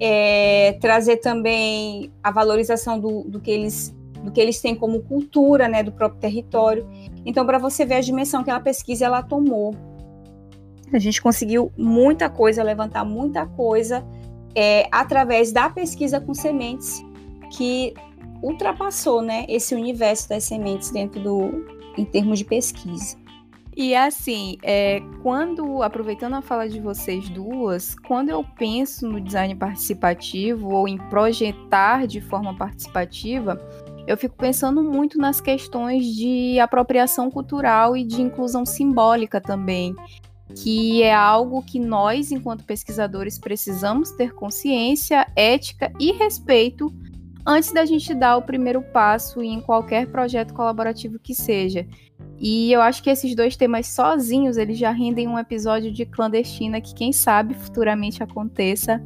é, 0.00 0.78
trazer 0.80 1.18
também 1.18 2.10
a 2.22 2.30
valorização 2.30 2.98
do, 2.98 3.22
do, 3.24 3.38
que 3.38 3.50
eles, 3.50 3.94
do 4.24 4.32
que 4.32 4.40
eles 4.40 4.62
têm 4.62 4.74
como 4.74 5.02
cultura 5.02 5.68
né, 5.68 5.82
do 5.82 5.92
próprio 5.92 6.22
território. 6.22 6.88
Então, 7.26 7.44
para 7.44 7.58
você 7.58 7.84
ver 7.84 7.96
a 7.96 8.00
dimensão 8.00 8.42
que 8.42 8.50
a 8.50 8.58
pesquisa 8.58 9.04
ela 9.04 9.22
tomou. 9.22 9.74
A 10.90 10.98
gente 10.98 11.20
conseguiu 11.20 11.70
muita 11.76 12.30
coisa, 12.30 12.62
levantar 12.62 13.04
muita 13.04 13.44
coisa 13.44 14.02
é, 14.56 14.88
através 14.90 15.52
da 15.52 15.68
pesquisa 15.68 16.18
com 16.18 16.32
sementes 16.32 17.04
que 17.52 17.92
ultrapassou 18.42 19.20
né, 19.20 19.44
esse 19.48 19.74
universo 19.74 20.28
das 20.30 20.44
sementes 20.44 20.90
dentro 20.90 21.20
do 21.20 21.76
em 21.98 22.04
termos 22.04 22.38
de 22.38 22.44
pesquisa. 22.44 23.16
E 23.74 23.94
assim, 23.94 24.56
é, 24.62 25.00
quando, 25.22 25.82
aproveitando 25.82 26.34
a 26.34 26.42
fala 26.42 26.68
de 26.68 26.80
vocês 26.80 27.28
duas, 27.28 27.94
quando 27.94 28.30
eu 28.30 28.44
penso 28.58 29.06
no 29.06 29.20
design 29.20 29.54
participativo 29.54 30.70
ou 30.70 30.88
em 30.88 30.96
projetar 31.08 32.06
de 32.06 32.20
forma 32.20 32.54
participativa, 32.56 33.60
eu 34.06 34.16
fico 34.16 34.34
pensando 34.36 34.82
muito 34.82 35.18
nas 35.18 35.40
questões 35.40 36.06
de 36.06 36.58
apropriação 36.58 37.30
cultural 37.30 37.96
e 37.96 38.04
de 38.04 38.22
inclusão 38.22 38.64
simbólica 38.64 39.40
também 39.40 39.94
que 40.54 41.02
é 41.02 41.14
algo 41.14 41.62
que 41.62 41.78
nós, 41.78 42.30
enquanto 42.30 42.64
pesquisadores, 42.64 43.38
precisamos 43.38 44.10
ter 44.12 44.32
consciência, 44.32 45.26
ética 45.34 45.92
e 45.98 46.12
respeito 46.12 46.94
antes 47.44 47.72
da 47.72 47.84
gente 47.84 48.12
dar 48.12 48.36
o 48.36 48.42
primeiro 48.42 48.82
passo 48.82 49.40
em 49.42 49.60
qualquer 49.60 50.08
projeto 50.08 50.52
colaborativo 50.52 51.18
que 51.18 51.34
seja. 51.34 51.86
E 52.38 52.72
eu 52.72 52.82
acho 52.82 53.02
que 53.02 53.08
esses 53.08 53.34
dois 53.34 53.56
temas 53.56 53.86
sozinhos, 53.86 54.56
eles 54.56 54.76
já 54.76 54.90
rendem 54.90 55.28
um 55.28 55.38
episódio 55.38 55.92
de 55.92 56.04
clandestina 56.04 56.80
que 56.80 56.94
quem 56.94 57.12
sabe 57.12 57.54
futuramente 57.54 58.22
aconteça. 58.22 59.02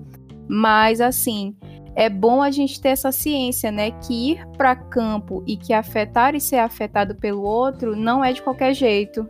Mas 0.49 1.01
assim, 1.01 1.55
é 1.95 2.09
bom 2.09 2.43
a 2.43 2.51
gente 2.51 2.81
ter 2.81 2.89
essa 2.89 3.13
ciência, 3.13 3.71
né, 3.71 3.91
que 3.91 4.33
ir 4.33 4.47
para 4.57 4.75
campo 4.75 5.45
e 5.47 5.57
que 5.57 5.73
afetar 5.73 6.35
e 6.35 6.41
ser 6.41 6.57
afetado 6.57 7.15
pelo 7.15 7.43
outro 7.43 7.95
não 7.95 8.25
é 8.25 8.33
de 8.33 8.43
qualquer 8.43 8.75
jeito. 8.75 9.27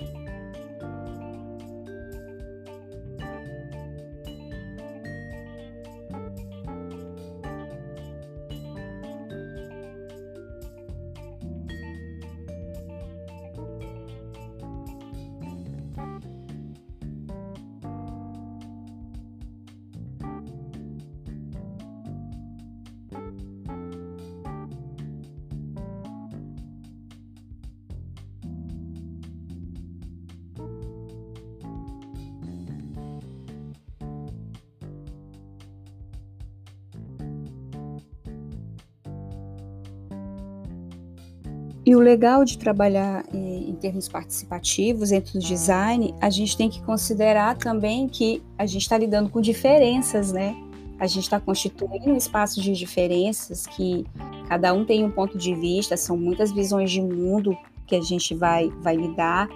E 41.90 41.96
o 41.96 41.98
legal 41.98 42.44
de 42.44 42.56
trabalhar 42.56 43.24
em, 43.34 43.70
em 43.70 43.74
termos 43.74 44.08
participativos, 44.08 45.10
entre 45.10 45.38
o 45.38 45.40
design, 45.40 46.14
a 46.20 46.30
gente 46.30 46.56
tem 46.56 46.70
que 46.70 46.80
considerar 46.84 47.58
também 47.58 48.06
que 48.06 48.40
a 48.56 48.64
gente 48.64 48.82
está 48.82 48.96
lidando 48.96 49.28
com 49.28 49.40
diferenças, 49.40 50.30
né? 50.30 50.54
A 51.00 51.08
gente 51.08 51.24
está 51.24 51.40
constituindo 51.40 52.10
um 52.10 52.16
espaço 52.16 52.60
de 52.62 52.74
diferenças 52.74 53.66
que 53.66 54.06
cada 54.48 54.72
um 54.72 54.84
tem 54.84 55.04
um 55.04 55.10
ponto 55.10 55.36
de 55.36 55.52
vista, 55.52 55.96
são 55.96 56.16
muitas 56.16 56.52
visões 56.52 56.92
de 56.92 57.02
mundo 57.02 57.58
que 57.88 57.96
a 57.96 58.00
gente 58.00 58.36
vai, 58.36 58.70
vai 58.80 58.94
lidar. 58.94 59.48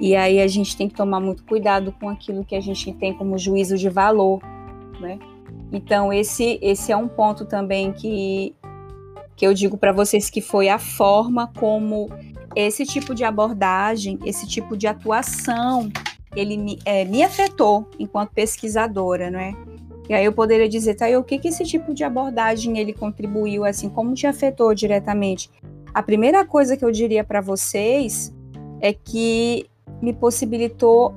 E 0.00 0.16
aí 0.16 0.40
a 0.40 0.46
gente 0.46 0.78
tem 0.78 0.88
que 0.88 0.94
tomar 0.94 1.20
muito 1.20 1.44
cuidado 1.44 1.94
com 2.00 2.08
aquilo 2.08 2.42
que 2.42 2.56
a 2.56 2.60
gente 2.62 2.90
tem 2.94 3.12
como 3.12 3.36
juízo 3.36 3.76
de 3.76 3.90
valor, 3.90 4.40
né? 4.98 5.18
Então 5.70 6.10
esse 6.10 6.58
esse 6.62 6.90
é 6.90 6.96
um 6.96 7.06
ponto 7.06 7.44
também 7.44 7.92
que 7.92 8.54
que 9.36 9.46
eu 9.46 9.52
digo 9.52 9.76
para 9.76 9.92
vocês 9.92 10.30
que 10.30 10.40
foi 10.40 10.68
a 10.68 10.78
forma 10.78 11.52
como 11.58 12.08
esse 12.54 12.86
tipo 12.86 13.14
de 13.14 13.22
abordagem, 13.22 14.18
esse 14.24 14.46
tipo 14.46 14.76
de 14.76 14.86
atuação, 14.86 15.90
ele 16.34 16.56
me, 16.56 16.78
é, 16.84 17.04
me 17.04 17.22
afetou 17.22 17.88
enquanto 17.98 18.30
pesquisadora, 18.30 19.30
não 19.30 19.38
é? 19.38 19.54
E 20.08 20.14
aí 20.14 20.24
eu 20.24 20.32
poderia 20.32 20.68
dizer, 20.68 20.94
tá, 20.94 21.10
e 21.10 21.16
o 21.16 21.24
que 21.24 21.38
que 21.38 21.48
esse 21.48 21.64
tipo 21.64 21.92
de 21.92 22.04
abordagem 22.04 22.78
ele 22.78 22.92
contribuiu, 22.92 23.64
assim, 23.64 23.88
como 23.88 24.14
te 24.14 24.26
afetou 24.26 24.72
diretamente? 24.74 25.50
A 25.92 26.02
primeira 26.02 26.44
coisa 26.44 26.76
que 26.76 26.84
eu 26.84 26.90
diria 26.90 27.24
para 27.24 27.40
vocês 27.40 28.32
é 28.80 28.92
que 28.92 29.66
me 30.00 30.12
possibilitou, 30.12 31.14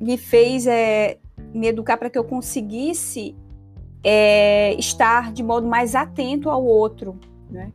me 0.00 0.18
fez 0.18 0.66
é, 0.66 1.18
me 1.54 1.68
educar 1.68 1.96
para 1.96 2.10
que 2.10 2.18
eu 2.18 2.24
conseguisse 2.24 3.34
é, 4.04 4.74
estar 4.74 5.32
de 5.32 5.42
modo 5.42 5.66
mais 5.66 5.94
atento 5.94 6.50
ao 6.50 6.64
outro, 6.64 7.18
né? 7.52 7.70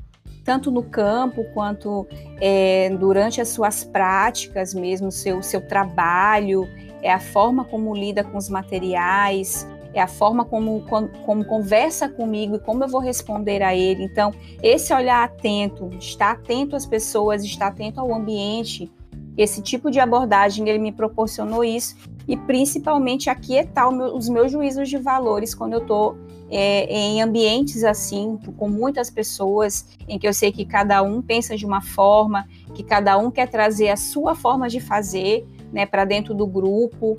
tanto 0.47 0.71
no 0.71 0.82
campo 0.82 1.43
quanto 1.53 2.07
é, 2.39 2.89
durante 2.97 3.41
as 3.41 3.49
suas 3.49 3.84
práticas 3.84 4.73
mesmo, 4.73 5.11
seu 5.11 5.43
seu 5.43 5.59
trabalho, 5.59 6.65
é 7.01 7.11
a 7.11 7.19
forma 7.19 7.65
como 7.65 7.93
lida 7.93 8.23
com 8.23 8.38
os 8.38 8.47
materiais, 8.47 9.67
é 9.93 10.01
a 10.01 10.07
forma 10.07 10.45
como, 10.45 10.82
como, 10.84 11.09
como, 11.25 11.43
conversa 11.43 12.07
comigo 12.07 12.55
e 12.55 12.59
como 12.59 12.82
eu 12.82 12.88
vou 12.88 13.01
responder 13.01 13.61
a 13.61 13.75
ele. 13.75 14.03
Então, 14.03 14.32
esse 14.63 14.93
olhar 14.93 15.21
atento, 15.25 15.89
estar 15.99 16.32
atento 16.32 16.78
às 16.78 16.86
pessoas, 16.86 17.43
estar 17.43 17.67
atento 17.67 17.99
ao 17.99 18.13
ambiente, 18.13 18.89
esse 19.38 19.61
tipo 19.61 19.91
de 19.91 19.99
abordagem 19.99 20.67
ele 20.69 20.80
me 20.80 20.93
proporcionou 20.93 21.61
isso 21.61 21.97
e 22.28 22.36
principalmente 22.36 23.30
aquietar 23.30 23.91
meu, 23.91 24.15
os 24.15 24.28
meus 24.28 24.51
juízos 24.51 24.89
de 24.89 24.97
valores 24.97 25.55
quando 25.55 25.73
eu 25.73 25.82
estou 25.82 26.17
é, 26.49 26.84
em 26.86 27.21
ambientes 27.21 27.84
assim, 27.84 28.38
com 28.57 28.69
muitas 28.69 29.09
pessoas, 29.09 29.86
em 30.07 30.17
que 30.17 30.28
eu 30.28 30.34
sei 30.34 30.51
que 30.51 30.65
cada 30.65 31.01
um 31.01 31.21
pensa 31.21 31.55
de 31.55 31.65
uma 31.65 31.82
forma, 31.82 32.47
que 32.73 32.84
cada 32.84 33.17
um 33.17 33.30
quer 33.30 33.47
trazer 33.49 33.89
a 33.89 33.95
sua 33.97 34.36
forma 34.36 34.69
de 34.69 34.80
fazer 34.80 35.45
né, 35.71 35.86
para 35.86 36.05
dentro 36.05 36.34
do 36.34 36.47
grupo. 36.47 37.17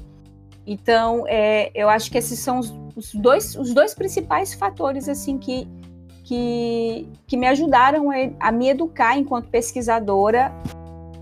Então, 0.67 1.25
é, 1.27 1.71
eu 1.75 1.89
acho 1.89 2.11
que 2.11 2.19
esses 2.19 2.39
são 2.39 2.59
os, 2.59 2.75
os, 2.95 3.15
dois, 3.15 3.55
os 3.57 3.73
dois 3.73 3.95
principais 3.95 4.55
fatores 4.55 5.09
assim 5.09 5.39
que, 5.39 5.67
que, 6.25 7.09
que 7.27 7.37
me 7.37 7.47
ajudaram 7.47 8.11
a, 8.11 8.49
a, 8.49 8.53
me 8.53 8.69
educar 8.69 9.17
enquanto 9.19 9.49
pesquisadora 9.49 10.53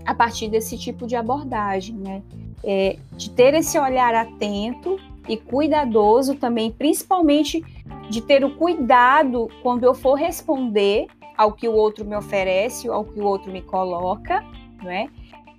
a 0.05 0.13
partir 0.13 0.49
desse 0.49 0.77
tipo 0.77 1.05
de 1.05 1.15
abordagem, 1.15 1.95
né? 1.97 2.23
É, 2.63 2.97
de 3.13 3.29
ter 3.29 3.53
esse 3.53 3.77
olhar 3.77 4.13
atento 4.15 4.99
e 5.27 5.37
cuidadoso 5.37 6.35
também, 6.35 6.71
principalmente 6.71 7.63
de 8.09 8.21
ter 8.21 8.43
o 8.43 8.55
cuidado 8.55 9.49
quando 9.61 9.83
eu 9.83 9.93
for 9.93 10.15
responder 10.15 11.07
ao 11.37 11.53
que 11.53 11.67
o 11.67 11.73
outro 11.73 12.03
me 12.03 12.15
oferece, 12.15 12.89
ao 12.89 13.05
que 13.05 13.19
o 13.19 13.25
outro 13.25 13.51
me 13.51 13.61
coloca, 13.61 14.43
não 14.81 14.89
é? 14.89 15.07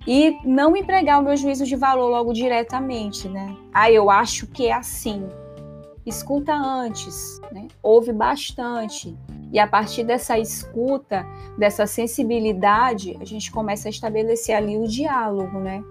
e 0.07 0.37
não 0.43 0.75
empregar 0.75 1.19
o 1.19 1.23
meu 1.23 1.35
juízo 1.35 1.65
de 1.65 1.75
valor 1.75 2.09
logo 2.09 2.33
diretamente, 2.33 3.27
né? 3.27 3.55
Ah, 3.73 3.91
eu 3.91 4.09
acho 4.09 4.47
que 4.47 4.67
é 4.67 4.73
assim. 4.73 5.27
Escuta 6.05 6.53
antes, 6.53 7.39
né? 7.51 7.67
ouve 7.83 8.11
bastante. 8.11 9.15
E 9.51 9.59
a 9.59 9.67
partir 9.67 10.03
dessa 10.03 10.39
escuta, 10.39 11.25
dessa 11.57 11.85
sensibilidade, 11.85 13.17
a 13.21 13.25
gente 13.25 13.51
começa 13.51 13.87
a 13.87 13.91
estabelecer 13.91 14.55
ali 14.55 14.77
o 14.77 14.87
diálogo, 14.87 15.59
né? 15.59 15.83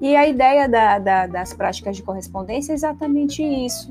E 0.00 0.14
a 0.16 0.26
ideia 0.26 0.68
da, 0.68 0.98
da, 0.98 1.26
das 1.26 1.52
práticas 1.54 1.96
de 1.96 2.02
correspondência 2.02 2.72
é 2.72 2.74
exatamente 2.74 3.42
isso, 3.42 3.90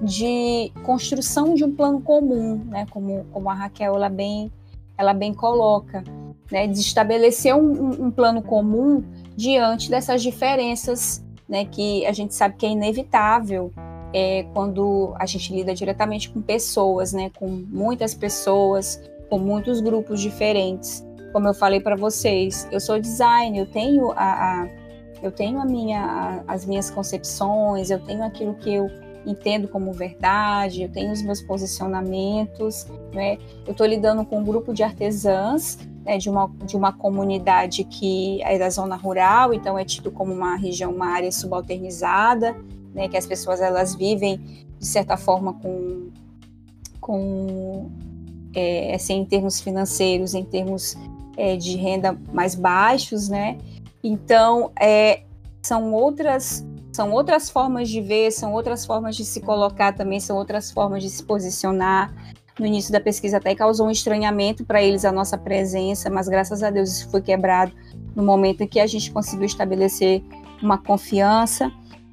de 0.00 0.72
construção 0.82 1.54
de 1.54 1.64
um 1.64 1.74
plano 1.74 2.00
comum, 2.00 2.56
né? 2.66 2.86
Como, 2.90 3.24
como 3.32 3.48
a 3.48 3.54
Raquel 3.54 3.94
ela 3.94 4.08
bem, 4.08 4.52
ela 4.98 5.14
bem 5.14 5.32
coloca 5.32 6.02
né, 6.50 6.66
de 6.66 6.78
estabelecer 6.78 7.54
um, 7.54 8.06
um, 8.06 8.10
plano 8.10 8.42
comum 8.42 9.02
diante 9.36 9.90
dessas 9.90 10.22
diferenças, 10.22 11.24
né, 11.48 11.64
que 11.64 12.04
a 12.06 12.12
gente 12.12 12.34
sabe 12.34 12.56
que 12.56 12.66
é 12.66 12.70
inevitável 12.70 13.72
é, 14.12 14.46
quando 14.54 15.12
a 15.18 15.26
gente 15.26 15.52
lida 15.52 15.74
diretamente 15.74 16.30
com 16.30 16.40
pessoas, 16.40 17.12
né, 17.12 17.30
com 17.36 17.48
muitas 17.48 18.14
pessoas, 18.14 19.00
com 19.28 19.38
muitos 19.38 19.80
grupos 19.80 20.20
diferentes. 20.20 21.04
Como 21.32 21.48
eu 21.48 21.54
falei 21.54 21.80
para 21.80 21.96
vocês, 21.96 22.68
eu 22.70 22.78
sou 22.78 23.00
designer, 23.00 23.58
eu 23.58 23.66
tenho 23.66 24.12
a, 24.12 24.62
a 24.62 24.68
eu 25.24 25.32
tenho 25.32 25.58
a 25.58 25.64
minha, 25.64 26.44
as 26.46 26.66
minhas 26.66 26.90
concepções, 26.90 27.90
eu 27.90 27.98
tenho 27.98 28.22
aquilo 28.22 28.54
que 28.54 28.74
eu 28.74 28.90
entendo 29.24 29.66
como 29.66 29.90
verdade, 29.90 30.82
eu 30.82 30.88
tenho 30.90 31.10
os 31.10 31.22
meus 31.22 31.40
posicionamentos, 31.40 32.86
né? 33.10 33.38
Eu 33.66 33.72
estou 33.72 33.86
lidando 33.86 34.22
com 34.26 34.40
um 34.40 34.44
grupo 34.44 34.74
de 34.74 34.82
artesãs 34.82 35.78
né, 36.04 36.18
de, 36.18 36.28
uma, 36.28 36.52
de 36.66 36.76
uma 36.76 36.92
comunidade 36.92 37.84
que 37.84 38.42
é 38.42 38.58
da 38.58 38.68
zona 38.68 38.96
rural, 38.96 39.54
então 39.54 39.78
é 39.78 39.84
tido 39.84 40.12
como 40.12 40.30
uma 40.30 40.56
região, 40.56 40.92
uma 40.92 41.06
área 41.06 41.32
subalternizada, 41.32 42.54
né, 42.92 43.08
que 43.08 43.16
as 43.16 43.26
pessoas 43.26 43.62
elas 43.62 43.94
vivem 43.94 44.36
de 44.78 44.86
certa 44.86 45.16
forma 45.16 45.54
com, 45.54 46.10
com 47.00 47.90
é, 48.54 48.94
assim, 48.94 49.20
em 49.20 49.24
termos 49.24 49.58
financeiros, 49.58 50.34
em 50.34 50.44
termos 50.44 50.98
é, 51.34 51.56
de 51.56 51.76
renda 51.76 52.14
mais 52.30 52.54
baixos, 52.54 53.30
né? 53.30 53.56
Então 54.04 54.70
é, 54.78 55.22
são 55.62 55.92
outras 55.92 56.64
são 56.92 57.10
outras 57.10 57.50
formas 57.50 57.88
de 57.88 58.00
ver, 58.00 58.30
são 58.30 58.52
outras 58.52 58.86
formas 58.86 59.16
de 59.16 59.24
se 59.24 59.40
colocar 59.40 59.92
também, 59.92 60.20
são 60.20 60.36
outras 60.36 60.70
formas 60.70 61.02
de 61.02 61.10
se 61.10 61.24
posicionar, 61.24 62.14
no 62.58 62.66
início 62.66 62.92
da 62.92 63.00
pesquisa 63.00 63.38
até 63.38 63.54
causou 63.54 63.88
um 63.88 63.90
estranhamento 63.90 64.64
para 64.64 64.80
eles 64.80 65.04
a 65.04 65.10
nossa 65.10 65.36
presença, 65.36 66.08
mas 66.08 66.28
graças 66.28 66.62
a 66.62 66.70
Deus 66.70 66.90
isso 66.90 67.10
foi 67.10 67.20
quebrado 67.20 67.72
no 68.14 68.22
momento 68.22 68.60
em 68.60 68.68
que 68.68 68.78
a 68.78 68.86
gente 68.86 69.10
conseguiu 69.10 69.46
estabelecer 69.46 70.22
uma 70.62 70.78
confiança. 70.78 71.72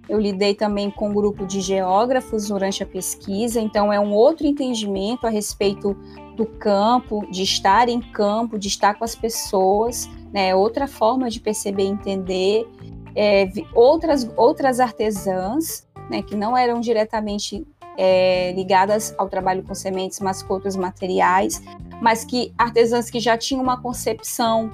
Eu 0.09 0.19
lidei 0.19 0.55
também 0.55 0.89
com 0.89 1.09
um 1.09 1.13
grupo 1.13 1.45
de 1.45 1.61
geógrafos 1.61 2.47
durante 2.47 2.81
a 2.81 2.87
pesquisa, 2.87 3.61
então 3.61 3.93
é 3.93 3.99
um 3.99 4.11
outro 4.11 4.47
entendimento 4.47 5.27
a 5.27 5.29
respeito 5.29 5.95
do 6.35 6.45
campo, 6.45 7.23
de 7.29 7.43
estar 7.43 7.87
em 7.87 8.01
campo, 8.01 8.57
de 8.57 8.67
estar 8.67 8.95
com 8.95 9.03
as 9.03 9.13
pessoas, 9.13 10.09
né? 10.33 10.55
Outra 10.55 10.87
forma 10.87 11.29
de 11.29 11.39
perceber 11.39 11.83
e 11.83 11.87
entender. 11.87 12.67
É, 13.15 13.49
outras, 13.73 14.29
outras 14.37 14.79
artesãs, 14.79 15.85
né, 16.09 16.21
que 16.21 16.35
não 16.35 16.57
eram 16.57 16.79
diretamente 16.79 17.65
é, 17.97 18.53
ligadas 18.53 19.13
ao 19.17 19.27
trabalho 19.27 19.63
com 19.63 19.75
sementes, 19.75 20.19
mas 20.19 20.41
com 20.41 20.53
outros 20.53 20.75
materiais, 20.75 21.61
mas 22.01 22.23
que 22.23 22.53
artesãs 22.57 23.09
que 23.09 23.19
já 23.19 23.37
tinham 23.37 23.61
uma 23.61 23.81
concepção 23.81 24.71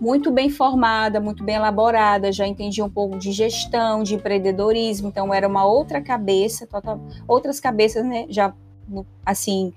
muito 0.00 0.30
bem 0.30 0.48
formada, 0.48 1.20
muito 1.20 1.44
bem 1.44 1.56
elaborada, 1.56 2.32
já 2.32 2.46
entendiam 2.46 2.86
um 2.86 2.90
pouco 2.90 3.18
de 3.18 3.32
gestão, 3.32 4.02
de 4.02 4.14
empreendedorismo, 4.14 5.08
então 5.08 5.32
era 5.32 5.46
uma 5.46 5.64
outra 5.64 6.00
cabeça, 6.00 6.66
total, 6.66 7.00
outras 7.28 7.60
cabeças, 7.60 8.04
né, 8.04 8.26
já 8.28 8.52
assim 9.24 9.72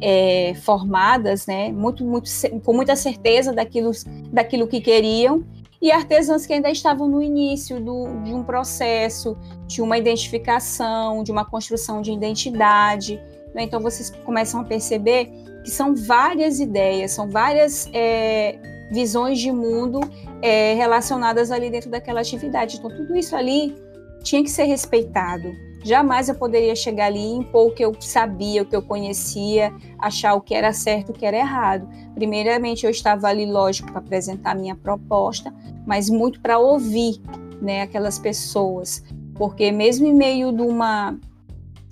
é, 0.00 0.54
formadas, 0.62 1.46
né, 1.46 1.72
muito, 1.72 2.04
muito, 2.04 2.30
com 2.64 2.72
muita 2.72 2.94
certeza 2.96 3.52
daquilo, 3.52 3.90
daquilo 4.32 4.66
que 4.66 4.80
queriam 4.80 5.44
e 5.80 5.92
artesãs 5.92 6.44
que 6.44 6.52
ainda 6.52 6.70
estavam 6.70 7.08
no 7.08 7.22
início 7.22 7.80
do, 7.80 8.22
de 8.24 8.34
um 8.34 8.42
processo, 8.42 9.36
de 9.66 9.80
uma 9.80 9.96
identificação, 9.96 11.22
de 11.22 11.30
uma 11.30 11.44
construção 11.44 12.02
de 12.02 12.10
identidade. 12.10 13.20
Né? 13.54 13.62
Então 13.62 13.80
vocês 13.80 14.10
começam 14.24 14.60
a 14.60 14.64
perceber 14.64 15.30
que 15.62 15.70
são 15.70 15.94
várias 15.94 16.58
ideias, 16.58 17.12
são 17.12 17.30
várias 17.30 17.88
é, 17.92 18.58
visões 18.90 19.38
de 19.38 19.52
mundo 19.52 20.00
é, 20.42 20.74
relacionadas 20.74 21.50
ali 21.52 21.70
dentro 21.70 21.90
daquela 21.90 22.20
atividade. 22.20 22.78
Então 22.78 22.90
tudo 22.90 23.16
isso 23.16 23.36
ali 23.36 23.76
tinha 24.22 24.42
que 24.42 24.50
ser 24.50 24.64
respeitado. 24.64 25.52
Jamais 25.84 26.28
eu 26.28 26.34
poderia 26.34 26.74
chegar 26.74 27.06
ali 27.06 27.20
e 27.20 27.32
impor 27.36 27.68
o 27.68 27.70
que 27.70 27.84
eu 27.84 27.94
sabia, 28.00 28.62
o 28.62 28.66
que 28.66 28.74
eu 28.74 28.82
conhecia, 28.82 29.72
achar 29.98 30.34
o 30.34 30.40
que 30.40 30.54
era 30.54 30.72
certo, 30.72 31.10
o 31.10 31.12
que 31.12 31.24
era 31.24 31.36
errado. 31.36 31.88
Primeiramente, 32.14 32.84
eu 32.84 32.90
estava 32.90 33.28
ali, 33.28 33.46
lógico, 33.46 33.90
para 33.90 34.00
apresentar 34.00 34.52
a 34.52 34.54
minha 34.54 34.74
proposta, 34.74 35.54
mas 35.86 36.10
muito 36.10 36.40
para 36.40 36.58
ouvir 36.58 37.20
né, 37.62 37.82
aquelas 37.82 38.18
pessoas. 38.18 39.04
Porque 39.34 39.70
mesmo 39.70 40.06
em 40.06 40.14
meio 40.14 40.52
de 40.52 40.62
uma. 40.62 41.16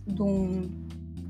De 0.05 0.23
um, 0.23 0.69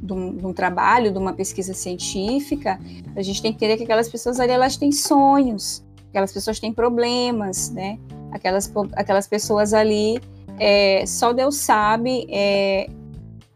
de 0.02 0.12
um, 0.12 0.36
de 0.36 0.46
um, 0.46 0.52
trabalho, 0.52 1.11
de 1.11 1.18
uma 1.18 1.32
pesquisa 1.32 1.72
científica, 1.74 2.78
a 3.14 3.22
gente 3.22 3.40
tem 3.40 3.52
que 3.52 3.57
entender 3.57 3.76
que 3.78 3.84
aquelas 3.84 4.09
pessoas 4.09 4.38
ali 4.38 4.52
elas 4.52 4.76
têm 4.76 4.92
sonhos, 4.92 5.84
aquelas 6.11 6.32
pessoas 6.32 6.61
têm 6.61 6.72
problemas, 6.72 7.70
né? 7.70 7.98
Aquelas, 8.30 8.70
aquelas 8.92 9.26
pessoas 9.26 9.72
ali, 9.72 10.20
é, 10.59 11.04
só 11.07 11.32
Deus 11.32 11.57
sabe 11.57 12.26
é, 12.30 12.88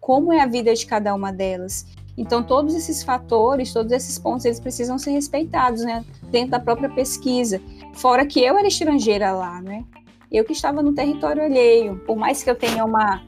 como 0.00 0.32
é 0.32 0.40
a 0.40 0.46
vida 0.46 0.74
de 0.74 0.86
cada 0.86 1.14
uma 1.14 1.32
delas. 1.32 1.86
Então, 2.16 2.42
todos 2.42 2.74
esses 2.74 3.02
fatores, 3.02 3.72
todos 3.72 3.92
esses 3.92 4.18
pontos, 4.18 4.44
eles 4.44 4.60
precisam 4.60 4.98
ser 4.98 5.12
respeitados, 5.12 5.82
né? 5.82 6.04
Dentro 6.24 6.50
da 6.50 6.60
própria 6.60 6.90
pesquisa. 6.90 7.60
Fora 7.94 8.26
que 8.26 8.40
eu 8.40 8.58
era 8.58 8.68
estrangeira 8.68 9.32
lá, 9.32 9.62
né? 9.62 9.84
Eu 10.30 10.44
que 10.44 10.52
estava 10.52 10.82
no 10.82 10.94
território 10.94 11.42
alheio. 11.42 11.96
Por 12.06 12.16
mais 12.16 12.42
que 12.42 12.50
eu 12.50 12.54
tenha 12.54 12.84
uma, 12.84 13.22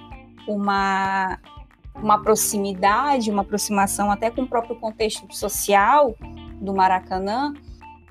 uma, 0.46 1.38
uma 1.94 2.22
proximidade, 2.22 3.30
uma 3.30 3.42
aproximação 3.42 4.10
até 4.10 4.30
com 4.30 4.42
o 4.42 4.46
próprio 4.46 4.76
contexto 4.76 5.34
social 5.34 6.14
do 6.60 6.74
Maracanã, 6.74 7.54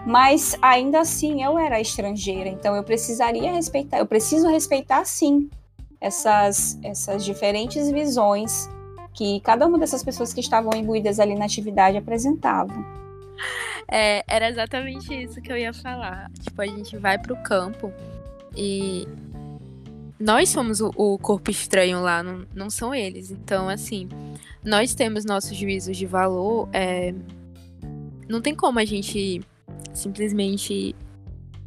mas 0.06 0.58
ainda 0.62 0.99
assim 0.99 1.43
eu 1.43 1.58
era 1.58 1.80
estrangeira, 1.80 2.49
então 2.49 2.76
eu 2.76 2.84
precisaria 2.84 3.52
respeitar, 3.52 3.99
eu 3.99 4.06
preciso 4.06 4.47
respeitar 4.47 5.06
sim 5.06 5.49
essas, 5.99 6.80
essas 6.84 7.24
diferentes 7.24 7.91
visões 7.91 8.70
que 9.14 9.39
cada 9.41 9.68
uma 9.68 9.78
dessas 9.78 10.04
pessoas 10.04 10.34
que 10.34 10.39
estavam 10.39 10.74
imbuídas 10.74 11.20
ali 11.20 11.36
na 11.36 11.45
atividade 11.45 11.97
apresentavam. 11.97 12.84
É, 13.88 14.24
era 14.28 14.49
exatamente 14.49 15.14
isso 15.14 15.41
que 15.41 15.52
eu 15.52 15.58
ia 15.58 15.74
falar. 15.74 16.32
Tipo, 16.39 16.62
a 16.62 16.66
gente 16.66 16.97
vai 16.97 17.20
para 17.20 17.34
o 17.34 17.43
campo 17.43 17.91
e 18.56 19.06
nós 20.18 20.49
somos 20.49 20.80
o, 20.80 20.91
o 20.95 21.18
corpo 21.18 21.52
estranho 21.52 22.02
lá, 22.02 22.24
não, 22.24 22.45
não, 22.56 22.70
são 22.70 22.95
eles. 22.95 23.32
Então, 23.32 23.68
assim, 23.68 24.08
nós 24.64 24.95
temos 24.95 25.26
nossos 25.26 25.58
juízos 25.58 25.97
de 25.97 26.06
valor. 26.06 26.70
É, 26.72 27.14
não 28.30 28.41
tem 28.41 28.56
como 28.56 28.80
a 28.80 28.86
gente 28.86 29.41
simplesmente 29.93 30.95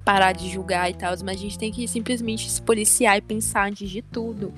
parar 0.04 0.32
de 0.32 0.50
julgar 0.50 0.90
e 0.90 0.94
tal, 0.94 1.14
mas 1.24 1.38
a 1.38 1.40
gente 1.40 1.58
tem 1.58 1.72
que 1.72 1.88
simplesmente 1.88 2.50
se 2.50 2.60
policiar 2.60 3.16
e 3.16 3.22
pensar 3.22 3.68
antes 3.68 3.88
de 3.88 4.02
tudo. 4.02 4.52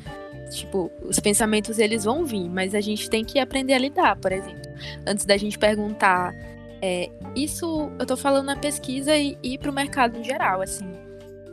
Tipo, 0.51 0.91
os 1.03 1.19
pensamentos 1.19 1.79
eles 1.79 2.05
vão 2.05 2.25
vir, 2.25 2.49
mas 2.49 2.75
a 2.75 2.81
gente 2.81 3.09
tem 3.09 3.25
que 3.25 3.39
aprender 3.39 3.75
a 3.75 3.79
lidar, 3.79 4.17
por 4.17 4.33
exemplo. 4.33 4.63
Antes 5.07 5.25
da 5.25 5.37
gente 5.37 5.59
perguntar, 5.59 6.35
é, 6.81 7.11
isso 7.35 7.91
eu 7.99 8.07
tô 8.07 8.17
falando 8.17 8.47
na 8.47 8.57
pesquisa 8.57 9.17
e, 9.17 9.37
e 9.43 9.59
pro 9.59 9.73
mercado 9.73 10.19
em 10.19 10.25
geral, 10.25 10.63
assim. 10.63 10.87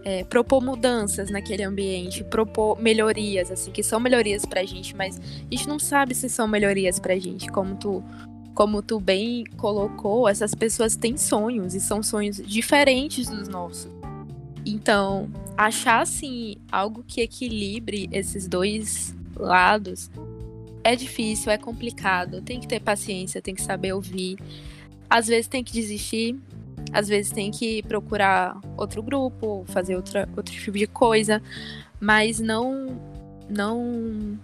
É, 0.06 0.24
propor 0.26 0.62
mudanças 0.62 1.30
naquele 1.30 1.64
ambiente, 1.64 2.24
propor 2.26 2.78
melhorias, 2.78 3.50
assim, 3.50 3.72
que 3.72 3.82
são 3.82 4.02
melhorias 4.02 4.46
pra 4.46 4.64
gente, 4.66 4.96
mas 4.96 5.18
a 5.18 5.56
gente 5.56 5.68
não 5.68 5.80
sabe 5.80 6.14
se 6.14 6.28
são 6.28 6.46
melhorias 6.46 7.00
pra 7.00 7.18
gente, 7.18 7.48
como 7.48 7.76
tu, 7.76 8.04
como 8.54 8.82
tu 8.82 9.00
bem 9.00 9.44
colocou, 9.58 10.28
essas 10.28 10.54
pessoas 10.54 10.96
têm 10.96 11.18
sonhos 11.18 11.74
e 11.74 11.80
são 11.80 12.04
sonhos 12.04 12.38
diferentes 12.38 13.28
dos 13.28 13.48
nossos. 13.48 13.92
Então, 14.66 15.30
achar 15.58 16.02
assim 16.02 16.56
algo 16.72 17.04
que 17.06 17.22
equilibre 17.22 18.08
esses 18.12 18.48
dois 18.48 19.16
lados 19.36 20.10
é 20.84 20.96
difícil, 20.96 21.52
é 21.52 21.58
complicado. 21.58 22.42
Tem 22.42 22.60
que 22.60 22.68
ter 22.68 22.80
paciência, 22.80 23.42
tem 23.42 23.56
que 23.56 23.62
saber 23.62 23.94
ouvir. 23.94 24.38
Às 25.10 25.28
vezes 25.28 25.48
tem 25.48 25.64
que 25.64 25.74
desistir, 25.74 26.40
às 26.92 27.08
vezes 27.08 27.32
tem 27.32 27.52
que 27.52 27.82
procurar 27.84 28.60
outro 28.78 29.02
grupo, 29.02 29.64
fazer 29.68 29.96
outra, 29.96 30.28
outro 30.36 30.54
tipo 30.54 30.78
de 30.78 30.88
coisa, 30.88 31.42
mas 32.00 32.40
não 32.40 33.00
não 33.50 34.40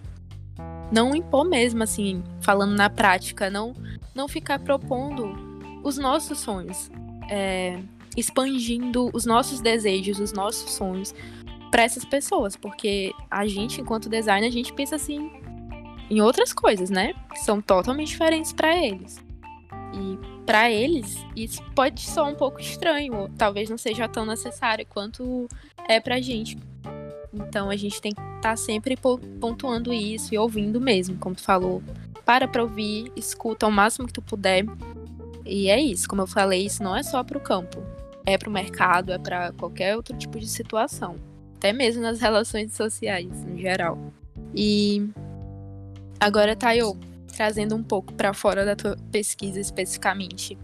não 0.92 1.14
impor 1.14 1.44
mesmo 1.44 1.82
assim, 1.82 2.22
falando 2.40 2.74
na 2.74 2.90
prática, 2.90 3.48
não 3.48 3.74
não 4.14 4.28
ficar 4.28 4.58
propondo 4.58 5.34
os 5.82 5.98
nossos 5.98 6.38
sonhos. 6.38 6.90
É, 7.28 7.80
expandindo 8.16 9.10
os 9.12 9.24
nossos 9.24 9.60
desejos, 9.60 10.18
os 10.18 10.32
nossos 10.32 10.72
sonhos 10.72 11.14
para 11.70 11.84
essas 11.84 12.04
pessoas, 12.04 12.56
porque 12.56 13.12
a 13.30 13.46
gente, 13.46 13.80
enquanto 13.80 14.08
designer, 14.08 14.48
a 14.48 14.52
gente 14.52 14.72
pensa 14.72 14.96
assim 14.96 15.30
em 16.10 16.20
outras 16.20 16.52
coisas, 16.52 16.90
né? 16.90 17.14
Que 17.32 17.38
são 17.38 17.60
totalmente 17.60 18.08
diferentes 18.08 18.52
para 18.52 18.76
eles. 18.76 19.22
E 19.94 20.18
para 20.44 20.70
eles, 20.70 21.24
isso 21.36 21.62
pode 21.74 22.00
soar 22.00 22.28
um 22.28 22.34
pouco 22.34 22.60
estranho, 22.60 23.30
talvez 23.38 23.70
não 23.70 23.78
seja 23.78 24.08
tão 24.08 24.26
necessário 24.26 24.84
quanto 24.88 25.46
é 25.88 26.00
pra 26.00 26.20
gente. 26.20 26.58
Então 27.32 27.70
a 27.70 27.76
gente 27.76 28.00
tem 28.00 28.12
que 28.12 28.20
estar 28.20 28.40
tá 28.40 28.56
sempre 28.56 28.96
pontuando 29.40 29.92
isso 29.92 30.34
e 30.34 30.38
ouvindo 30.38 30.80
mesmo, 30.80 31.16
como 31.18 31.36
tu 31.36 31.42
falou. 31.42 31.80
Para 32.24 32.46
pra 32.46 32.62
ouvir, 32.62 33.10
escuta 33.16 33.66
o 33.66 33.72
máximo 33.72 34.06
que 34.06 34.12
tu 34.12 34.22
puder. 34.22 34.64
E 35.44 35.68
é 35.68 35.80
isso, 35.80 36.08
como 36.08 36.22
eu 36.22 36.26
falei, 36.26 36.64
isso 36.64 36.82
não 36.82 36.94
é 36.96 37.02
só 37.02 37.24
pro 37.24 37.40
campo 37.40 37.80
é 38.26 38.38
para 38.38 38.48
o 38.48 38.52
mercado, 38.52 39.12
é 39.12 39.18
para 39.18 39.52
qualquer 39.52 39.96
outro 39.96 40.16
tipo 40.16 40.38
de 40.38 40.48
situação, 40.48 41.16
até 41.56 41.72
mesmo 41.72 42.02
nas 42.02 42.20
relações 42.20 42.74
sociais 42.74 43.30
em 43.44 43.58
geral. 43.58 43.98
E 44.54 45.08
agora, 46.18 46.56
Tayo, 46.56 46.96
trazendo 47.34 47.74
um 47.74 47.82
pouco 47.82 48.12
para 48.14 48.32
fora 48.32 48.64
da 48.64 48.76
tua 48.76 48.96
pesquisa 49.10 49.60
especificamente 49.60 50.58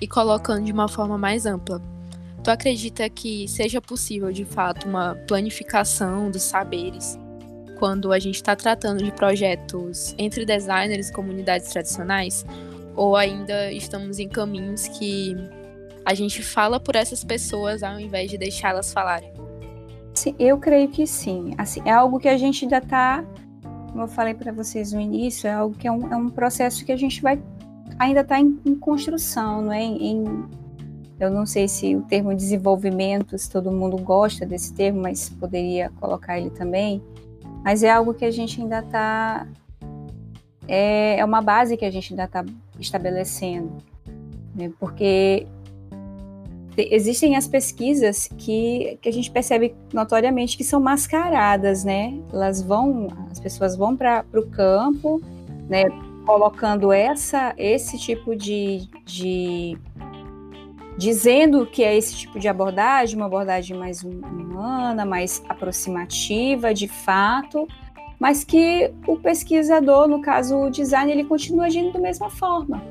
e 0.00 0.08
colocando 0.08 0.64
de 0.64 0.72
uma 0.72 0.88
forma 0.88 1.16
mais 1.16 1.46
ampla. 1.46 1.80
Tu 2.42 2.50
acredita 2.50 3.08
que 3.08 3.46
seja 3.46 3.80
possível, 3.80 4.32
de 4.32 4.44
fato, 4.44 4.88
uma 4.88 5.14
planificação 5.28 6.28
dos 6.28 6.42
saberes 6.42 7.16
quando 7.82 8.12
a 8.12 8.18
gente 8.20 8.36
está 8.36 8.54
tratando 8.54 9.02
de 9.02 9.10
projetos 9.10 10.14
entre 10.16 10.46
designers 10.46 11.08
e 11.08 11.12
comunidades 11.12 11.68
tradicionais? 11.72 12.46
Ou 12.94 13.16
ainda 13.16 13.72
estamos 13.72 14.20
em 14.20 14.28
caminhos 14.28 14.86
que 14.86 15.36
a 16.04 16.14
gente 16.14 16.44
fala 16.44 16.78
por 16.78 16.94
essas 16.94 17.24
pessoas 17.24 17.82
ao 17.82 17.98
invés 17.98 18.30
de 18.30 18.38
deixá-las 18.38 18.92
falarem? 18.92 19.32
Eu 20.38 20.58
creio 20.58 20.90
que 20.90 21.04
sim. 21.08 21.54
Assim, 21.58 21.82
é 21.84 21.90
algo 21.90 22.20
que 22.20 22.28
a 22.28 22.38
gente 22.38 22.64
ainda 22.64 22.78
está, 22.78 23.24
como 23.90 24.04
eu 24.04 24.08
falei 24.08 24.34
para 24.34 24.52
vocês 24.52 24.92
no 24.92 25.00
início, 25.00 25.48
é 25.48 25.52
algo 25.52 25.74
que 25.74 25.88
é 25.88 25.90
um, 25.90 26.12
é 26.12 26.16
um, 26.16 26.30
processo 26.30 26.84
que 26.84 26.92
a 26.92 26.96
gente 26.96 27.20
vai 27.20 27.42
ainda 27.98 28.20
está 28.20 28.38
em, 28.38 28.60
em, 28.64 28.76
construção, 28.76 29.60
não 29.60 29.72
é? 29.72 29.82
Em, 29.82 30.22
eu 31.18 31.32
não 31.32 31.44
sei 31.44 31.66
se 31.66 31.96
o 31.96 32.02
termo 32.02 32.32
desenvolvimento, 32.32 33.36
se 33.36 33.50
todo 33.50 33.72
mundo 33.72 33.96
gosta 33.96 34.46
desse 34.46 34.72
termo, 34.72 35.02
mas 35.02 35.28
poderia 35.30 35.90
colocar 35.98 36.38
ele 36.38 36.50
também. 36.50 37.02
Mas 37.64 37.82
é 37.82 37.90
algo 37.90 38.14
que 38.14 38.24
a 38.24 38.30
gente 38.30 38.60
ainda 38.60 38.80
está. 38.80 39.46
É, 40.66 41.18
é 41.18 41.24
uma 41.24 41.40
base 41.40 41.76
que 41.76 41.84
a 41.84 41.90
gente 41.90 42.12
ainda 42.12 42.24
está 42.24 42.44
estabelecendo. 42.78 43.76
Né? 44.54 44.72
Porque 44.78 45.46
existem 46.76 47.36
as 47.36 47.46
pesquisas 47.46 48.28
que, 48.38 48.98
que 49.00 49.08
a 49.08 49.12
gente 49.12 49.30
percebe 49.30 49.74
notoriamente 49.92 50.56
que 50.56 50.64
são 50.64 50.80
mascaradas, 50.80 51.84
né? 51.84 52.18
Elas 52.32 52.62
vão, 52.62 53.08
as 53.30 53.38
pessoas 53.38 53.76
vão 53.76 53.96
para 53.96 54.24
o 54.34 54.46
campo, 54.46 55.20
né? 55.68 55.84
Colocando 56.24 56.92
essa, 56.92 57.52
esse 57.58 57.98
tipo 57.98 58.34
de, 58.34 58.88
de 59.04 59.76
dizendo 60.96 61.66
que 61.66 61.82
é 61.82 61.96
esse 61.96 62.16
tipo 62.16 62.38
de 62.38 62.48
abordagem, 62.48 63.16
uma 63.16 63.26
abordagem 63.26 63.76
mais 63.76 64.04
hum, 64.04 64.20
humana, 64.20 65.04
mais 65.04 65.42
aproximativa, 65.48 66.72
de 66.72 66.88
fato, 66.88 67.66
mas 68.18 68.44
que 68.44 68.92
o 69.06 69.16
pesquisador, 69.16 70.06
no 70.06 70.20
caso 70.20 70.56
o 70.56 70.70
design, 70.70 71.10
ele 71.10 71.24
continua 71.24 71.66
agindo 71.66 71.92
da 71.92 71.98
mesma 71.98 72.30
forma. 72.30 72.82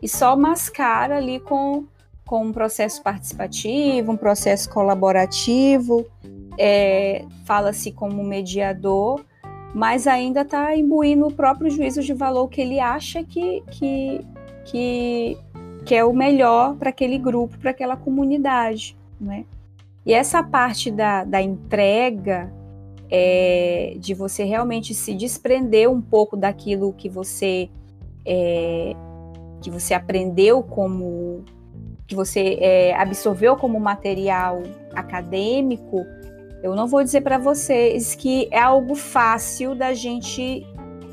E 0.00 0.08
só 0.08 0.36
mascara 0.36 1.16
ali 1.16 1.40
com 1.40 1.84
com 2.28 2.44
um 2.44 2.52
processo 2.52 3.02
participativo, 3.02 4.12
um 4.12 4.16
processo 4.16 4.68
colaborativo, 4.68 6.06
é, 6.58 7.24
fala-se 7.46 7.90
como 7.90 8.22
mediador, 8.22 9.24
mas 9.74 10.06
ainda 10.06 10.42
está 10.42 10.76
imbuindo 10.76 11.26
o 11.26 11.32
próprio 11.32 11.70
juízo 11.70 12.02
de 12.02 12.12
valor 12.12 12.48
que 12.48 12.60
ele 12.60 12.78
acha 12.78 13.24
que, 13.24 13.62
que, 13.70 14.20
que, 14.66 15.38
que 15.88 15.94
é 15.94 16.04
o 16.04 16.12
melhor 16.12 16.76
para 16.76 16.90
aquele 16.90 17.16
grupo, 17.16 17.58
para 17.58 17.70
aquela 17.70 17.96
comunidade. 17.96 18.94
Né? 19.18 19.46
E 20.04 20.12
essa 20.12 20.42
parte 20.42 20.90
da, 20.90 21.24
da 21.24 21.40
entrega, 21.40 22.52
é, 23.10 23.96
de 23.98 24.12
você 24.12 24.44
realmente 24.44 24.92
se 24.92 25.14
desprender 25.14 25.90
um 25.90 26.02
pouco 26.02 26.36
daquilo 26.36 26.92
que 26.92 27.08
você 27.08 27.70
é, 28.26 28.94
que 29.62 29.70
você 29.70 29.94
aprendeu 29.94 30.62
como 30.62 31.42
que 32.06 32.14
você 32.14 32.58
é, 32.60 32.94
absorveu 32.94 33.56
como 33.56 33.80
material 33.80 34.62
acadêmico, 34.94 36.04
eu 36.62 36.76
não 36.76 36.86
vou 36.86 37.02
dizer 37.02 37.22
para 37.22 37.38
vocês 37.38 38.14
que 38.14 38.46
é 38.50 38.60
algo 38.60 38.94
fácil 38.94 39.74
da 39.74 39.94
gente 39.94 40.66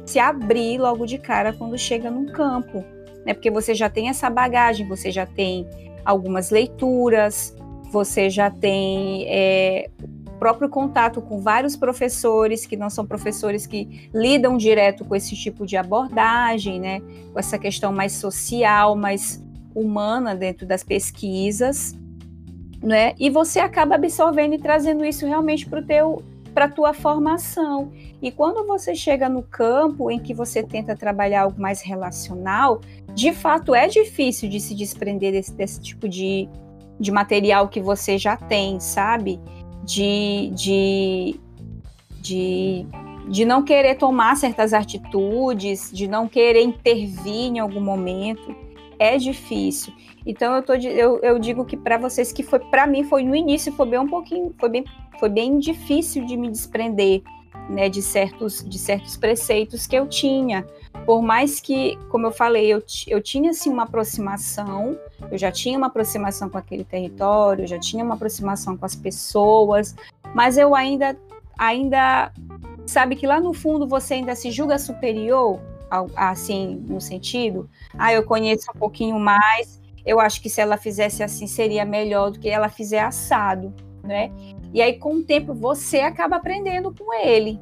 se 0.05 0.19
abrir 0.19 0.77
logo 0.79 1.05
de 1.05 1.17
cara 1.17 1.53
quando 1.53 1.77
chega 1.77 2.11
num 2.11 2.25
campo, 2.25 2.83
né? 3.25 3.33
Porque 3.33 3.49
você 3.49 3.73
já 3.73 3.89
tem 3.89 4.09
essa 4.09 4.29
bagagem, 4.29 4.87
você 4.87 5.11
já 5.11 5.25
tem 5.25 5.67
algumas 6.05 6.51
leituras, 6.51 7.55
você 7.91 8.29
já 8.29 8.51
tem 8.51 9.25
é, 9.27 9.89
próprio 10.45 10.69
contato 10.69 11.21
com 11.21 11.39
vários 11.39 11.75
professores 11.75 12.65
que 12.65 12.77
não 12.77 12.89
são 12.89 13.05
professores 13.05 13.65
que 13.65 14.09
lidam 14.13 14.57
direto 14.57 15.03
com 15.03 15.15
esse 15.15 15.35
tipo 15.35 15.65
de 15.65 15.75
abordagem, 15.75 16.79
né? 16.79 17.01
Com 17.33 17.39
essa 17.39 17.57
questão 17.57 17.91
mais 17.91 18.13
social, 18.13 18.95
mais 18.95 19.43
humana 19.73 20.35
dentro 20.35 20.65
das 20.65 20.83
pesquisas. 20.83 21.95
né? 22.81 23.15
E 23.19 23.31
você 23.31 23.59
acaba 23.59 23.95
absorvendo 23.95 24.53
e 24.53 24.59
trazendo 24.59 25.03
isso 25.03 25.25
realmente 25.25 25.67
para 25.67 25.79
o 25.79 25.83
teu 25.83 26.23
para 26.53 26.65
a 26.65 26.69
tua 26.69 26.93
formação. 26.93 27.91
E 28.21 28.31
quando 28.31 28.65
você 28.65 28.95
chega 28.95 29.27
no 29.27 29.43
campo 29.43 30.09
em 30.09 30.17
que 30.17 30.33
você 30.33 30.63
tenta 30.63 30.95
trabalhar 30.95 31.41
algo 31.41 31.59
mais 31.59 31.81
relacional, 31.81 32.79
de 33.15 33.31
fato 33.31 33.73
é 33.73 33.87
difícil 33.87 34.49
de 34.49 34.59
se 34.59 34.75
desprender 34.75 35.31
desse, 35.31 35.53
desse 35.53 35.81
tipo 35.81 36.07
de, 36.07 36.49
de 36.99 37.11
material 37.11 37.69
que 37.69 37.79
você 37.79 38.17
já 38.17 38.35
tem, 38.35 38.77
sabe? 38.79 39.39
De, 39.85 40.51
de, 40.53 41.39
de, 42.21 42.85
de 43.29 43.45
não 43.45 43.63
querer 43.63 43.95
tomar 43.95 44.35
certas 44.35 44.73
atitudes, 44.73 45.89
de 45.93 46.09
não 46.09 46.27
querer 46.27 46.63
intervir 46.63 47.47
em 47.53 47.59
algum 47.59 47.81
momento. 47.81 48.53
É 48.99 49.17
difícil. 49.17 49.93
Então 50.25 50.53
eu, 50.55 50.63
tô, 50.63 50.73
eu, 50.73 51.19
eu 51.19 51.39
digo 51.39 51.63
que 51.63 51.77
para 51.77 51.97
vocês 51.97 52.33
que 52.33 52.43
foi 52.43 52.59
para 52.59 52.85
mim 52.85 53.03
foi 53.05 53.23
no 53.23 53.35
início 53.35 53.71
foi 53.73 53.87
bem 53.87 53.99
um 53.99 54.07
pouquinho 54.07 54.55
foi 54.57 54.69
bem 54.69 54.83
foi 55.19 55.29
bem 55.29 55.59
difícil 55.59 56.25
de 56.25 56.35
me 56.35 56.49
desprender 56.49 57.21
né, 57.69 57.89
de, 57.89 58.01
certos, 58.01 58.63
de 58.63 58.77
certos 58.77 59.17
preceitos 59.17 59.87
que 59.87 59.95
eu 59.95 60.07
tinha. 60.07 60.65
Por 61.05 61.21
mais 61.21 61.59
que, 61.59 61.97
como 62.09 62.27
eu 62.27 62.31
falei, 62.31 62.67
eu, 62.67 62.81
eu 63.07 63.21
tinha 63.21 63.51
assim, 63.51 63.69
uma 63.69 63.83
aproximação, 63.83 64.97
eu 65.31 65.37
já 65.37 65.51
tinha 65.51 65.77
uma 65.77 65.87
aproximação 65.87 66.49
com 66.49 66.57
aquele 66.57 66.83
território, 66.83 67.63
eu 67.63 67.67
já 67.67 67.79
tinha 67.79 68.03
uma 68.03 68.15
aproximação 68.15 68.75
com 68.75 68.85
as 68.85 68.95
pessoas, 68.95 69.95
mas 70.33 70.57
eu 70.57 70.73
ainda, 70.73 71.17
ainda 71.57 72.31
sabe 72.85 73.15
que 73.15 73.27
lá 73.27 73.39
no 73.39 73.53
fundo 73.53 73.87
você 73.87 74.15
ainda 74.15 74.35
se 74.35 74.49
julga 74.51 74.79
superior, 74.79 75.59
assim, 76.15 76.83
no 76.87 76.99
sentido, 76.99 77.69
ah, 77.97 78.11
eu 78.11 78.23
conheço 78.23 78.65
um 78.75 78.79
pouquinho 78.79 79.19
mais, 79.19 79.79
eu 80.05 80.19
acho 80.19 80.41
que 80.41 80.49
se 80.49 80.61
ela 80.61 80.77
fizesse 80.77 81.23
assim 81.23 81.47
seria 81.47 81.85
melhor 81.85 82.31
do 82.31 82.39
que 82.39 82.49
ela 82.49 82.69
fizer 82.69 83.01
assado, 83.01 83.73
né? 84.05 84.31
E 84.73 84.81
aí, 84.81 84.97
com 84.97 85.15
o 85.15 85.23
tempo, 85.23 85.53
você 85.53 85.99
acaba 85.99 86.35
aprendendo 86.37 86.93
com 86.93 87.13
ele. 87.13 87.59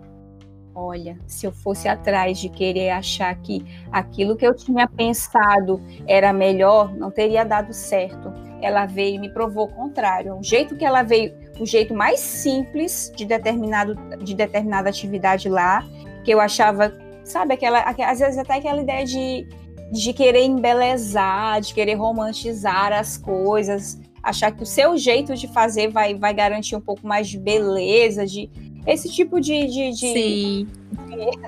Olha, 0.75 1.19
se 1.27 1.45
eu 1.45 1.51
fosse 1.51 1.87
atrás 1.87 2.39
de 2.39 2.49
querer 2.49 2.89
achar 2.89 3.35
que 3.35 3.63
aquilo 3.91 4.35
que 4.35 4.45
eu 4.45 4.55
tinha 4.55 4.87
pensado 4.87 5.79
era 6.07 6.33
melhor, 6.33 6.95
não 6.95 7.11
teria 7.11 7.43
dado 7.43 7.71
certo. 7.73 8.33
Ela 8.59 8.87
veio 8.87 9.15
e 9.15 9.19
me 9.19 9.29
provou 9.29 9.65
o 9.65 9.71
contrário. 9.71 10.35
O 10.35 10.43
jeito 10.43 10.75
que 10.75 10.83
ela 10.83 11.03
veio, 11.03 11.31
o 11.59 11.65
jeito 11.65 11.93
mais 11.93 12.19
simples 12.19 13.13
de 13.15 13.23
determinado 13.23 13.95
de 14.23 14.33
determinada 14.33 14.89
atividade 14.89 15.47
lá, 15.47 15.85
que 16.23 16.31
eu 16.31 16.39
achava, 16.39 16.91
sabe, 17.23 17.53
aquela, 17.53 17.81
às 17.81 18.19
vezes 18.19 18.39
até 18.39 18.55
aquela 18.55 18.81
ideia 18.81 19.05
de, 19.05 19.47
de 19.91 20.11
querer 20.11 20.43
embelezar, 20.43 21.61
de 21.61 21.71
querer 21.71 21.93
romantizar 21.95 22.91
as 22.91 23.15
coisas, 23.15 23.99
achar 24.23 24.51
que 24.51 24.63
o 24.63 24.65
seu 24.65 24.97
jeito 24.97 25.35
de 25.35 25.47
fazer 25.49 25.89
vai, 25.89 26.15
vai 26.15 26.33
garantir 26.33 26.77
um 26.77 26.81
pouco 26.81 27.05
mais 27.05 27.27
de 27.27 27.37
beleza, 27.37 28.25
de 28.25 28.49
esse 28.87 29.09
tipo 29.09 29.39
de, 29.41 29.67
de, 29.67 29.91
de, 29.91 30.13
de, 30.13 30.67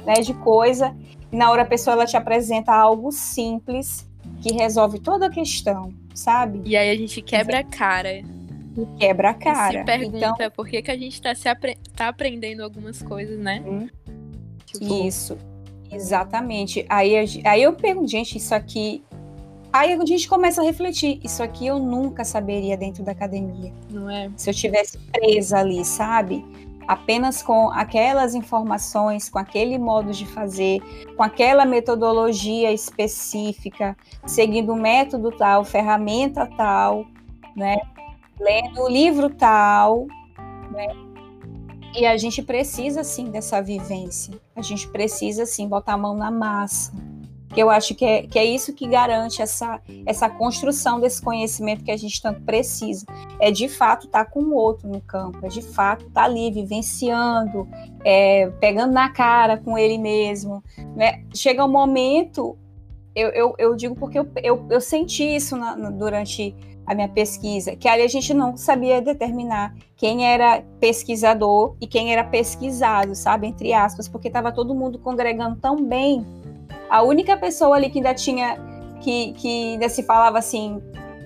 né, 0.06 0.16
de 0.22 0.34
coisa. 0.34 0.96
E 1.32 1.38
na 1.38 1.50
hora 1.50 1.62
a 1.62 1.66
pessoa 1.66 1.94
ela 1.94 2.06
te 2.06 2.18
apresenta 2.18 2.74
algo 2.74 3.12
simples 3.12 4.08
que 4.42 4.54
resolve 4.54 5.00
toda 5.00 5.28
a 5.28 5.30
questão, 5.30 5.94
sabe? 6.14 6.62
E 6.66 6.76
aí 6.76 6.90
a 6.90 6.96
gente 6.96 7.22
quebra 7.22 7.60
a 7.60 7.64
cara. 7.64 8.18
E 8.18 8.86
quebra 9.00 9.30
a 9.30 9.34
cara. 9.34 9.76
E 9.76 9.80
se 9.80 9.86
pergunta 9.86 10.18
então, 10.18 10.52
por 10.52 10.68
que, 10.68 10.82
que 10.82 10.92
a 10.92 10.98
gente 10.98 11.22
tá, 11.22 11.34
se 11.34 11.48
apre 11.48 11.78
tá 11.96 12.10
aprendendo 12.10 12.62
algumas 12.62 13.02
coisas, 13.02 13.40
né? 13.40 13.64
Hum, 13.66 13.88
tipo... 14.66 15.08
Isso, 15.08 15.38
exatamente. 15.90 16.86
Aí, 16.90 17.16
aí 17.46 17.64
eu 17.64 17.74
pergunto, 17.74 18.10
gente, 18.10 18.38
isso 18.38 18.54
aqui 18.54 19.02
Aí 19.76 19.92
a 19.92 20.06
gente 20.06 20.30
começa 20.30 20.62
a 20.62 20.64
refletir, 20.64 21.20
isso 21.22 21.44
aqui 21.44 21.68
eu 21.68 21.78
nunca 21.80 22.24
saberia 22.24 22.78
dentro 22.78 23.04
da 23.04 23.12
academia. 23.12 23.74
Não 23.90 24.10
é? 24.10 24.32
Se 24.38 24.50
eu 24.50 24.54
tivesse 24.54 24.98
presa 25.12 25.58
ali, 25.58 25.84
sabe? 25.84 26.46
Apenas 26.88 27.44
com 27.44 27.70
aquelas 27.72 28.36
informações, 28.36 29.28
com 29.28 29.38
aquele 29.38 29.78
modo 29.78 30.14
de 30.14 30.26
fazer, 30.28 30.82
com 31.18 31.22
aquela 31.22 31.66
metodologia 31.66 32.72
específica, 32.72 33.98
seguindo 34.26 34.72
o 34.72 34.78
método 34.78 35.30
tal, 35.30 35.66
ferramenta 35.66 36.50
tal, 36.56 37.06
né? 37.54 37.76
Lendo 38.40 38.82
o 38.82 38.88
livro 38.88 39.30
tal, 39.30 40.08
né? 40.72 40.88
E 41.94 42.06
a 42.06 42.16
gente 42.16 42.42
precisa 42.42 43.04
sim 43.04 43.26
dessa 43.26 43.62
vivência. 43.62 44.40
A 44.56 44.62
gente 44.62 44.88
precisa 44.88 45.46
sim 45.46 45.68
botar 45.68 45.96
a 45.96 45.98
mão 45.98 46.16
na 46.16 46.32
massa 46.32 46.94
que 47.56 47.64
eu 47.64 47.70
acho 47.70 47.96
que 47.96 48.04
é, 48.04 48.28
que 48.28 48.38
é 48.38 48.44
isso 48.44 48.74
que 48.74 48.86
garante 48.86 49.42
essa, 49.42 49.80
essa 50.06 50.30
construção 50.30 51.00
desse 51.00 51.22
conhecimento 51.22 51.86
que 51.86 51.92
a 51.92 51.96
gente 51.96 52.22
tanto 52.22 52.42
precisa. 52.42 53.06
É 53.40 53.50
de 53.50 53.70
fato 53.70 54.08
estar 54.08 54.26
tá 54.26 54.30
com 54.30 54.42
o 54.42 54.54
outro 54.54 54.90
no 54.90 55.00
campo, 55.00 55.40
é 55.42 55.48
de 55.48 55.62
fato 55.62 56.06
estar 56.06 56.24
tá 56.24 56.28
ali 56.28 56.52
vivenciando, 56.52 57.66
é, 58.04 58.48
pegando 58.60 58.92
na 58.92 59.10
cara 59.10 59.58
com 59.58 59.78
ele 59.78 59.98
mesmo. 59.98 60.62
Né? 60.98 61.24
Chega 61.34 61.64
um 61.64 61.72
momento, 61.72 62.58
eu, 63.16 63.30
eu, 63.30 63.56
eu 63.58 63.74
digo 63.74 63.96
porque 63.96 64.20
eu, 64.20 64.28
eu, 64.44 64.68
eu 64.70 64.82
senti 64.82 65.24
isso 65.24 65.56
na, 65.56 65.78
na, 65.78 65.90
durante 65.90 66.54
a 66.86 66.94
minha 66.94 67.08
pesquisa, 67.08 67.74
que 67.74 67.88
ali 67.88 68.04
a 68.04 68.08
gente 68.08 68.34
não 68.34 68.58
sabia 68.58 69.02
determinar 69.02 69.74
quem 69.96 70.28
era 70.28 70.62
pesquisador 70.82 71.74
e 71.80 71.88
quem 71.88 72.12
era 72.12 72.24
pesquisado, 72.26 73.16
sabe, 73.16 73.48
entre 73.48 73.72
aspas, 73.72 74.10
porque 74.10 74.28
estava 74.28 74.52
todo 74.52 74.76
mundo 74.76 75.00
congregando 75.00 75.56
tão 75.56 75.82
bem 75.82 76.26
a 76.90 77.02
única 77.04 77.36
pessoa 77.38 77.76
ali 77.76 77.90
que 77.90 78.00
ainda 78.00 78.14
tinha, 78.14 78.58
que, 79.02 79.34
que 79.34 79.74
ainda 79.74 79.90
se 79.90 80.04
falava 80.04 80.38
assim, 80.38 80.82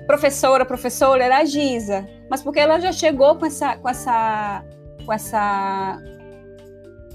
professora, 0.08 0.66
professora, 0.66 1.24
era 1.24 1.38
a 1.38 1.46
Giza. 1.46 2.08
Mas 2.30 2.42
porque 2.42 2.60
ela 2.60 2.80
já 2.80 2.92
chegou 2.92 3.36
com 3.36 3.46
essa, 3.46 3.78
com 3.78 3.88
essa, 3.88 4.66
com 5.06 5.14
essa, 5.14 6.02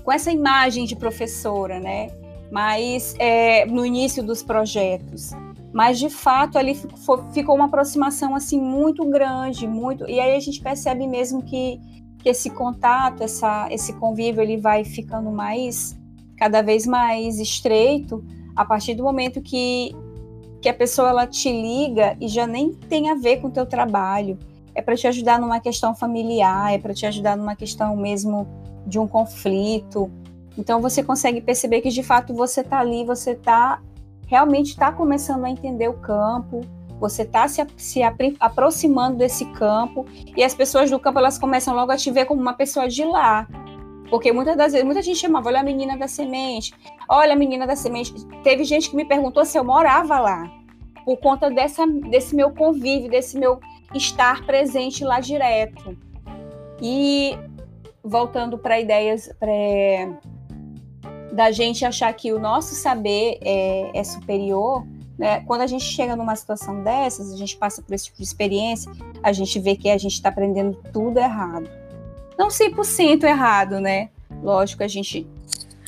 com 0.04 0.12
essa 0.12 0.30
imagem 0.30 0.84
de 0.84 0.94
professora, 0.94 1.80
né? 1.80 2.08
Mas 2.50 3.14
é, 3.18 3.66
no 3.66 3.84
início 3.84 4.22
dos 4.22 4.42
projetos. 4.42 5.32
Mas 5.72 5.98
de 5.98 6.08
fato 6.08 6.56
ali 6.56 6.74
ficou, 6.74 7.24
ficou 7.32 7.56
uma 7.56 7.64
aproximação 7.64 8.36
assim 8.36 8.60
muito 8.60 9.04
grande, 9.10 9.66
muito. 9.66 10.08
E 10.08 10.20
aí 10.20 10.36
a 10.36 10.40
gente 10.40 10.60
percebe 10.60 11.04
mesmo 11.06 11.42
que, 11.42 11.80
que 12.20 12.28
esse 12.28 12.48
contato, 12.48 13.24
essa, 13.24 13.66
esse 13.72 13.92
convívio, 13.94 14.40
ele 14.40 14.56
vai 14.56 14.84
ficando 14.84 15.32
mais 15.32 15.98
cada 16.36 16.62
vez 16.62 16.86
mais 16.86 17.38
estreito 17.38 18.24
a 18.54 18.64
partir 18.64 18.94
do 18.94 19.02
momento 19.02 19.40
que, 19.40 19.94
que 20.60 20.68
a 20.68 20.74
pessoa 20.74 21.08
ela 21.08 21.26
te 21.26 21.50
liga 21.50 22.16
e 22.20 22.28
já 22.28 22.46
nem 22.46 22.72
tem 22.72 23.10
a 23.10 23.14
ver 23.14 23.40
com 23.40 23.48
o 23.48 23.50
teu 23.50 23.66
trabalho. 23.66 24.38
É 24.74 24.82
para 24.82 24.96
te 24.96 25.06
ajudar 25.06 25.38
numa 25.38 25.60
questão 25.60 25.94
familiar, 25.94 26.72
é 26.72 26.78
para 26.78 26.94
te 26.94 27.06
ajudar 27.06 27.36
numa 27.36 27.54
questão 27.54 27.96
mesmo 27.96 28.46
de 28.86 28.98
um 28.98 29.06
conflito. 29.06 30.10
Então 30.56 30.80
você 30.80 31.02
consegue 31.02 31.40
perceber 31.40 31.80
que 31.80 31.90
de 31.90 32.02
fato 32.02 32.34
você 32.34 32.60
está 32.60 32.78
ali, 32.78 33.04
você 33.04 33.32
está 33.32 33.80
realmente 34.26 34.70
está 34.70 34.90
começando 34.90 35.44
a 35.44 35.50
entender 35.50 35.88
o 35.88 35.94
campo, 35.94 36.62
você 36.98 37.22
está 37.22 37.46
se, 37.46 37.64
se 37.76 38.00
aproximando 38.40 39.18
desse 39.18 39.44
campo 39.46 40.06
e 40.36 40.42
as 40.42 40.54
pessoas 40.54 40.90
do 40.90 40.98
campo 40.98 41.18
elas 41.18 41.38
começam 41.38 41.74
logo 41.74 41.92
a 41.92 41.96
te 41.96 42.10
ver 42.10 42.24
como 42.24 42.40
uma 42.40 42.54
pessoa 42.54 42.88
de 42.88 43.04
lá. 43.04 43.46
Porque 44.14 44.30
muitas 44.30 44.56
das 44.56 44.70
vezes, 44.70 44.86
muita 44.86 45.02
gente 45.02 45.18
chamava, 45.18 45.48
olha 45.48 45.58
a 45.58 45.64
menina 45.64 45.98
da 45.98 46.06
semente, 46.06 46.72
olha 47.08 47.32
a 47.32 47.36
menina 47.36 47.66
da 47.66 47.74
semente. 47.74 48.14
Teve 48.44 48.62
gente 48.62 48.88
que 48.88 48.94
me 48.94 49.04
perguntou 49.04 49.44
se 49.44 49.58
eu 49.58 49.64
morava 49.64 50.20
lá, 50.20 50.48
por 51.04 51.16
conta 51.16 51.50
dessa, 51.50 51.84
desse 51.84 52.32
meu 52.32 52.52
convívio, 52.52 53.10
desse 53.10 53.36
meu 53.36 53.58
estar 53.92 54.46
presente 54.46 55.02
lá 55.02 55.18
direto. 55.18 55.98
E 56.80 57.36
voltando 58.04 58.56
para 58.56 58.78
ideias 58.78 59.32
pra, 59.40 59.50
da 61.32 61.50
gente 61.50 61.84
achar 61.84 62.12
que 62.14 62.32
o 62.32 62.38
nosso 62.38 62.76
saber 62.76 63.40
é, 63.42 63.98
é 63.98 64.04
superior, 64.04 64.86
né? 65.18 65.40
quando 65.40 65.62
a 65.62 65.66
gente 65.66 65.86
chega 65.86 66.14
numa 66.14 66.36
situação 66.36 66.84
dessas, 66.84 67.32
a 67.32 67.36
gente 67.36 67.56
passa 67.56 67.82
por 67.82 67.92
esse 67.92 68.04
tipo 68.04 68.18
de 68.18 68.22
experiência, 68.22 68.92
a 69.24 69.32
gente 69.32 69.58
vê 69.58 69.74
que 69.74 69.90
a 69.90 69.98
gente 69.98 70.12
está 70.12 70.28
aprendendo 70.28 70.80
tudo 70.92 71.18
errado 71.18 71.68
não 72.38 72.48
100% 72.48 73.24
errado, 73.24 73.80
né? 73.80 74.10
Lógico, 74.42 74.82
a 74.82 74.88
gente 74.88 75.26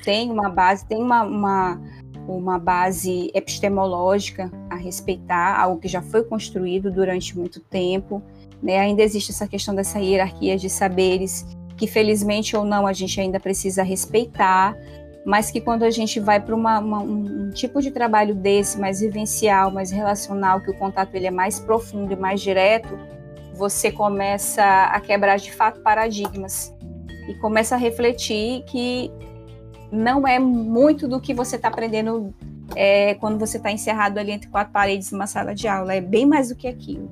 tem 0.05 0.31
uma 0.31 0.49
base, 0.49 0.87
tem 0.87 1.03
uma, 1.03 1.23
uma, 1.25 1.81
uma 2.29 2.59
base 2.59 3.31
epistemológica 3.35 4.51
a 4.71 4.77
respeitar, 4.77 5.61
algo 5.61 5.81
que 5.81 5.89
já 5.89 6.01
foi 6.01 6.23
construído 6.23 6.91
durante 6.91 7.37
muito 7.37 7.61
tempo. 7.61 8.23
Né? 8.63 8.79
Ainda 8.79 9.03
existe 9.03 9.33
essa 9.33 9.47
questão 9.47 9.75
dessa 9.75 9.99
hierarquia 9.99 10.57
de 10.57 10.71
saberes 10.71 11.45
que, 11.77 11.87
felizmente 11.87 12.57
ou 12.57 12.65
não, 12.65 12.87
a 12.87 12.93
gente 12.93 13.21
ainda 13.21 13.39
precisa 13.39 13.83
respeitar, 13.83 14.77
mas 15.27 15.51
que 15.51 15.61
quando 15.61 15.83
a 15.83 15.91
gente 15.91 16.21
vai 16.21 16.41
para 16.41 16.55
um 16.55 17.51
tipo 17.51 17.83
de 17.83 17.91
trabalho 17.91 18.35
desse, 18.35 18.79
mais 18.81 19.01
vivencial, 19.01 19.71
mais 19.71 19.91
relacional, 19.91 20.61
que 20.61 20.71
o 20.71 20.75
contato 20.75 21.15
ele 21.15 21.27
é 21.27 21.31
mais 21.31 21.59
profundo 21.59 22.13
e 22.13 22.17
mais 22.17 22.41
direto, 22.41 22.97
você 23.57 23.91
começa 23.91 24.63
a 24.65 25.01
quebrar 25.01 25.39
de 25.39 25.53
fato 25.53 25.81
paradigmas 25.81 26.75
e 27.29 27.35
começa 27.35 27.75
a 27.75 27.79
refletir 27.79 28.63
que 28.65 29.11
não 29.91 30.27
é 30.27 30.39
muito 30.39 31.09
do 31.09 31.21
que 31.21 31.33
você 31.33 31.57
está 31.57 31.69
aprendendo 31.69 32.35
é, 32.75 33.15
quando 33.15 33.39
você 33.39 33.57
está 33.57 33.71
encerrado 33.71 34.19
ali 34.19 34.33
entre 34.33 34.49
quatro 34.49 34.73
paredes 34.73 35.11
numa 35.11 35.27
sala 35.27 35.55
de 35.55 35.69
aula, 35.69 35.95
é 35.95 36.01
bem 36.01 36.27
mais 36.27 36.49
do 36.49 36.57
que 36.57 36.67
aquilo. 36.67 37.11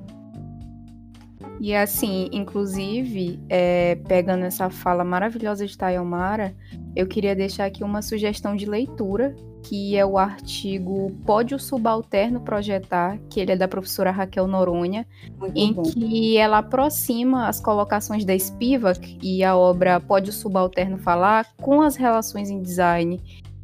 E 1.59 1.73
assim, 1.73 2.29
inclusive, 2.31 3.39
é, 3.49 3.95
pegando 4.07 4.43
essa 4.43 4.69
fala 4.69 5.03
maravilhosa 5.03 5.65
de 5.65 5.77
Tayomara, 5.77 6.53
eu 6.95 7.07
queria 7.07 7.35
deixar 7.35 7.65
aqui 7.65 7.83
uma 7.83 8.01
sugestão 8.01 8.55
de 8.55 8.65
leitura, 8.65 9.33
que 9.67 9.97
é 9.97 10.05
o 10.05 10.17
artigo 10.17 11.11
Pódio 11.25 11.59
Subalterno 11.59 12.39
Projetar, 12.39 13.17
que 13.29 13.39
ele 13.39 13.53
é 13.53 13.55
da 13.55 13.67
professora 13.67 14.11
Raquel 14.11 14.45
Noronha, 14.47 15.07
Muito 15.39 15.57
em 15.57 15.73
bom. 15.73 15.81
que 15.81 16.37
ela 16.37 16.59
aproxima 16.59 17.47
as 17.47 17.59
colocações 17.59 18.23
da 18.23 18.37
Spivak 18.37 19.17
e 19.23 19.43
a 19.43 19.55
obra 19.57 19.99
Pódio 19.99 20.31
Subalterno 20.31 20.99
Falar 20.99 21.47
com 21.57 21.81
as 21.81 21.95
relações 21.95 22.51
em 22.51 22.61
design 22.61 23.19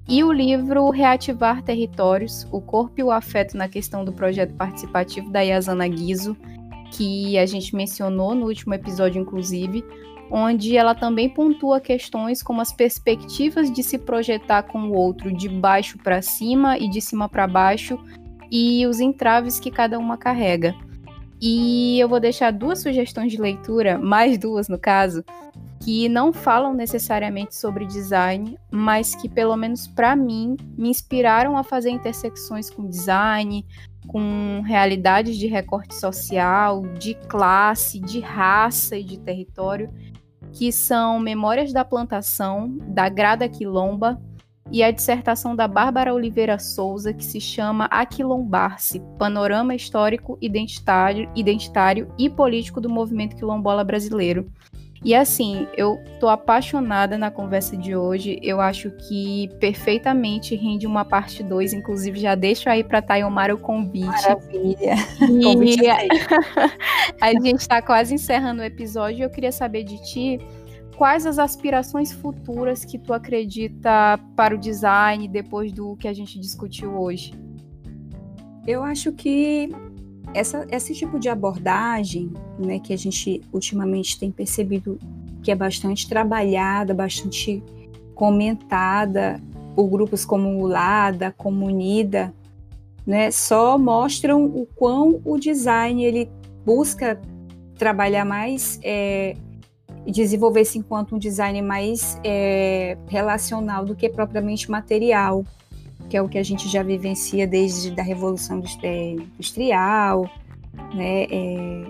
e 0.09 0.23
o 0.23 0.31
livro 0.31 0.89
Reativar 0.89 1.61
Territórios, 1.61 2.47
o 2.51 2.59
Corpo 2.59 2.95
e 2.97 3.03
o 3.03 3.11
Afeto 3.11 3.55
na 3.55 3.69
Questão 3.69 4.03
do 4.03 4.11
Projeto 4.11 4.55
Participativo 4.55 5.29
da 5.29 5.41
Yasana 5.41 5.87
Guizo, 5.87 6.35
que 6.91 7.37
a 7.37 7.45
gente 7.45 7.75
mencionou 7.75 8.33
no 8.33 8.47
último 8.47 8.73
episódio, 8.73 9.21
inclusive, 9.21 9.85
onde 10.31 10.77
ela 10.77 10.95
também 10.95 11.29
pontua 11.29 11.81
questões 11.81 12.41
como 12.41 12.61
as 12.61 12.71
perspectivas 12.71 13.69
de 13.69 13.83
se 13.83 13.97
projetar 13.97 14.63
com 14.63 14.83
o 14.83 14.93
outro 14.93 15.35
de 15.35 15.49
baixo 15.49 15.97
para 15.97 16.21
cima 16.21 16.77
e 16.77 16.89
de 16.89 17.01
cima 17.01 17.27
para 17.27 17.45
baixo 17.45 17.99
e 18.49 18.87
os 18.87 19.01
entraves 19.01 19.59
que 19.59 19.69
cada 19.69 19.99
uma 19.99 20.17
carrega. 20.17 20.73
E 21.41 21.99
eu 21.99 22.07
vou 22.07 22.19
deixar 22.19 22.51
duas 22.51 22.81
sugestões 22.81 23.31
de 23.31 23.41
leitura, 23.41 23.97
mais 23.97 24.37
duas 24.37 24.69
no 24.69 24.77
caso, 24.77 25.23
que 25.83 26.07
não 26.07 26.31
falam 26.31 26.73
necessariamente 26.73 27.55
sobre 27.55 27.85
design, 27.85 28.57
mas 28.69 29.15
que, 29.15 29.27
pelo 29.27 29.57
menos 29.57 29.87
para 29.87 30.15
mim, 30.15 30.55
me 30.77 30.89
inspiraram 30.89 31.57
a 31.57 31.63
fazer 31.63 31.89
intersecções 31.89 32.69
com 32.69 32.87
design, 32.87 33.65
com 34.07 34.61
realidades 34.63 35.35
de 35.37 35.47
recorte 35.47 35.95
social, 35.95 36.83
de 36.99 37.15
classe, 37.27 37.99
de 37.99 38.19
raça 38.19 38.95
e 38.95 39.03
de 39.03 39.17
território, 39.17 39.91
que 40.53 40.71
são 40.71 41.19
Memórias 41.19 41.71
da 41.71 41.85
Plantação, 41.85 42.77
da 42.87 43.07
Grada 43.09 43.47
Quilomba, 43.47 44.21
e 44.71 44.81
a 44.81 44.91
dissertação 44.91 45.53
da 45.55 45.67
Bárbara 45.67 46.13
Oliveira 46.13 46.57
Souza, 46.57 47.13
que 47.13 47.25
se 47.25 47.41
chama 47.41 47.85
Aquilombar-se, 47.85 49.01
Panorama 49.19 49.75
Histórico, 49.75 50.37
Identitário, 50.41 51.29
Identitário 51.35 52.13
e 52.17 52.29
Político 52.29 52.79
do 52.79 52.89
Movimento 52.89 53.35
Quilombola 53.35 53.83
Brasileiro, 53.83 54.49
e 55.03 55.15
assim, 55.15 55.67
eu 55.75 55.99
tô 56.19 56.29
apaixonada 56.29 57.17
na 57.17 57.31
conversa 57.31 57.75
de 57.75 57.95
hoje. 57.95 58.39
Eu 58.43 58.61
acho 58.61 58.91
que 58.91 59.49
perfeitamente 59.59 60.55
rende 60.55 60.85
uma 60.85 61.03
parte 61.03 61.41
2. 61.41 61.73
Inclusive, 61.73 62.19
já 62.19 62.35
deixo 62.35 62.69
aí 62.69 62.83
para 62.83 63.01
Tayomar 63.01 63.51
o 63.51 63.57
convite. 63.57 64.05
Maravilha. 64.05 64.93
E 65.27 66.19
a 67.19 67.31
gente 67.31 67.61
está 67.61 67.81
quase 67.81 68.13
encerrando 68.13 68.61
o 68.61 68.65
episódio. 68.65 69.23
Eu 69.23 69.29
queria 69.31 69.51
saber 69.51 69.83
de 69.83 69.97
ti 70.03 70.39
quais 70.95 71.25
as 71.25 71.39
aspirações 71.39 72.11
futuras 72.13 72.85
que 72.85 72.99
tu 72.99 73.11
acredita 73.11 74.19
para 74.35 74.53
o 74.53 74.57
design 74.57 75.27
depois 75.27 75.71
do 75.71 75.95
que 75.95 76.07
a 76.07 76.13
gente 76.13 76.39
discutiu 76.39 76.93
hoje. 76.93 77.33
Eu 78.67 78.83
acho 78.83 79.11
que 79.11 79.67
essa, 80.33 80.67
esse 80.71 80.93
tipo 80.93 81.19
de 81.19 81.29
abordagem, 81.29 82.31
né, 82.57 82.79
que 82.79 82.93
a 82.93 82.97
gente 82.97 83.41
ultimamente 83.51 84.19
tem 84.19 84.31
percebido 84.31 84.97
que 85.43 85.51
é 85.51 85.55
bastante 85.55 86.07
trabalhada, 86.07 86.93
bastante 86.93 87.63
comentada 88.13 89.41
por 89.75 89.87
grupos 89.87 90.23
como 90.25 90.61
o 90.61 90.67
LADA, 90.67 91.33
como 91.37 91.65
Unida, 91.65 92.33
né, 93.05 93.31
só 93.31 93.77
mostram 93.77 94.45
o 94.45 94.67
quão 94.75 95.19
o 95.25 95.37
design 95.37 96.03
ele 96.03 96.29
busca 96.65 97.19
trabalhar 97.75 98.25
mais 98.25 98.79
é, 98.83 99.35
desenvolver-se 100.05 100.77
enquanto 100.77 101.15
um 101.15 101.19
design 101.19 101.61
mais 101.61 102.19
é, 102.23 102.97
relacional 103.07 103.85
do 103.85 103.95
que 103.95 104.07
propriamente 104.09 104.69
material 104.69 105.43
que 106.11 106.17
é 106.17 106.21
o 106.21 106.27
que 106.27 106.37
a 106.37 106.43
gente 106.43 106.67
já 106.67 106.83
vivencia 106.83 107.47
desde 107.47 107.97
a 107.97 108.03
Revolução 108.03 108.61
é, 108.83 109.11
Industrial, 109.11 110.29
né? 110.93 111.23
É, 111.31 111.83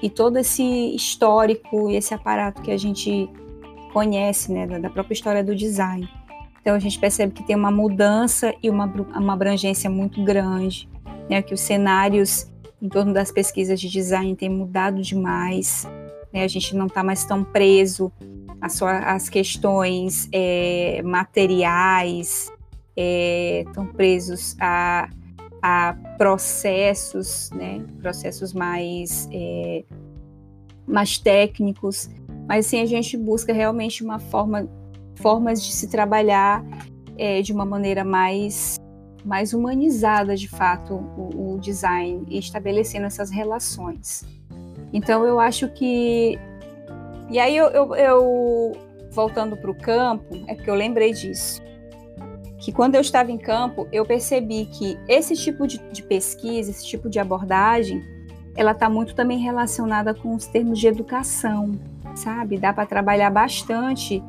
e 0.00 0.08
todo 0.08 0.36
esse 0.38 0.62
histórico 0.94 1.90
e 1.90 1.96
esse 1.96 2.14
aparato 2.14 2.62
que 2.62 2.70
a 2.70 2.76
gente 2.76 3.28
conhece, 3.92 4.52
né, 4.52 4.66
da 4.66 4.88
própria 4.88 5.14
história 5.14 5.42
do 5.42 5.56
design. 5.56 6.08
Então 6.60 6.76
a 6.76 6.78
gente 6.78 6.96
percebe 6.96 7.32
que 7.32 7.42
tem 7.42 7.56
uma 7.56 7.72
mudança 7.72 8.54
e 8.62 8.70
uma, 8.70 8.84
uma 8.84 9.32
abrangência 9.32 9.90
muito 9.90 10.22
grande, 10.22 10.88
né, 11.28 11.42
que 11.42 11.52
os 11.52 11.60
cenários 11.60 12.48
em 12.80 12.88
torno 12.88 13.12
das 13.12 13.32
pesquisas 13.32 13.80
de 13.80 13.88
design 13.88 14.36
têm 14.36 14.48
mudado 14.50 15.02
demais, 15.02 15.88
né, 16.32 16.44
a 16.44 16.48
gente 16.48 16.76
não 16.76 16.86
está 16.86 17.02
mais 17.02 17.24
tão 17.24 17.42
preso 17.42 18.12
às, 18.60 18.80
às 18.80 19.28
questões 19.28 20.28
é, 20.30 21.02
materiais, 21.02 22.52
estão 22.96 23.84
é, 23.84 23.92
presos 23.92 24.56
a, 24.58 25.10
a 25.62 25.94
processos, 26.16 27.50
né, 27.50 27.84
processos 28.00 28.52
mais, 28.52 29.28
é, 29.32 29.84
mais 30.86 31.18
técnicos, 31.18 32.08
mas 32.48 32.66
sim 32.66 32.80
a 32.80 32.86
gente 32.86 33.16
busca 33.16 33.52
realmente 33.52 34.02
uma 34.02 34.18
forma, 34.18 34.68
formas 35.16 35.62
de 35.62 35.72
se 35.72 35.88
trabalhar 35.88 36.64
é, 37.18 37.42
de 37.42 37.52
uma 37.52 37.66
maneira 37.66 38.04
mais, 38.04 38.76
mais 39.24 39.52
humanizada, 39.52 40.34
de 40.34 40.48
fato, 40.48 40.94
o, 40.94 41.54
o 41.54 41.58
design 41.60 42.24
e 42.28 42.38
estabelecendo 42.38 43.06
essas 43.06 43.30
relações. 43.30 44.24
Então 44.92 45.24
eu 45.26 45.38
acho 45.38 45.68
que 45.68 46.38
e 47.28 47.40
aí 47.40 47.56
eu, 47.56 47.66
eu, 47.70 47.94
eu 47.96 48.72
voltando 49.10 49.56
para 49.56 49.70
o 49.70 49.74
campo, 49.74 50.44
é 50.46 50.54
porque 50.54 50.70
eu 50.70 50.74
lembrei 50.74 51.12
disso 51.12 51.60
que 52.66 52.72
quando 52.72 52.96
eu 52.96 53.00
estava 53.00 53.30
em 53.30 53.38
campo, 53.38 53.86
eu 53.92 54.04
percebi 54.04 54.66
que 54.66 54.98
esse 55.06 55.36
tipo 55.36 55.68
de, 55.68 55.78
de 55.92 56.02
pesquisa, 56.02 56.68
esse 56.68 56.84
tipo 56.84 57.08
de 57.08 57.20
abordagem, 57.20 58.02
ela 58.56 58.72
está 58.72 58.90
muito 58.90 59.14
também 59.14 59.38
relacionada 59.38 60.12
com 60.12 60.34
os 60.34 60.48
termos 60.48 60.80
de 60.80 60.88
educação, 60.88 61.78
sabe? 62.16 62.58
Dá 62.58 62.72
para 62.72 62.84
trabalhar 62.84 63.30
bastante, 63.30 64.20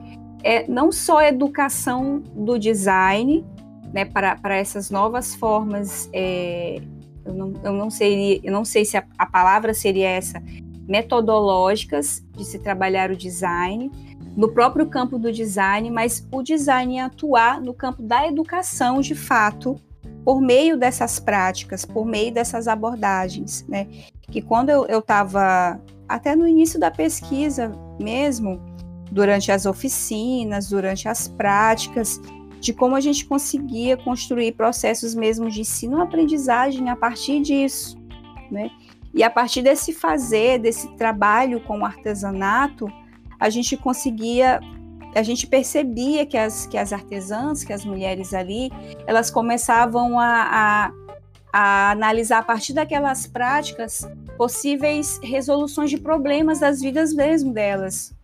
é, 0.44 0.68
não 0.68 0.92
só 0.92 1.18
a 1.18 1.30
educação 1.30 2.20
do 2.36 2.60
design, 2.60 3.44
né, 3.92 4.06
para, 4.06 4.36
para 4.36 4.56
essas 4.56 4.92
novas 4.92 5.34
formas, 5.34 6.08
é, 6.14 6.80
eu, 7.26 7.34
não, 7.34 7.54
eu, 7.64 7.74
não 7.74 7.90
sei, 7.90 8.40
eu 8.44 8.54
não 8.54 8.64
sei 8.64 8.86
se 8.86 8.98
a, 8.98 9.04
a 9.18 9.26
palavra 9.26 9.74
seria 9.74 10.10
essa, 10.10 10.44
metodológicas 10.88 12.24
de 12.34 12.46
se 12.46 12.60
trabalhar 12.60 13.10
o 13.10 13.18
design, 13.18 13.90
no 14.38 14.50
próprio 14.50 14.86
campo 14.86 15.18
do 15.18 15.34
design, 15.34 15.90
mas 15.90 16.26
o 16.32 16.44
design 16.44 17.00
atuar 17.00 17.60
no 17.60 17.74
campo 17.74 18.04
da 18.04 18.28
educação 18.28 19.02
de 19.02 19.16
fato, 19.16 19.82
por 20.24 20.40
meio 20.40 20.78
dessas 20.78 21.20
práticas, 21.20 21.84
por 21.84 22.06
meio 22.06 22.32
dessas 22.32 22.68
abordagens, 22.68 23.66
né? 23.68 23.88
Que 24.30 24.40
quando 24.40 24.70
eu 24.70 25.00
estava, 25.00 25.82
até 26.08 26.36
no 26.36 26.48
início 26.48 26.80
da 26.80 26.92
pesquisa 26.92 27.72
mesmo, 28.00 28.62
durante 29.12 29.52
as 29.52 29.66
oficinas, 29.66 30.70
durante 30.70 31.10
as 31.10 31.28
práticas, 31.28 32.22
de 32.60 32.74
como 32.74 32.96
a 32.96 33.02
gente 33.02 33.26
conseguia 33.26 33.98
construir 33.98 34.52
processos 34.52 35.16
mesmo 35.16 35.50
de 35.50 35.62
ensino-aprendizagem 35.62 36.90
a 36.90 36.96
partir 36.96 37.42
disso, 37.42 37.98
né? 38.52 38.70
E 39.16 39.24
a 39.24 39.32
partir 39.32 39.64
desse 39.64 39.92
fazer, 39.92 40.60
desse 40.60 40.96
trabalho 40.96 41.60
com 41.62 41.80
o 41.80 41.86
artesanato, 41.86 42.88
a 43.40 43.50
gente 43.50 43.78
conseguia, 43.78 44.60
a 45.16 45.24
gente 45.24 45.48
percebia 45.48 46.26
que 46.26 46.38
as, 46.38 46.66
que 46.66 46.78
as 46.78 46.92
artesãs, 46.92 47.64
que 47.64 47.74
as 47.74 47.86
mulheres 47.86 48.34
ali, 48.34 48.72
elas 49.06 49.30
começavam 49.30 50.20
a, 50.20 50.28
a, 50.28 50.92
a 51.54 51.92
analisar 51.92 52.40
a 52.40 52.44
partir 52.44 52.74
daquelas 52.74 53.28
práticas 53.28 54.10
possíveis 54.38 55.20
resoluções 55.24 55.90
de 55.90 55.98
problemas 55.98 56.60
das 56.60 56.82
vidas 56.82 57.14
mesmo 57.14 57.52
delas, 57.54 58.16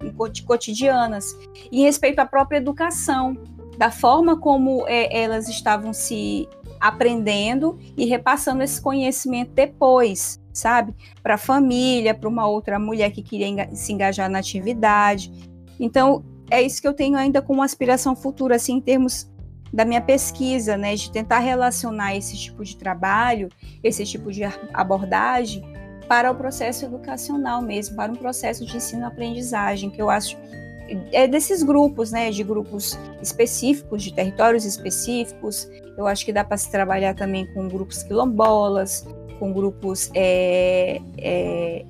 cotidianas, 0.45 1.35
em 1.71 1.81
respeito 1.83 2.19
à 2.19 2.25
própria 2.25 2.57
educação, 2.57 3.37
da 3.77 3.89
forma 3.89 4.37
como 4.37 4.87
é, 4.87 5.23
elas 5.23 5.49
estavam 5.49 5.93
se 5.93 6.47
aprendendo 6.87 7.79
e 7.97 8.05
repassando 8.05 8.61
esse 8.61 8.81
conhecimento 8.81 9.51
depois 9.53 10.41
sabe? 10.53 10.93
Para 11.21 11.33
a 11.33 11.37
família, 11.37 12.13
para 12.13 12.29
uma 12.29 12.47
outra 12.47 12.77
mulher 12.77 13.11
que 13.11 13.23
queria 13.23 13.67
se 13.75 13.91
engajar 13.91 14.29
na 14.29 14.39
atividade. 14.39 15.31
Então, 15.79 16.23
é 16.49 16.61
isso 16.61 16.79
que 16.79 16.87
eu 16.87 16.93
tenho 16.93 17.17
ainda 17.17 17.41
como 17.41 17.63
aspiração 17.63 18.15
futura, 18.15 18.55
assim, 18.55 18.73
em 18.73 18.81
termos 18.81 19.29
da 19.73 19.83
minha 19.83 20.01
pesquisa, 20.01 20.77
né, 20.77 20.93
de 20.93 21.11
tentar 21.11 21.39
relacionar 21.39 22.15
esse 22.15 22.37
tipo 22.37 22.63
de 22.63 22.77
trabalho, 22.77 23.49
esse 23.83 24.05
tipo 24.05 24.31
de 24.31 24.43
abordagem 24.71 25.63
para 26.07 26.31
o 26.31 26.35
processo 26.35 26.85
educacional 26.85 27.59
mesmo, 27.59 27.95
para 27.95 28.11
um 28.11 28.15
processo 28.15 28.63
de 28.65 28.77
ensino-aprendizagem, 28.77 29.89
que 29.89 29.99
eu 29.99 30.11
acho 30.11 30.37
é 31.11 31.27
desses 31.27 31.63
grupos, 31.63 32.11
né, 32.11 32.31
de 32.31 32.43
grupos 32.43 32.97
específicos, 33.21 34.03
de 34.03 34.13
territórios 34.13 34.65
específicos. 34.65 35.69
Eu 35.97 36.07
acho 36.07 36.25
que 36.25 36.33
dá 36.33 36.43
para 36.43 36.57
se 36.57 36.71
trabalhar 36.71 37.13
também 37.15 37.45
com 37.53 37.67
grupos 37.67 38.03
quilombolas, 38.03 39.05
com 39.39 39.51
grupos 39.53 40.09
é, 40.13 41.01
é, 41.17 41.85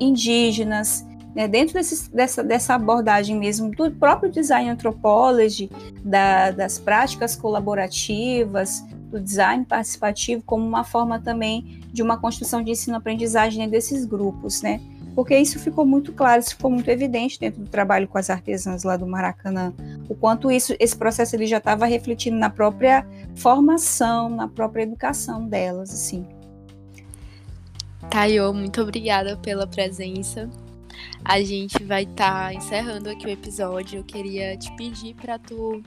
indígenas, 0.00 1.04
né, 1.34 1.48
dentro 1.48 1.74
dessa, 1.74 2.44
dessa 2.44 2.74
abordagem 2.74 3.36
mesmo 3.36 3.70
do 3.70 3.90
próprio 3.90 4.30
design 4.30 4.70
anthropology, 4.70 5.68
da, 6.04 6.52
das 6.52 6.78
práticas 6.78 7.34
colaborativas, 7.34 8.84
do 9.10 9.20
design 9.20 9.64
participativo, 9.64 10.42
como 10.44 10.66
uma 10.66 10.84
forma 10.84 11.20
também 11.20 11.80
de 11.92 12.02
uma 12.02 12.18
construção 12.18 12.62
de 12.62 12.70
ensino-aprendizagem 12.70 13.68
desses 13.68 14.04
grupos, 14.04 14.62
né? 14.62 14.80
Porque 15.14 15.36
isso 15.36 15.58
ficou 15.58 15.86
muito 15.86 16.12
claro, 16.12 16.40
isso 16.40 16.56
ficou 16.56 16.70
muito 16.70 16.88
evidente 16.88 17.38
dentro 17.38 17.62
do 17.62 17.68
trabalho 17.68 18.08
com 18.08 18.18
as 18.18 18.30
artesãs 18.30 18.82
lá 18.82 18.96
do 18.96 19.06
Maracanã, 19.06 19.72
o 20.08 20.14
quanto 20.14 20.50
isso, 20.50 20.74
esse 20.80 20.96
processo 20.96 21.36
ele 21.36 21.46
já 21.46 21.58
estava 21.58 21.86
refletindo 21.86 22.36
na 22.36 22.50
própria 22.50 23.06
formação, 23.36 24.28
na 24.28 24.48
própria 24.48 24.82
educação 24.82 25.46
delas, 25.46 25.90
assim. 25.90 26.26
Tayo, 28.10 28.52
muito 28.52 28.80
obrigada 28.82 29.36
pela 29.36 29.66
presença. 29.66 30.50
A 31.24 31.40
gente 31.42 31.82
vai 31.84 32.02
estar 32.02 32.48
tá 32.48 32.54
encerrando 32.54 33.08
aqui 33.08 33.26
o 33.26 33.30
episódio. 33.30 34.00
Eu 34.00 34.04
queria 34.04 34.56
te 34.56 34.74
pedir 34.76 35.14
para 35.14 35.38
tu 35.38 35.82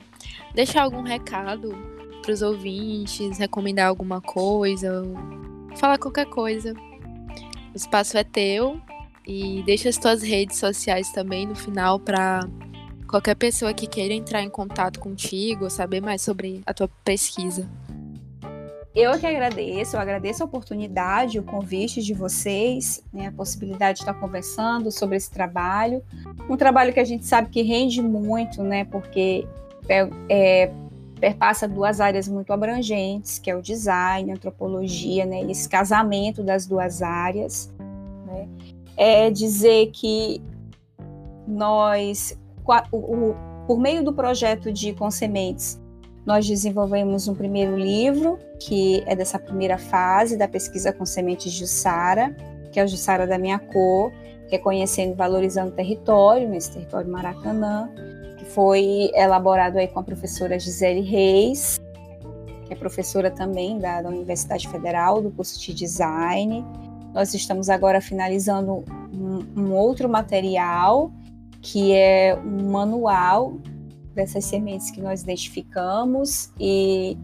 deixar 0.54 0.82
algum 0.82 1.02
recado 1.02 1.76
para 2.22 2.32
os 2.32 2.42
ouvintes, 2.42 3.38
recomendar 3.38 3.88
alguma 3.88 4.20
coisa, 4.20 5.02
falar 5.76 5.98
qualquer 5.98 6.26
coisa. 6.26 6.74
O 7.72 7.76
espaço 7.76 8.18
é 8.18 8.24
teu 8.24 8.80
e 9.28 9.62
deixa 9.64 9.90
as 9.90 9.98
tuas 9.98 10.22
redes 10.22 10.56
sociais 10.56 11.12
também 11.12 11.46
no 11.46 11.54
final 11.54 12.00
para 12.00 12.40
qualquer 13.06 13.36
pessoa 13.36 13.74
que 13.74 13.86
queira 13.86 14.14
entrar 14.14 14.42
em 14.42 14.48
contato 14.48 14.98
contigo, 14.98 15.68
saber 15.68 16.00
mais 16.00 16.22
sobre 16.22 16.62
a 16.64 16.72
tua 16.72 16.88
pesquisa. 17.04 17.68
Eu 18.94 19.18
que 19.18 19.26
agradeço, 19.26 19.96
eu 19.96 20.00
agradeço 20.00 20.42
a 20.42 20.46
oportunidade, 20.46 21.38
o 21.38 21.42
convite 21.42 22.02
de 22.02 22.14
vocês, 22.14 23.04
né, 23.12 23.28
a 23.28 23.32
possibilidade 23.32 23.98
de 23.98 24.02
estar 24.02 24.14
conversando 24.14 24.90
sobre 24.90 25.18
esse 25.18 25.30
trabalho. 25.30 26.02
Um 26.48 26.56
trabalho 26.56 26.92
que 26.92 26.98
a 26.98 27.04
gente 27.04 27.26
sabe 27.26 27.50
que 27.50 27.62
rende 27.62 28.02
muito, 28.02 28.62
né, 28.62 28.84
porque 28.86 29.46
é, 29.88 30.08
é, 30.28 30.72
perpassa 31.20 31.68
duas 31.68 32.00
áreas 32.00 32.26
muito 32.26 32.50
abrangentes, 32.52 33.38
que 33.38 33.50
é 33.50 33.54
o 33.54 33.60
design, 33.60 34.32
a 34.32 34.34
antropologia, 34.34 35.26
né, 35.26 35.42
esse 35.42 35.68
casamento 35.68 36.42
das 36.42 36.66
duas 36.66 37.02
áreas. 37.02 37.70
Né. 38.26 38.48
É 38.98 39.30
dizer 39.30 39.90
que 39.92 40.42
nós, 41.46 42.38
o, 42.92 42.96
o, 42.98 43.36
por 43.66 43.78
meio 43.78 44.04
do 44.04 44.12
projeto 44.12 44.70
de 44.70 44.92
Consementes, 44.92 45.80
nós 46.26 46.46
desenvolvemos 46.46 47.26
um 47.26 47.34
primeiro 47.34 47.74
livro, 47.78 48.38
que 48.60 49.02
é 49.06 49.16
dessa 49.16 49.38
primeira 49.38 49.78
fase 49.78 50.36
da 50.36 50.46
pesquisa 50.46 50.92
com 50.92 51.06
sementes 51.06 51.52
de 51.52 51.60
Jussara, 51.60 52.36
que 52.70 52.78
é 52.78 52.84
o 52.84 52.86
Jussara 52.86 53.26
da 53.26 53.38
Minha 53.38 53.58
Cor, 53.58 54.12
reconhecendo 54.50 55.12
e 55.12 55.14
valorizando 55.14 55.70
o 55.70 55.74
território, 55.74 56.46
nesse 56.46 56.72
território 56.72 57.10
Maracanã, 57.10 57.88
que 58.36 58.44
foi 58.44 59.10
elaborado 59.14 59.78
aí 59.78 59.88
com 59.88 60.00
a 60.00 60.02
professora 60.02 60.58
Gisele 60.58 61.00
Reis, 61.00 61.80
que 62.66 62.74
é 62.74 62.76
professora 62.76 63.30
também 63.30 63.78
da, 63.78 64.02
da 64.02 64.10
Universidade 64.10 64.68
Federal, 64.68 65.22
do 65.22 65.30
curso 65.30 65.58
de 65.58 65.72
Design. 65.72 66.62
Nós 67.12 67.34
estamos 67.34 67.68
agora 67.68 68.00
finalizando 68.00 68.84
um, 69.12 69.60
um 69.60 69.72
outro 69.72 70.08
material, 70.08 71.10
que 71.60 71.92
é 71.92 72.38
um 72.44 72.70
manual 72.70 73.58
dessas 74.14 74.44
sementes 74.44 74.90
que 74.90 75.00
nós 75.00 75.22
identificamos 75.22 76.52
e 76.58 77.16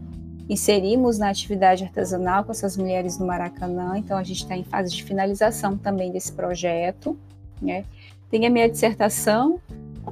inserimos 0.49 1.17
na 1.17 1.29
atividade 1.29 1.83
artesanal 1.83 2.43
com 2.43 2.51
essas 2.51 2.77
mulheres 2.77 3.17
do 3.17 3.25
Maracanã. 3.25 3.97
Então, 3.97 4.17
a 4.17 4.23
gente 4.23 4.43
está 4.43 4.55
em 4.55 4.63
fase 4.63 4.95
de 4.95 5.03
finalização 5.03 5.77
também 5.77 6.11
desse 6.11 6.31
projeto. 6.31 7.17
Né? 7.61 7.85
Tem 8.29 8.45
a 8.45 8.49
minha 8.49 8.69
dissertação, 8.69 9.59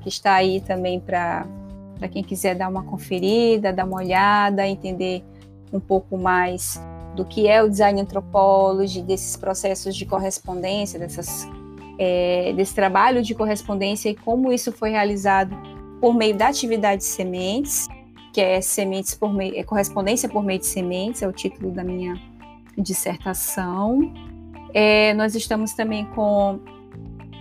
que 0.04 0.10
está 0.10 0.34
aí 0.34 0.60
também 0.62 1.00
para 1.00 1.48
quem 2.12 2.24
quiser 2.24 2.56
dar 2.56 2.68
uma 2.68 2.84
conferida, 2.84 3.72
dar 3.72 3.86
uma 3.86 3.98
olhada, 3.98 4.68
entender 4.68 5.24
um 5.72 5.80
pouco 5.80 6.18
mais 6.18 6.80
do 7.16 7.26
que 7.26 7.48
é 7.48 7.62
o 7.62 7.70
design 7.70 8.02
antropology, 8.02 9.02
desses 9.02 9.38
processos 9.38 9.96
de 9.96 10.06
correspondência, 10.06 11.00
dessas, 11.00 11.48
é, 11.98 12.54
desse 12.54 12.74
trabalho 12.74 13.22
de 13.22 13.36
correspondência 13.36 14.10
e 14.10 14.16
como 14.16 14.52
isso 14.52 14.72
foi 14.72 14.90
realizado 14.90 15.56
por 16.02 16.14
meio 16.14 16.36
da 16.36 16.48
atividade 16.48 17.04
sementes, 17.04 17.88
que 18.34 18.42
é 18.42 18.60
sementes 18.62 19.14
por 19.14 19.34
meio, 19.34 19.56
é 19.56 19.64
correspondência 19.64 20.28
por 20.28 20.44
meio 20.44 20.60
de 20.60 20.66
sementes, 20.66 21.22
é 21.22 21.28
o 21.28 21.32
título 21.32 21.72
da 21.72 21.84
minha 21.84 22.20
dissertação. 22.78 24.12
É, 24.74 25.14
nós 25.14 25.36
estamos 25.36 25.74
também 25.74 26.06
com, 26.08 26.60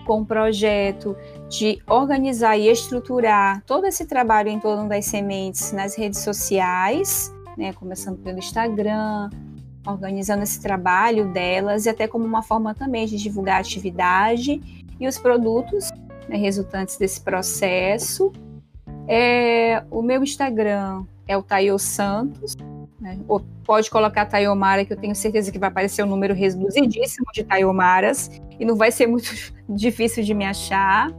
com 0.06 0.20
um 0.20 0.24
projeto 0.24 1.16
de 1.48 1.80
organizar 1.88 2.58
e 2.58 2.68
estruturar 2.68 3.62
todo 3.66 3.86
esse 3.86 4.06
trabalho 4.06 4.50
em 4.50 4.60
torno 4.60 4.88
das 4.88 5.06
sementes 5.06 5.72
nas 5.72 5.96
redes 5.96 6.20
sociais, 6.20 7.32
né, 7.56 7.72
começando 7.72 8.18
pelo 8.18 8.38
Instagram, 8.38 9.30
organizando 9.86 10.42
esse 10.42 10.60
trabalho 10.60 11.32
delas 11.32 11.86
e 11.86 11.88
até 11.88 12.06
como 12.06 12.24
uma 12.24 12.42
forma 12.42 12.74
também 12.74 13.06
de 13.06 13.16
divulgar 13.16 13.56
a 13.56 13.60
atividade 13.60 14.60
e 14.98 15.08
os 15.08 15.18
produtos 15.18 15.90
né, 16.28 16.36
resultantes 16.36 16.96
desse 16.96 17.20
processo. 17.20 18.32
É, 19.08 19.82
o 19.90 20.02
meu 20.02 20.22
Instagram 20.22 21.04
é 21.26 21.36
o 21.36 21.42
Tayo 21.42 21.78
Santos. 21.78 22.56
Né? 23.00 23.18
Ou 23.26 23.40
pode 23.64 23.90
colocar 23.90 24.26
Tayomara, 24.26 24.84
que 24.84 24.92
eu 24.92 24.96
tenho 24.96 25.14
certeza 25.14 25.50
que 25.50 25.58
vai 25.58 25.68
aparecer 25.68 26.04
um 26.04 26.08
número 26.08 26.34
reduzidíssimo 26.34 27.26
de 27.34 27.42
Tayomaras 27.42 28.30
e 28.60 28.64
não 28.64 28.76
vai 28.76 28.92
ser 28.92 29.08
muito 29.08 29.28
difícil 29.68 30.22
de 30.22 30.32
me 30.32 30.44
achar. 30.44 31.10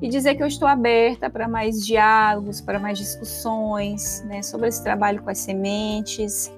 E 0.00 0.08
dizer 0.08 0.34
que 0.34 0.42
eu 0.42 0.46
estou 0.46 0.68
aberta 0.68 1.30
para 1.30 1.48
mais 1.48 1.84
diálogos, 1.84 2.60
para 2.60 2.78
mais 2.78 2.98
discussões 2.98 4.22
né, 4.26 4.42
sobre 4.42 4.68
esse 4.68 4.82
trabalho 4.82 5.22
com 5.22 5.30
as 5.30 5.38
sementes, 5.38 6.52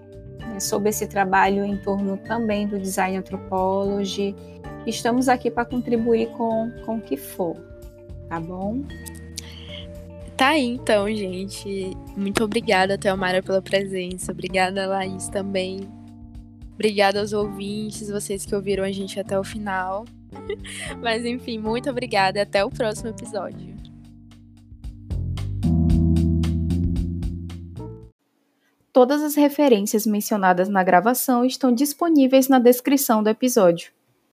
sobre 0.61 0.91
esse 0.91 1.07
trabalho 1.07 1.65
em 1.65 1.77
torno 1.79 2.17
também 2.17 2.67
do 2.67 2.79
design 2.79 3.17
anthropology. 3.17 4.35
Estamos 4.87 5.29
aqui 5.29 5.51
para 5.51 5.65
contribuir 5.65 6.29
com, 6.31 6.71
com 6.85 6.97
o 6.97 7.01
que 7.01 7.17
for, 7.17 7.57
tá 8.29 8.41
bom? 8.41 8.83
Tá 10.37 10.51
aí 10.51 10.67
então, 10.67 11.09
gente. 11.15 11.97
Muito 12.17 12.45
obrigada, 12.45 12.97
Thelmara, 12.97 13.43
pela 13.43 13.61
presença. 13.61 14.31
Obrigada, 14.31 14.87
Laís, 14.87 15.29
também. 15.29 15.81
Obrigada 16.75 17.19
aos 17.19 17.33
ouvintes, 17.33 18.09
vocês 18.09 18.47
que 18.47 18.55
ouviram 18.55 18.85
a 18.85 18.93
gente 18.93 19.19
até 19.19 19.39
o 19.39 19.43
final. 19.43 20.05
Mas 21.03 21.25
enfim, 21.25 21.59
muito 21.59 21.91
obrigada 21.91 22.39
e 22.39 22.43
até 22.43 22.65
o 22.65 22.71
próximo 22.71 23.11
episódio. 23.11 23.78
Todas 28.99 29.23
as 29.23 29.37
referências 29.37 30.05
mencionadas 30.05 30.69
na 30.69 30.83
gravação 30.83 31.45
estão 31.45 31.73
disponíveis 31.73 32.49
na 32.49 32.59
descrição 32.59 33.23
do 33.23 33.31
episódio. 33.31 33.93